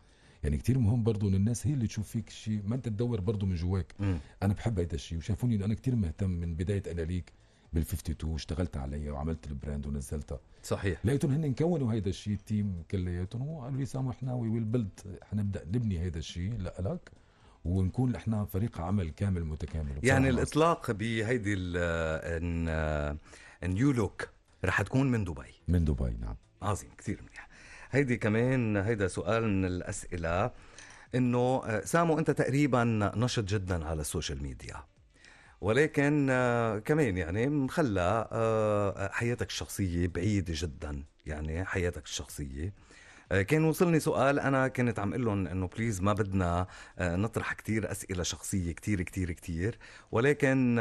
يعني 0.44 0.56
كتير 0.56 0.78
مهم 0.78 1.02
برضه 1.02 1.28
إن 1.28 1.34
الناس 1.34 1.66
هي 1.66 1.74
اللي 1.74 1.86
تشوف 1.86 2.08
فيك 2.08 2.30
شيء 2.30 2.62
ما 2.66 2.74
أنت 2.74 2.88
تدور 2.88 3.20
برضه 3.20 3.46
من 3.46 3.54
جواك. 3.54 3.94
مم. 3.98 4.18
أنا 4.42 4.54
بحب 4.54 4.78
هذا 4.80 4.94
الشيء 4.94 5.18
وشافوني 5.18 5.54
انه 5.54 5.64
أنا 5.64 5.74
كتير 5.74 5.96
مهتم 5.96 6.30
من 6.30 6.54
بداية 6.54 6.82
أنا 6.92 7.00
ليك 7.00 7.32
بال 7.72 7.82
52 7.82 8.34
اشتغلت 8.34 8.76
عليها 8.76 9.12
وعملت 9.12 9.46
ال 9.46 9.53
brand 9.53 9.86
ونزلتها. 9.86 10.40
صحيح. 10.62 11.06
لقيتهم 11.06 11.30
هن 11.30 11.54
كونوا 11.54 11.92
هيدا 11.92 12.10
الشيء 12.10 12.34
ال 12.34 12.44
team 12.44 12.82
كلياتهم 12.90 13.48
وقالوا 13.48 13.78
لي 13.78 13.86
سامو 13.86 14.10
إحنا 14.10 14.34
we 14.34 14.48
will 14.48 14.64
build 14.64 15.20
حنبدا 15.22 15.64
نبني 15.64 16.00
هيدا 16.00 16.18
الشيء 16.18 16.52
لك. 16.60 17.10
ونكون 17.64 18.14
إحنا 18.14 18.44
فريق 18.44 18.80
عمل 18.80 19.10
كامل 19.10 19.44
متكامل. 19.44 19.92
يعني 20.02 20.28
الإطلاق 20.28 20.90
بهيدي 20.90 21.54
ال 23.62 23.70
new 23.70 23.92
look 23.92 24.28
رح 24.64 24.82
تكون 24.82 25.10
من 25.10 25.24
دبي. 25.24 25.54
من 25.68 25.84
دبي 25.84 26.16
نعم. 26.20 26.36
عظيم 26.62 26.90
كثير 26.98 27.22
منيح. 27.22 27.45
هيدي 27.90 28.16
كمان 28.16 28.76
هيدا 28.76 29.08
سؤال 29.08 29.44
من 29.48 29.64
الأسئلة. 29.64 30.50
إنه 31.14 31.62
آه، 31.64 31.84
سامو 31.84 32.18
أنت 32.18 32.30
تقريبا 32.30 32.84
نشط 33.16 33.44
جدا 33.44 33.84
على 33.86 34.00
ال 34.00 34.06
social 34.06 34.42
media. 34.42 34.76
ولكن 35.60 36.28
آه، 36.30 36.78
كمان 36.78 37.16
يعني 37.16 37.48
مخلى 37.48 38.28
آه، 38.32 39.10
حياتك 39.12 39.48
الشخصية 39.48 40.08
بعيدة 40.08 40.52
جدا. 40.56 41.04
يعني 41.26 41.64
حياتك 41.64 42.04
الشخصية. 42.04 42.72
كان 43.48 43.64
وصلني 43.64 44.00
سؤال 44.00 44.40
أنا 44.40 44.68
كنت 44.68 44.98
عم 44.98 45.06
قل 45.06 45.14
لهم 45.14 45.46
إنه 45.46 45.66
please 45.66 46.00
ما 46.00 46.12
بدنا 46.12 46.66
نطرح 47.00 47.52
كتير 47.52 47.90
أسئلة 47.90 48.22
شخصية 48.22 48.72
كتير 48.72 49.02
كتير 49.02 49.32
كتير. 49.32 49.78
ولكن 50.12 50.78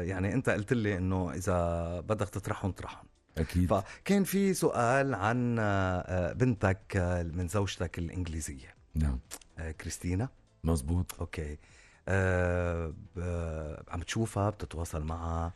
يعني 0.00 0.34
أنت 0.34 0.50
قلت 0.50 0.72
لي 0.72 0.96
إنه 0.96 1.30
إذا 1.32 2.00
بدك 2.00 2.28
تطرحهم 2.28 2.70
اطرحهم. 2.70 3.07
أكيد. 3.38 3.68
فكان 3.74 4.24
في 4.24 4.54
سؤال 4.54 5.14
عن 5.14 5.56
آه، 5.60 6.32
بنتك 6.32 6.96
آه، 6.96 7.22
من 7.22 7.48
زوجتك 7.48 7.98
الإنجليزية. 7.98 8.74
نعم. 8.94 9.18
آه، 9.58 9.70
كريستينا. 9.70 10.28
مزبوط 10.64 11.14
أوكي. 11.20 11.58
آه، 12.08 12.94
ب- 13.16 13.76
عم 13.88 14.02
تشوفها 14.02 14.50
بتتواصل 14.50 15.02
معها؟ 15.04 15.52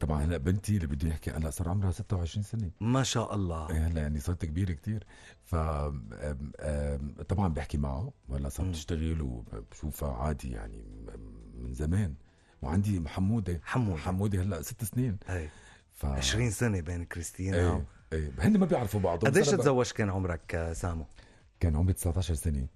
طبعا 0.00 0.22
هلا 0.24 0.36
بنتي 0.36 0.76
اللي 0.76 0.86
بدي 0.86 1.10
احكي 1.12 1.30
هلا 1.30 1.50
صار 1.50 1.68
عمرها 1.68 1.90
26 1.90 2.42
سنة. 2.44 2.70
ما 2.80 3.02
شاء 3.02 3.34
الله. 3.34 3.70
إيه 3.70 3.86
هلا 3.86 4.00
يعني 4.00 4.20
صرت 4.20 4.44
كبيرة 4.44 4.72
كتير. 4.72 5.06
ف 5.44 5.54
طبعا 7.28 7.48
بحكي 7.48 7.78
معها 7.78 8.10
وهلا 8.28 8.48
صارت 8.48 8.66
مم. 8.68 8.72
تشتغل 8.72 9.22
وبشوفها 9.22 10.12
عادي 10.12 10.50
يعني 10.50 10.84
من 11.58 11.74
زمان. 11.74 12.14
وعندي 12.62 13.08
حمودة. 13.08 13.60
حمود 13.64 13.96
حمودة 13.98 14.42
هلا 14.42 14.62
ست 14.62 14.84
سنين. 14.84 15.18
هي 15.26 15.48
ف 15.94 16.06
20 16.06 16.50
سنة 16.50 16.80
بين 16.80 17.04
كريستينا 17.04 17.56
إيه 17.56 17.84
إيه. 18.12 18.30
هن 18.38 18.58
ما 18.58 18.66
بيعرفوا 18.66 19.00
بعض 19.00 19.24
قديش 19.24 19.48
تزوج 19.48 19.90
كان 19.90 20.10
عمرك 20.10 20.70
سامو؟ 20.72 21.06
كان 21.60 21.76
عمري 21.76 21.92
19 21.92 22.34
سنة. 22.34 22.66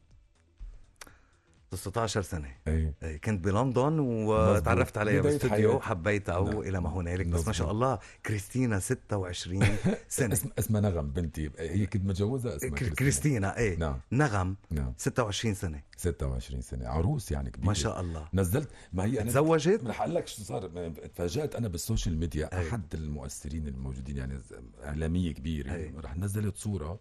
16 1.77 2.23
سنة. 2.23 2.49
إيه 2.69 2.95
إيه، 3.03 3.21
كنت 3.21 3.45
بلندن 3.45 3.99
وتعرفت 3.99 4.99
عليها 4.99 5.21
باستوديو 5.23 5.81
نعم. 6.29 6.55
والى 6.57 6.81
ما 6.81 6.89
هنالك. 6.89 7.27
بس 7.27 7.47
ما 7.47 7.53
شاء. 7.53 7.71
الله 7.71 7.99
كريستينا 8.27 8.79
26 8.79 9.65
سنه 10.09 10.33
اسم 10.33 10.49
اسمها 10.59 10.81
نغم 10.81 11.11
بنتي. 11.11 11.51
هي 11.59 11.87
كنت 11.87 12.05
متجوزها 12.05 12.57
اسمها 12.57 12.71
كريستينا, 12.71 12.95
كريستينا 12.95 13.59
إيه. 13.59 13.79
نعم. 13.79 14.01
نغم 14.13 14.57
نعم. 14.71 14.93
26 14.97 15.55
سنة. 15.55 15.83
26 15.97 16.61
سنة. 16.63 16.89
عروس 16.89 17.33
يعني 17.33 17.51
كبيرة. 17.51 17.67
ما 17.67 17.75
شاء 17.75 18.01
الله. 18.01 18.29
نزلت 18.35 18.69
ما 18.93 19.05
هي 19.05 19.21
أنا 19.21 19.31
تزوجت؟ 19.31 19.81
رح 19.85 20.01
أقول 20.03 20.15
لك 20.15 20.27
شو 20.27 20.43
صار. 20.43 20.69
تفاجأت 21.15 21.55
أنا 21.55 21.69
بال 21.69 21.81
social 21.81 22.19
media. 22.19 22.59
أي. 22.59 22.69
أحد 22.69 22.95
المؤثرين 22.95 23.67
الموجودين 23.69 24.17
يعني 24.17 24.39
إعلامية 24.85 25.33
كبيرة. 25.35 25.75
أي. 25.75 25.93
رح 26.05 26.17
نزلت 26.17 26.57
صورة. 26.57 26.99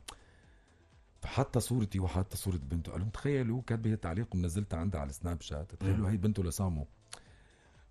فحتى 1.27 1.59
صورتي 1.59 1.99
وحتى 1.99 2.37
صورة 2.37 2.57
بنته. 2.57 2.91
قالوا 2.91 3.07
تخيلوا 3.13 3.61
كاتبة 3.61 3.89
هي 3.89 3.95
تعليق 3.95 4.35
ومنزلتها 4.35 4.79
عندها 4.79 5.01
على 5.01 5.09
ال 5.09 5.41
Snapchat. 5.41 5.75
تخيلوا 5.75 6.09
هي 6.09 6.17
بنته 6.17 6.43
لسامو. 6.43 6.87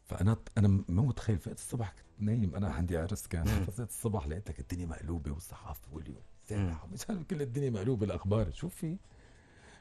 فأنا 0.04 0.36
أنا 0.58 0.68
مو 0.68 1.02
متخيل. 1.02 1.38
فقت 1.38 1.58
الصبح 1.58 1.90
كنت 1.92 2.22
نايم. 2.22 2.54
أنا 2.54 2.68
عندي 2.68 2.96
عرس 2.96 3.26
كان. 3.26 3.44
فقت 3.46 3.88
الصبح 3.88 4.26
لقيتك 4.26 4.60
الدنيا 4.60 4.86
مقلوبة 4.86 5.30
والصحافة 5.30 5.88
واليوم 5.92 6.22
سابع 6.42 6.76
عارف 7.08 7.22
كل 7.22 7.42
الدنيا 7.42 7.70
مقلوبة 7.70 8.06
الأخبار. 8.06 8.50
شو 8.50 8.68
في؟ 8.68 8.96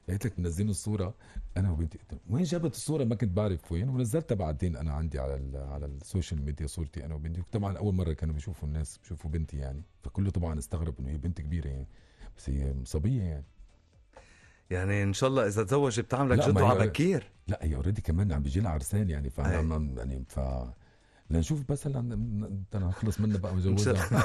لقيتك 0.08 0.40
منزلين 0.40 0.70
الصورة. 0.70 1.16
أنا 1.58 1.72
وبنتي 1.72 2.00
وين 2.30 2.44
جابت 2.44 2.76
الصورة؟ 2.76 3.04
ما 3.04 3.16
كنت 3.16 3.32
بعرف 3.32 3.72
وين. 3.72 3.90
ونزلتها 3.90 4.36
بعدين 4.36 4.76
أنا 4.76 4.94
عندي 4.94 5.20
على 5.20 5.58
على 5.58 5.86
ال 5.86 5.94
social 5.94 6.42
media 6.42 6.68
صورتي 6.68 7.06
أنا 7.06 7.16
وبنتي. 7.16 7.42
طبعا 7.52 7.78
أول 7.78 7.96
مرة 7.96 8.14
كانوا 8.14 8.36
بيشوفوا 8.36 8.68
الناس 8.68 8.98
بيشوفوا 8.98 9.32
بنتي 9.32 9.58
يعني. 9.58 9.84
فكله 10.04 10.30
طبعا 10.30 10.60
استغرب 10.60 11.00
إنه 11.00 11.10
هي 11.10 11.18
بنت 11.18 11.42
كبيرة 11.42 11.68
يعني. 11.68 11.88
بس 12.38 12.50
هي 12.50 12.74
صبية 12.84 13.22
يعني 13.22 13.44
يعني 14.70 15.04
إن 15.04 15.14
شاء 15.14 15.30
الله 15.30 15.48
إذا 15.48 15.64
تزوجت 15.64 16.00
بتعملك 16.00 16.48
جد 16.48 16.58
على 16.58 16.88
بكير 16.88 17.32
لا 17.48 17.60
هي 17.62 17.76
already 17.76 18.02
كمان 18.02 18.32
عم 18.34 18.44
بيجي 18.44 18.60
لها 18.60 18.72
عرسان 18.72 19.10
يعني. 19.10 19.30
فأنا 19.30 19.58
عم- 19.76 19.98
يعني 19.98 20.24
ف 20.30 20.40
لنشوف 21.30 21.64
بس 21.72 21.88
هلا 21.88 22.02
نخلص 22.76 23.20
منها 23.20 23.38
بقى 23.38 23.56
مجوزها 23.56 24.24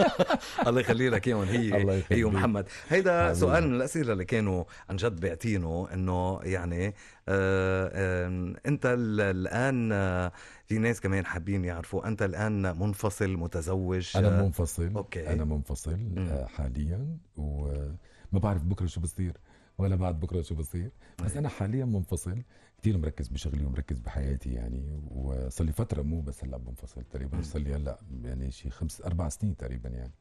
الله 0.66 0.80
يخلي 0.80 1.08
لك 1.08 1.28
اياهم 1.28 1.42
هي 1.42 2.02
هي. 2.10 2.24
ومحمد 2.24 2.66
هيدا. 2.88 3.34
سؤال 3.34 3.68
من 3.68 3.74
الأسئلة 3.74 4.12
اللي 4.12 4.24
كانوا 4.24 4.64
عن 4.90 4.96
جد 4.96 5.20
بيعطينه 5.20 5.88
إنه 5.94 6.40
يعني 6.42 6.94
آه 7.28 8.54
أنت 8.66 8.86
ال- 8.86 9.20
الآن 9.20 9.92
آه 9.92 10.32
في 10.66 10.78
ناس 10.78 11.00
كمان 11.00 11.26
حابين 11.26 11.64
يعرفوا 11.64 12.08
أنت 12.08 12.22
الآن 12.22 12.62
منفصل 12.78 13.36
متزوج؟ 13.36 14.16
أنا 14.16 14.42
منفصل. 14.42 14.96
أوكي. 14.96 15.32
أنا 15.32 15.44
منفصل 15.44 15.98
آه، 16.18 16.46
حاليا 16.46 17.16
وما 17.36 18.38
بعرف 18.38 18.62
بكرة 18.64 18.86
شو 18.86 19.00
بصير. 19.00 19.32
ولا 19.78 19.96
بعد 19.96 20.20
بكرة 20.20 20.42
شو 20.42 20.54
بصير 20.54 20.90
بس. 21.24 21.36
أنا 21.36 21.48
حاليا 21.48 21.84
منفصل 21.84 22.42
كثير 22.78 22.98
مركز 22.98 23.28
بشغلي 23.28 23.64
ومركز 23.64 23.98
بحياتي 23.98 24.52
يعني 24.54 25.00
وصار 25.10 25.66
لي 25.66 25.72
فترة 25.72 26.02
مو 26.02 26.20
بس 26.20 26.44
هلأ 26.44 26.58
منفصل 26.58 27.02
تقريبا 27.04 27.42
صار 27.42 27.62
لي 27.62 27.74
هلأ 27.74 27.98
يعني 28.24 28.50
شي 28.50 28.70
خمس 28.70 29.00
أربع 29.00 29.28
سنين 29.28 29.56
تقريبا 29.56 29.88
يعني. 29.88 30.12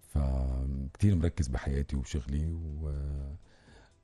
فكتير 0.00 1.14
مركز 1.14 1.48
بحياتي 1.48 1.96
وبشغلي 1.96 2.46
و 2.52 2.92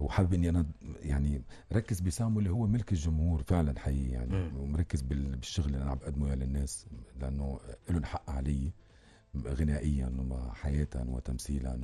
وحابب 0.01 0.35
إني 0.35 0.49
أنا 0.49 0.67
يعني 1.03 1.43
ركز 1.73 2.01
بسامو 2.01 2.39
اللي 2.39 2.51
هو 2.51 2.67
ملك 2.67 2.93
الجمهور 2.93 3.43
فعلا 3.43 3.79
حقيقي 3.79 4.11
يعني. 4.13 4.35
ومركز 4.59 5.03
بال- 5.03 5.37
بالشغل 5.37 5.67
اللي 5.67 5.77
أنا 5.83 5.91
عم 5.91 5.99
بقدمه 5.99 6.27
إياه 6.27 6.35
للناس 6.35 6.87
لأنه 7.21 7.61
لهم 7.91 8.05
حق 8.05 8.31
علي 8.31 8.73
غنائيا 9.47 10.13
وحياة 10.31 10.89
وتمثيلا 11.09 11.79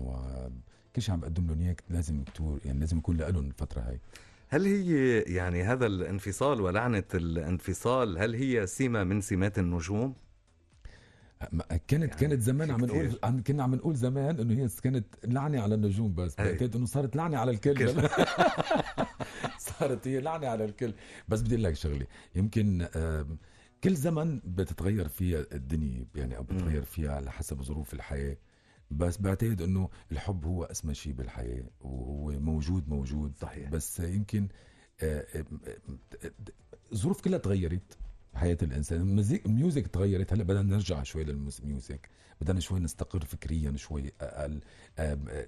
وكل 0.95 1.03
شيء 1.03 1.14
عم 1.14 1.20
بقدم 1.20 1.47
لهم 1.47 1.61
اياه 1.61 1.76
لازم 1.90 2.20
يكتور 2.20 2.61
يعني 2.64 2.80
لازم 2.80 2.99
يكون 2.99 3.16
لهم 3.16 3.47
الفترة 3.47 3.80
هاي 3.80 4.01
هل 4.49 4.66
هي 4.66 5.20
يعني 5.20 5.62
هذا 5.62 5.86
الانفصال 5.86 6.61
ولعنة 6.61 7.05
الانفصال 7.14 8.18
هل 8.18 8.34
هي 8.34 8.66
سمه 8.66 9.05
من 9.05 9.20
سمات 9.20 9.59
النجوم؟ 9.59 10.14
كانت 11.68 11.92
يعني 11.92 12.07
كانت 12.07 12.42
زمان 12.42 12.70
عم 12.70 12.84
نقول. 12.84 13.18
عم 13.24 13.42
كنا 13.42 13.62
عم 13.62 13.74
نقول 13.74 13.97
زمان 13.97 14.40
إنه 14.40 14.55
هي 14.55 14.68
كانت 14.82 15.07
لعنة 15.24 15.61
على 15.61 15.74
النجوم 15.74 16.14
بس. 16.14 16.36
بعتقد 16.36 16.76
إنه 16.76 16.86
صارت 16.86 17.16
لعنة 17.16 17.38
على 17.38 17.51
الكل 17.51 17.74
كل. 17.74 18.09
صارت 19.78 20.09
هي 20.09 20.20
لعنة 20.20 20.47
على 20.47 20.64
الكل 20.64 20.95
بس 21.28 21.40
بدي 21.40 21.55
أقول 21.55 21.64
لك 21.64 21.74
شغلة 21.74 22.07
يمكن 22.34 22.88
كل 23.84 23.95
زمن 23.95 24.40
بتتغير 24.45 25.09
فيها 25.09 25.47
الدنيا 25.53 26.07
يعني 26.14 26.36
أو 26.36 26.42
بتتغير 26.42 26.84
فيها 26.84 27.12
على 27.12 27.30
حسب 27.30 27.62
ظروف 27.62 27.95
الحياة 27.95 28.36
بس 28.91 29.16
بعتقد 29.18 29.62
إنه 29.62 29.89
الحب 30.12 30.45
هو 30.47 30.64
أسمى 30.64 30.95
شيء 30.95 31.12
بالحياة 31.12 31.64
وهو 31.80 32.30
موجود 32.41 32.89
موجود 32.89 33.32
صحيح. 33.41 33.70
بس 33.70 34.01
يمكن 34.01 34.49
آه، 35.03 35.26
آه، 35.35 35.45
آه، 36.24 36.30
الظروف 36.93 37.20
كلها 37.20 37.39
تغيرت 37.39 37.99
حياة 38.35 38.59
الإنسان. 38.62 39.01
المزيك 39.01 39.47
ال 39.47 39.53
music 39.53 39.87
تغيرت. 39.87 40.32
هلأ 40.32 40.43
بدنا 40.45 40.62
نرجع 40.62 41.03
شوي 41.03 41.24
لل 41.24 41.49
music 41.49 42.09
بدنا 42.41 42.61
شوي 42.61 42.80
نستقر 42.80 43.24
فكريا 43.24 43.76
شوي. 43.76 44.12
آه، 44.20 44.61
ال- 44.99 45.43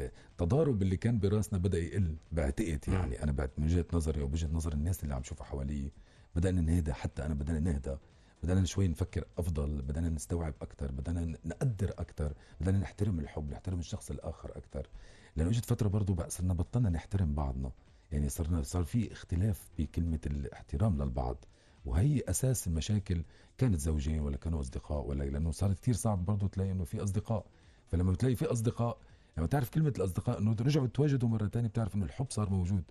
التضارب 0.00 0.82
اللي 0.82 0.96
كان 0.96 1.18
براسنا 1.18 1.58
بدأ 1.58 1.78
يقل 1.78 2.16
بعتقد 2.32 2.80
يعني. 2.88 3.22
أنا 3.22 3.32
بعد 3.32 3.50
من 3.58 3.64
وجهه 3.64 3.84
نظري 3.92 4.22
وبوجهه 4.22 4.48
نظر 4.52 4.72
الناس 4.72 5.02
اللي 5.02 5.14
عم 5.14 5.22
شوفها 5.22 5.46
حوالي 5.46 5.90
بدأنا 6.36 6.60
نهدى 6.60 6.92
حتى 6.92 7.26
أنا 7.26 7.34
بدأنا 7.34 7.60
نهدى. 7.60 7.96
بدانا 8.42 8.64
شوي 8.64 8.88
نفكر 8.88 9.24
أفضل 9.38 9.82
بدانا 9.82 10.08
نستوعب 10.08 10.54
أكثر 10.62 10.92
بدانا 10.92 11.36
نقدر 11.44 11.90
أكثر 11.90 12.32
بدانا 12.60 12.78
نحترم 12.78 13.20
الحب 13.20 13.50
نحترم 13.50 13.78
الشخص 13.78 14.10
الآخر 14.10 14.56
أكثر 14.56 14.88
لأنه 15.36 15.50
إجت 15.50 15.64
فترة 15.64 15.88
برضه 15.88 16.14
بقى 16.14 16.30
صرنا 16.30 16.54
بطلنا 16.54 16.90
نحترم 16.90 17.34
بعضنا. 17.34 17.72
يعني 18.12 18.28
صرنا 18.28 18.62
صار 18.62 18.84
في 18.84 19.12
اختلاف 19.12 19.70
بكلمة 19.78 20.20
الاحترام 20.26 21.02
للبعض. 21.02 21.44
وهي 21.84 22.22
أساس 22.28 22.66
المشاكل. 22.66 23.24
كانت 23.58 23.80
زوجين 23.80 24.20
ولا 24.20 24.36
كانوا 24.36 24.60
أصدقاء 24.60 25.06
ولا 25.06 25.24
لأنه 25.24 25.50
صار 25.50 25.72
كثير 25.72 25.94
صعب 25.94 26.24
برضه 26.24 26.48
تلاقي 26.48 26.70
إنه 26.70 26.84
في 26.84 27.02
أصدقاء. 27.02 27.46
فلما 27.88 28.12
بتلاقي 28.12 28.36
في 28.36 28.44
أصدقاء 28.44 28.98
لما 29.38 29.46
تعرف 29.46 29.70
كلمة 29.70 29.92
الأصدقاء 29.96 30.38
إنه 30.38 30.56
رجعوا 30.60 30.86
تواجدوا 30.86 31.28
مرة 31.28 31.46
تانية 31.46 31.68
بتعرف 31.68 31.94
إنه 31.94 32.04
الحب 32.04 32.26
صار 32.30 32.50
موجود. 32.50 32.84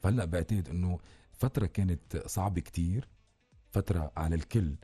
فهلأ 0.00 0.24
بعتقد 0.24 0.68
إنه 0.68 0.98
فترة 1.32 1.66
كانت 1.66 2.16
صعبة 2.26 2.60
كتير 2.60 3.08
فترة 3.70 4.12
على 4.16 4.34
الكل. 4.34 4.74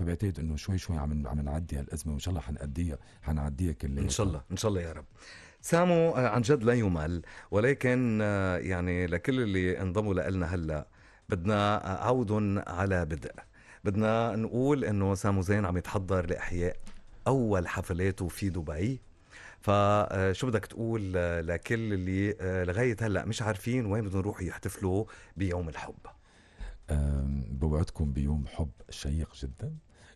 فبعتقد 0.00 0.38
إنه 0.38 0.56
شوي 0.56 0.78
شوي 0.78 0.96
عم 0.96 1.26
عم 1.26 1.40
نعدي 1.40 1.78
هالأزمة 1.78 2.12
وإن 2.12 2.18
شاء 2.18 2.30
الله 2.32 2.40
حنقضيها 2.40 2.98
حنعديها 3.22 3.72
كلها 3.72 4.04
إن 4.04 4.08
شاء 4.08 4.26
الله 4.26 4.42
إن 4.50 4.56
شاء 4.56 4.68
الله 4.68 4.80
يا 4.80 4.92
رب. 4.92 5.04
سامو 5.60 6.10
آه، 6.10 6.28
عن 6.28 6.42
جد 6.42 6.64
لا 6.64 6.72
يمل 6.72 7.22
ولكن 7.50 8.18
آه، 8.22 8.58
يعني 8.58 9.06
لكل 9.06 9.40
اللي 9.40 9.82
انضموا 9.82 10.14
لنا 10.14 10.54
هلأ 10.54 10.86
بدنا 11.28 11.86
آه، 11.86 12.06
عود 12.06 12.32
على 12.66 13.04
بدء. 13.04 13.32
بدنا 13.84 14.36
نقول 14.36 14.84
إنه 14.84 15.14
سامو 15.14 15.42
زين 15.42 15.64
عم 15.64 15.76
يتحضر 15.76 16.26
لإحياء 16.26 16.76
أول 17.26 17.68
حفلاته 17.68 18.28
في 18.28 18.50
دبي. 18.50 19.00
فشو 19.60 20.46
بدك 20.46 20.66
تقول 20.66 21.12
لكل 21.46 21.92
اللي 21.92 22.36
لغاية 22.64 22.96
هلأ 23.00 23.24
مش 23.24 23.42
عارفين 23.42 23.86
وين 23.86 24.04
بدهم 24.04 24.20
يروحوا 24.20 24.42
يحتفلوا 24.42 25.04
بيوم 25.36 25.68
الحب؟ 25.68 25.94
بوعدكم 27.50 28.12
بيوم 28.12 28.46
حب 28.46 28.70
شيق 28.90 29.34
جدا. 29.34 29.74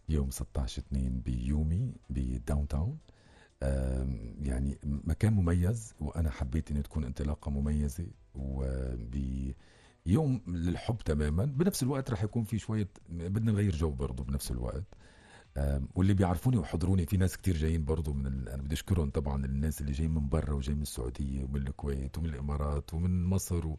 يوم 0.08 0.30
16 0.30 0.82
2 0.82 1.20
بيومي 1.20 1.94
بداون 2.10 2.68
تاون 2.68 2.98
يعني 4.42 4.78
مكان 4.84 5.32
مميز 5.32 5.94
وأنا 6.00 6.30
حبيت 6.30 6.70
انه 6.70 6.80
تكون 6.80 7.04
انطلاقة 7.04 7.50
مميزة 7.50 8.06
وبيوم 8.34 9.54
للحب 10.46 10.96
تماما. 11.04 11.44
بنفس 11.44 11.82
الوقت 11.82 12.10
رح 12.10 12.24
يكون 12.24 12.44
في 12.44 12.58
شوية 12.58 12.88
بدنا 13.08 13.52
نغير 13.52 13.76
جو 13.76 13.90
برضه 13.90 14.24
بنفس 14.24 14.50
الوقت. 14.50 14.84
واللي 15.94 16.14
بيعرفوني 16.14 16.56
وحضروني 16.56 17.06
في 17.06 17.16
ناس 17.16 17.36
كتير 17.36 17.56
جايين 17.56 17.84
برضه 17.84 18.12
من 18.12 18.26
ال... 18.26 18.48
أنا 18.48 18.62
بدي 18.62 18.74
أشكرهم 18.74 19.10
طبعا 19.10 19.44
الناس 19.44 19.80
اللي 19.80 19.92
جايين 19.92 20.14
من 20.14 20.28
برا 20.28 20.52
وجايين 20.52 20.76
من 20.76 20.82
السعودية 20.82 21.44
ومن 21.44 21.66
الكويت 21.66 22.18
ومن 22.18 22.28
الإمارات 22.28 22.94
ومن 22.94 23.24
مصر 23.24 23.66
و... 23.66 23.78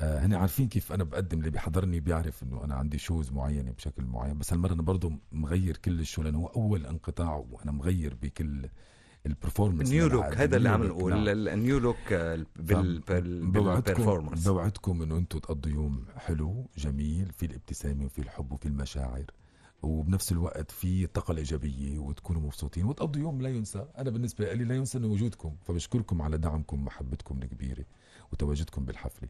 آه، 0.00 0.18
هن 0.26 0.34
عارفين 0.34 0.68
كيف 0.68 0.92
أنا 0.92 1.04
بقدم 1.04 1.38
اللي 1.38 1.50
بيحضرني 1.50 2.00
بيعرف 2.00 2.42
إنه 2.42 2.64
أنا 2.64 2.74
عندي 2.74 2.98
shows 2.98 3.32
معينة 3.32 3.70
بشكل 3.70 4.04
معين 4.04 4.38
بس 4.38 4.52
هالمرة 4.52 4.72
أنا 4.72 4.82
برضه 4.82 5.12
مغير 5.32 5.76
كل 5.76 6.00
ال 6.00 6.04
show 6.04 6.22
لأنه 6.22 6.38
هو 6.38 6.46
أول 6.46 6.86
انقطاع 6.86 7.44
وأنا 7.50 7.72
مغير 7.72 8.14
بكل 8.22 8.68
ال 9.26 9.31
performance 9.31 9.90
new 9.90 10.06
look 10.06 10.24
هذا 10.24 10.56
اللي 10.56 10.68
عم 10.68 10.84
نقول 10.84 11.12
نعم. 11.12 11.28
ال 11.28 11.40
new 11.40 11.78
look 11.78 12.12
آه، 12.12 12.46
بال 12.56 12.98
بال- 13.00 13.50
بوعدكم 14.44 15.02
إنه 15.02 15.16
أنتم 15.16 15.38
تقضوا 15.38 15.72
يوم 15.72 16.04
حلو 16.16 16.66
جميل 16.76 17.32
في 17.32 17.46
الابتسامة 17.46 18.04
وفي 18.04 18.18
الحب 18.18 18.52
وفي 18.52 18.66
المشاعر 18.66 19.24
وبنفس 19.82 20.32
الوقت 20.32 20.70
في 20.70 21.06
طاقة 21.06 21.32
الايجابيه 21.32 21.98
وتكونوا 21.98 22.42
مبسوطين 22.42 22.84
وتقضوا 22.84 23.22
يوم 23.22 23.42
لا 23.42 23.48
ينسى. 23.48 23.86
أنا 23.98 24.10
بالنسبة 24.10 24.52
لي 24.52 24.64
لا 24.64 24.74
ينسى 24.74 24.98
إنه 24.98 25.06
وجودكم 25.06 25.56
فبشكركم 25.64 26.22
على 26.22 26.38
دعمكم 26.38 26.80
ومحبتكم 26.80 27.38
الكبيرة 27.42 27.84
وتواجدكم 28.32 28.84
بالحفلة. 28.84 29.28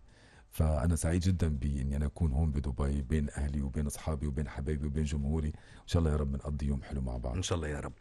فأنا 0.51 0.97
سعيد 0.97 1.21
جدا 1.21 1.49
بإني 1.49 1.97
أنا 1.97 2.07
أكون 2.07 2.33
هون 2.33 2.51
بدبي 2.51 3.03
بين 3.03 3.31
أهلي 3.31 3.63
وبين 3.63 3.87
أصحابي 3.87 4.27
وبين 4.27 4.49
حبايبي 4.49 4.87
وبين 4.87 5.05
جمهوري. 5.05 5.49
إن 5.49 5.87
شاء 5.87 6.01
الله 6.01 6.13
يا 6.13 6.17
رب 6.17 6.35
نقضي 6.35 6.67
يوم 6.67 6.83
حلو 6.83 7.01
مع 7.01 7.17
بعض. 7.17 7.37
إن 7.37 7.43
شاء 7.43 7.57
الله 7.57 7.69
يا 7.69 7.81
رب. 7.81 7.93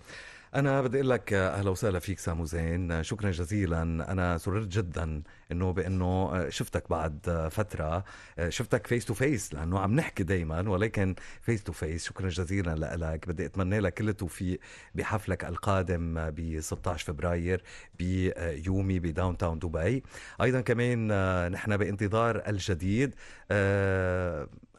أنا 0.56 0.82
بدي 0.82 0.98
أقول 0.98 1.10
لك 1.10 1.34
أهلا 1.34 1.70
وسهلا 1.70 2.00
فيك 2.00 2.20
سامو 2.20 2.46
زين. 2.46 3.04
شكرا 3.04 3.32
جزيلا. 3.32 3.82
أنا 3.82 4.38
سررت 4.38 4.68
جدا 4.68 5.24
إنه 5.52 5.74
بإنه 5.74 6.50
شفتك 6.50 6.90
بعد 6.90 7.48
فترة. 7.52 8.04
شفتك 8.50 8.88
face 8.88 9.06
to 9.06 9.14
face 9.14 9.54
لأنه 9.54 9.80
عم 9.80 9.96
نحكي 9.96 10.24
دايما 10.24 10.70
ولكن 10.70 11.16
face 11.42 11.64
to 11.64 11.72
face 11.72 12.06
شكرا 12.06 12.30
جزيلا 12.30 12.96
لك. 12.96 13.28
بدي 13.28 13.46
أتمنى 13.46 13.80
لك 13.80 13.94
كل 13.94 14.10
التوفيق 14.10 14.60
بحفلك 14.96 15.46
القادم 15.46 16.30
ب 16.30 16.60
16 16.60 17.06
فبراير 17.06 17.64
بيومي 18.00 19.00
ب 19.00 19.38
Downtown 19.38 19.60
دبي. 19.60 20.04
أيضا 20.42 20.62
كمان 20.62 21.08
نحن 21.52 21.78
بانتظار 21.78 22.44
الجديد. 22.48 23.16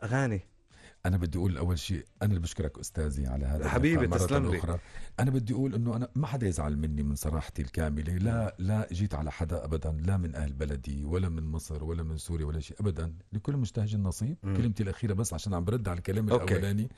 أغاني. 0.03 0.58
أنا 1.07 1.17
بدي 1.17 1.39
أقول 1.39 1.59
أول 1.59 1.79
شيء 1.79 2.05
أنا 2.23 2.31
اللي 2.31 2.41
بشكرك 2.41 2.79
أستاذي 2.79 3.27
على 3.27 3.47
هذا 3.47 3.69
حبيبي 3.69 4.07
تسلم 4.07 4.51
لي. 4.51 4.59
أخرى. 4.59 4.79
أنا 5.21 5.31
بدي 5.31 5.53
أقول 5.53 5.75
إنه 5.75 5.97
أنا 5.97 6.09
ما 6.15 6.27
حدا 6.27 6.47
يزعل 6.47 6.77
مني 6.77 7.03
من 7.03 7.15
صراحتي 7.15 7.63
الكاملة. 7.63 8.13
لا 8.13 8.57
لا 8.59 8.89
جيت 8.93 9.15
على 9.15 9.33
حدا 9.33 9.65
ابدا 9.65 9.93
لا 9.93 10.17
من 10.17 10.35
أهل 10.35 10.53
بلدي 10.53 11.05
ولا 11.05 11.29
من 11.29 11.43
مصر 11.43 11.85
ولا 11.85 12.03
من 12.03 12.19
سوريا 12.19 12.47
ولا 12.47 12.61
شيء 12.61 12.77
ابدا. 12.81 13.15
لكل 13.33 13.57
مجتهد 13.57 13.97
نصيب. 13.97 14.37
م. 14.43 14.57
كلمتي 14.57 14.83
الأخيرة 14.83 15.15
بس 15.15 15.35
عشان 15.35 15.55
عم 15.55 15.65
برد 15.65 15.89
على 15.89 15.99
الكلام 15.99 16.31
okay. 16.31 16.45
الأولاني. 16.45 16.89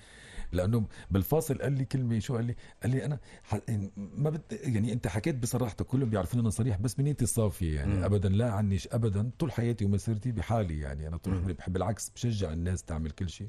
لأنه 0.52 0.86
بالفاصل 1.10 1.58
قال 1.58 1.72
لي 1.72 1.84
كلمة 1.84 2.18
شو 2.18 2.36
قال 2.36 2.44
لي؟ 2.44 2.56
قال 2.82 2.90
لي 2.90 3.04
أنا 3.04 3.18
ح... 3.42 3.58
ما 3.96 4.30
بد... 4.30 4.42
يعني 4.50 4.92
أنت 4.92 5.06
حكيت 5.06 5.36
بصراحتك 5.36 5.86
كلهم 5.86 6.10
بيعرفون 6.10 6.40
أنا 6.40 6.50
صريح 6.50 6.76
بس 6.76 6.98
من 6.98 7.04
نيتي 7.04 7.24
الصافية 7.24 7.74
يعني. 7.76 7.94
م. 7.94 8.04
ابدا 8.04 8.28
لا 8.28 8.52
عنيش 8.52 8.88
ابدا. 8.92 9.30
طول 9.38 9.52
حياتي 9.52 9.84
ومسيرتي 9.84 10.32
بحالي 10.32 10.78
يعني. 10.78 11.08
أنا 11.08 11.16
طول 11.16 11.54
بحب 11.54 11.72
بالعكس 11.72 12.10
بشجع 12.10 12.52
الناس 12.52 12.82
تعمل 12.82 13.10
كل 13.10 13.28
شيء. 13.28 13.48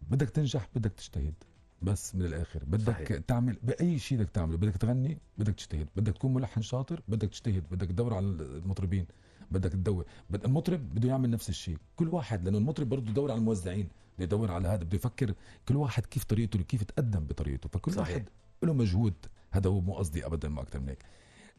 بدك 0.00 0.30
تنجح 0.30 0.68
بدك 0.74 0.92
تجتهد. 0.92 1.34
بس 1.82 2.14
من 2.14 2.24
الآخر 2.24 2.64
بدك 2.64 2.92
صحيح. 2.92 3.18
تعمل 3.18 3.56
بأي 3.62 3.98
شيء 3.98 4.18
بدك 4.18 4.30
تعمله. 4.30 4.56
بدك 4.56 4.76
تغني 4.76 5.18
بدك 5.38 5.54
تجتهد. 5.54 5.88
بدك 5.96 6.12
تكون 6.12 6.34
ملحن 6.34 6.62
شاطر 6.62 7.02
بدك 7.08 7.28
تجتهد. 7.28 7.64
بدك 7.70 7.88
تدور 7.88 8.14
على 8.14 8.26
المطربين 8.26 9.06
بدك 9.50 9.72
تدور. 9.72 10.04
بد... 10.30 10.44
المطرب 10.44 10.94
بده 10.94 11.08
يعمل 11.08 11.30
نفس 11.30 11.48
الشيء. 11.48 11.78
كل 11.96 12.08
واحد 12.08 12.44
لأنه 12.44 12.58
المطرب 12.58 12.88
برضه 12.88 13.10
يدور 13.10 13.30
على 13.30 13.38
الموزعين 13.38 13.88
بده 14.16 14.24
يدور 14.24 14.52
على 14.52 14.68
هذا 14.68 14.84
بده 14.84 14.96
يفكر 14.96 15.34
كل 15.68 15.76
واحد 15.76 16.06
كيف 16.06 16.24
طريقته 16.24 16.62
كيف 16.62 16.82
تقدم 16.82 17.20
بطريقته. 17.20 17.68
فكل 17.68 17.92
صحيح. 17.92 18.08
واحد 18.08 18.28
له 18.62 18.72
مجهود. 18.72 19.14
هذا 19.50 19.70
هو 19.70 19.80
مو 19.80 19.94
قصدي 19.94 20.26
ابدا 20.26 20.48
ما 20.48 20.62
أكثر 20.62 20.80
من 20.80 20.88
هيك. 20.88 21.04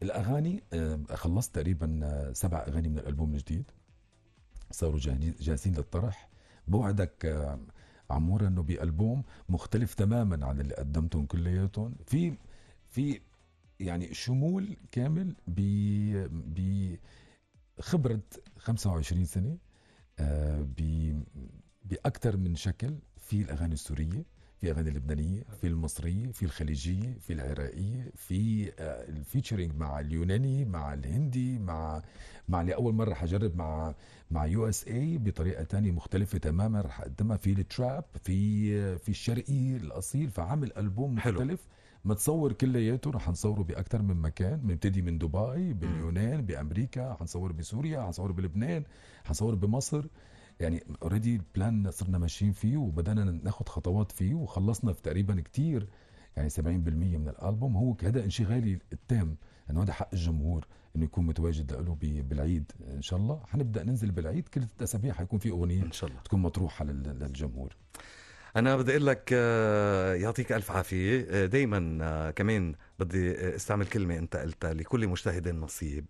الأغاني 0.02 0.62
خلصت 1.14 1.54
تقريبا 1.54 2.32
سبع 2.32 2.58
أغاني 2.68 2.88
من 2.88 2.98
الألبوم 2.98 3.34
الجديد. 3.34 3.64
صاروا 4.70 4.98
جاهزين 5.40 5.74
للطرح. 5.74 6.28
بوعدك 6.68 7.26
عمورة 8.12 8.48
إنه 8.48 8.62
بألبوم 8.62 9.22
مختلف 9.48 9.94
تماما 9.94 10.46
عن 10.46 10.60
اللي 10.60 10.74
قدمتهم 10.74 11.26
كلياتهم. 11.26 11.94
في 12.06 12.34
في 12.90 13.20
يعني 13.80 14.14
شمول 14.14 14.76
كامل 14.92 15.36
ب 15.46 15.60
بخبرة 17.78 18.20
25 18.58 19.24
سنة 19.24 19.58
آه، 20.18 20.66
بأكثر 21.84 22.36
من 22.36 22.54
شكل 22.56 22.98
في 23.16 23.42
الأغاني 23.42 23.74
السورية. 23.74 24.24
في 24.62 24.70
اغاني 24.70 24.90
لبنانيه 24.90 25.42
في 25.60 25.66
المصرية 25.66 26.32
في 26.32 26.42
الخليجية 26.44 27.16
في 27.20 27.32
العراقية 27.32 28.12
في 28.16 28.72
آه، 28.78 29.08
الفيتشرينج 29.08 29.74
مع 29.76 30.00
اليوناني 30.00 30.64
مع 30.64 30.94
الهندي 30.94 31.58
مع 31.58 32.02
مع 32.48 32.62
لاول 32.62 32.94
مرة 32.94 33.14
حجرب 33.14 33.56
مع 33.56 33.94
مع 34.30 34.46
يو 34.46 34.68
إس 34.68 34.88
اي 34.88 35.18
بطريقة 35.18 35.64
تانية 35.64 35.90
مختلفة 35.90 36.38
تماما. 36.38 36.80
رح 36.80 37.00
أقدمها 37.00 37.36
في 37.36 37.52
التراب 37.52 38.04
في 38.22 38.98
في 38.98 39.08
الشرقي 39.08 39.76
الأصيل 39.76 40.30
فعمل 40.30 40.72
ألبوم 40.76 41.14
مختلف 41.14 41.38
حلو. 41.60 42.12
متصور 42.12 42.52
كلياته. 42.52 43.10
رح 43.10 43.28
نصوره 43.28 43.62
بأكثر 43.62 44.02
من 44.02 44.16
مكان 44.16 44.56
بنبتدي 44.60 45.02
من 45.02 45.18
دبي 45.18 45.72
باليونان 45.72 46.46
بأمريكا 46.46 47.14
حنصور 47.14 47.52
بسوريا 47.52 48.02
حنصور 48.02 48.32
بلبنان 48.32 48.84
حنصور 49.24 49.54
بمصر. 49.54 50.04
يعني 50.62 50.84
already 51.02 51.36
ال 51.36 51.47
plan 51.47 51.90
صرنا 51.90 52.18
ماشيين 52.18 52.52
فيه 52.52 52.76
وبدأنا 52.76 53.24
ناخذ 53.24 53.66
خطوات 53.66 54.12
فيه 54.12 54.34
وخلصنا 54.34 54.92
في 54.92 55.02
تقريبا 55.02 55.40
كتير. 55.40 55.88
يعني 56.36 56.50
70% 56.50 56.60
من 56.62 57.28
الألبوم 57.28 57.76
هو 57.76 57.96
هذا 58.02 58.24
انشغالي 58.24 58.78
التام. 58.92 59.36
انه 59.70 59.82
هذا 59.82 59.92
حق 59.92 60.08
الجمهور 60.12 60.66
إنه 60.96 61.04
يكون 61.04 61.26
متواجد 61.26 61.72
له 61.72 61.96
بالعيد 62.00 62.72
إن 62.94 63.02
شاء 63.02 63.18
الله. 63.18 63.40
حنبدا 63.46 63.82
ننزل 63.82 64.10
بالعيد 64.10 64.48
كل 64.48 64.60
ثلاث 64.60 64.82
أسابيع 64.82 65.14
حيكون 65.14 65.38
في 65.38 65.50
أغنية 65.50 65.82
إن 65.82 65.92
شاء 65.92 66.10
الله. 66.10 66.20
تكون 66.22 66.42
مطروحة 66.42 66.84
للجمهور. 66.84 67.76
أنا 68.56 68.76
بدي 68.76 68.92
أقول 68.92 69.06
لك 69.06 69.30
آه، 69.32 70.14
يعطيك 70.14 70.52
ألف 70.52 70.70
عافية. 70.70 71.26
آه، 71.30 71.46
دائما 71.46 71.98
آه، 72.02 72.30
كمان 72.30 72.74
بدي 72.98 73.56
استعمل 73.56 73.86
كلمة 73.86 74.18
أنت 74.18 74.36
قلتها 74.36 74.74
لكل 74.74 75.08
مجتهد 75.08 75.48
نصيب. 75.48 76.06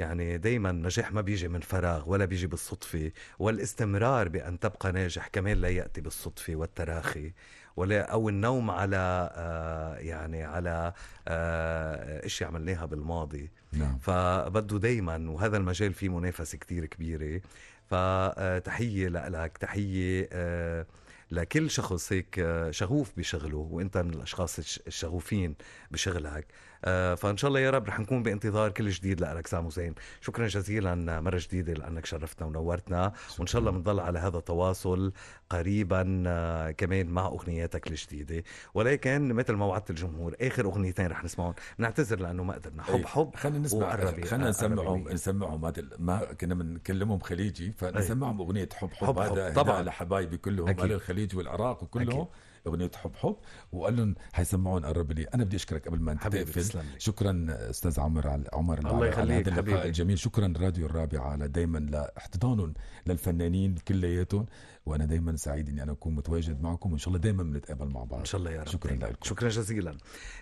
يعني 0.00 0.38
دايما 0.38 0.70
النجاح 0.70 1.12
ما 1.12 1.20
بيجي 1.20 1.48
من 1.48 1.60
فراغ 1.60 2.10
ولا 2.10 2.24
بيجي 2.24 2.46
بالصدفة 2.46 3.12
والاستمرار 3.38 4.28
بأن 4.28 4.58
تبقى 4.58 4.92
ناجح 4.92 5.28
كمان 5.28 5.56
لا 5.56 5.68
يأتي 5.68 6.00
بالصدفة 6.00 6.56
والتراخي 6.56 7.32
ولا 7.76 8.02
أو 8.12 8.28
النوم 8.28 8.70
على 8.70 9.30
آه 9.34 9.96
يعني 9.96 10.44
على 10.44 10.92
آه 11.28 12.26
اشياء 12.26 12.50
عملناها 12.50 12.84
بالماضي. 12.86 13.50
نعم. 13.72 13.98
فبده 13.98 14.78
دايما 14.78 15.30
وهذا 15.30 15.56
المجال 15.56 15.94
فيه 15.94 16.08
منافسة 16.08 16.58
كتير 16.58 16.86
كبيرة. 16.86 17.40
فتحية 17.86 19.08
لك 19.08 19.58
تحية 19.58 20.28
آه 20.32 20.86
لكل 21.30 21.70
شخص 21.70 22.12
هيك 22.12 22.38
آه، 22.38 22.70
شغوف 22.70 23.12
بشغله 23.16 23.56
وأنت 23.58 23.98
من 23.98 24.14
الأشخاص 24.14 24.58
الشغوفين 24.86 25.54
بشغلك. 25.90 26.46
آه، 26.50 26.69
فإن 27.16 27.36
شاء 27.36 27.48
الله 27.48 27.60
يا 27.60 27.70
رب 27.70 27.88
رح 27.88 28.00
نكون 28.00 28.22
بانتظار 28.22 28.70
كل 28.70 28.88
جديد 28.88 29.20
لك 29.20 29.46
سامو 29.46 29.70
زين. 29.70 29.94
شكرا 30.20 30.46
جزيلا 30.46 31.20
مرة 31.20 31.38
جديدة 31.38 31.72
لأنك 31.72 32.06
شرفتنا 32.06 32.46
ونورتنا. 32.46 33.12
وإن 33.38 33.46
شاء 33.46 33.60
الله 33.60 33.70
بنضل 33.70 34.00
على 34.00 34.18
هذا 34.18 34.38
التواصل 34.38 35.12
قريبا 35.50 36.24
آه، 36.26 36.70
كمان 36.70 37.06
مع 37.06 37.26
أغنياتك 37.26 37.86
الجديدة. 37.86 38.44
ولكن 38.74 39.32
مثل 39.32 39.52
ما 39.52 39.66
وعدت 39.66 39.90
الجمهور 39.90 40.36
آخر 40.40 40.64
أغنيتين 40.64 41.06
رح 41.06 41.24
نسمعهم. 41.24 41.54
نعتذر 41.78 42.20
لأنه 42.20 42.44
ما 42.44 42.54
قدرنا. 42.54 42.82
حب 42.82 43.06
حب 43.06 43.36
خلينا 43.36 43.58
نسمع 43.58 43.96
خلينا 43.96 44.48
نسمعهم 44.48 45.08
نسمعهم. 45.08 45.64
هذا 45.64 45.82
ما 45.98 46.24
كنا 46.32 46.54
بنكلمهم 46.54 47.18
خليجي 47.18 47.72
فنسمعهم 47.72 48.40
أغنية 48.40 48.68
حب 48.74 48.90
حب, 48.92 49.06
حب, 49.06 49.20
حب. 49.20 49.38
هذا 49.38 49.54
طبعا. 49.54 49.82
لحبايبي 49.82 50.36
كلهم 50.36 50.68
أهل 50.68 50.92
الخليج 50.92 51.36
والعراق 51.36 51.82
وكلهم 51.82 52.20
أكيد. 52.20 52.49
أغنية 52.66 52.90
حب 52.94 53.16
حب 53.16 53.36
وقال 53.72 53.96
لهم 53.96 54.14
حيسمعون 54.32 54.84
قرب 54.84 55.12
لي. 55.12 55.22
أنا 55.22 55.44
بدي 55.44 55.56
أشكرك 55.56 55.88
قبل 55.88 56.00
ما 56.00 56.14
تقفل 56.14 56.82
شكرا 56.98 57.46
أستاذ 57.50 58.00
عمر 58.00 58.28
على 58.28 58.44
عمر 58.52 58.78
الله 58.78 59.06
يخليك 59.06 59.48
هذا 59.48 59.60
اللقاء 59.60 59.86
الجميل. 59.86 60.18
شكرا 60.18 60.52
راديو 60.56 60.86
الرابعة 60.86 61.30
على 61.30 61.48
دائما 61.48 61.78
لاحتضانهم 61.78 62.74
للفنانين 63.06 63.74
كلياتهم. 63.88 64.46
وأنا 64.86 65.04
دائما 65.04 65.36
سعيد 65.36 65.68
إني 65.68 65.82
أنا 65.82 65.92
أكون 65.92 66.14
متواجد 66.14 66.62
معكم 66.62 66.90
وإن 66.90 66.98
شاء 66.98 67.08
الله 67.08 67.18
دائما 67.18 67.42
بنتقابل 67.42 67.86
مع 67.88 68.04
بعض. 68.04 68.18
إن 68.18 68.24
شاء 68.24 68.38
الله 68.38 68.50
يا 68.50 68.60
رب. 68.60 68.66
شكرا 68.66 68.92
لكم 68.92 69.14
شكرا 69.22 69.48
جزيلا. 69.48 69.94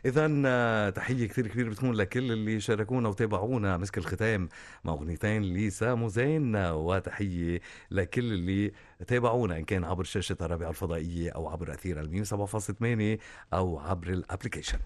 اذا 0.04 0.42
آه، 0.46 0.90
تحية 0.90 1.26
كثير 1.26 1.46
كبيرة 1.46 1.68
بتكون 1.70 1.94
لكل 1.94 2.32
اللي 2.32 2.60
شاركونا 2.60 3.08
وتابعونا. 3.08 3.76
مسك 3.76 3.98
الختام 3.98 4.48
مع 4.84 4.92
أغنيتين 4.92 5.42
لسامو 5.42 6.08
زين 6.08 6.56
وتحية 6.56 7.60
لكل 7.90 8.32
اللي 8.32 8.72
تابعونا 9.06 9.56
إن 9.56 9.64
كان 9.64 9.84
عبر 9.84 10.04
شاشة 10.04 10.36
الرابعة 10.40 10.68
الفضائية 10.70 11.30
أو 11.30 11.48
عبر 11.48 11.72
أثير 11.72 12.00
الميم 12.00 12.24
7.8 12.24 13.18
أو 13.52 13.78
عبر 13.78 14.08
الابلكيشن 14.08 14.78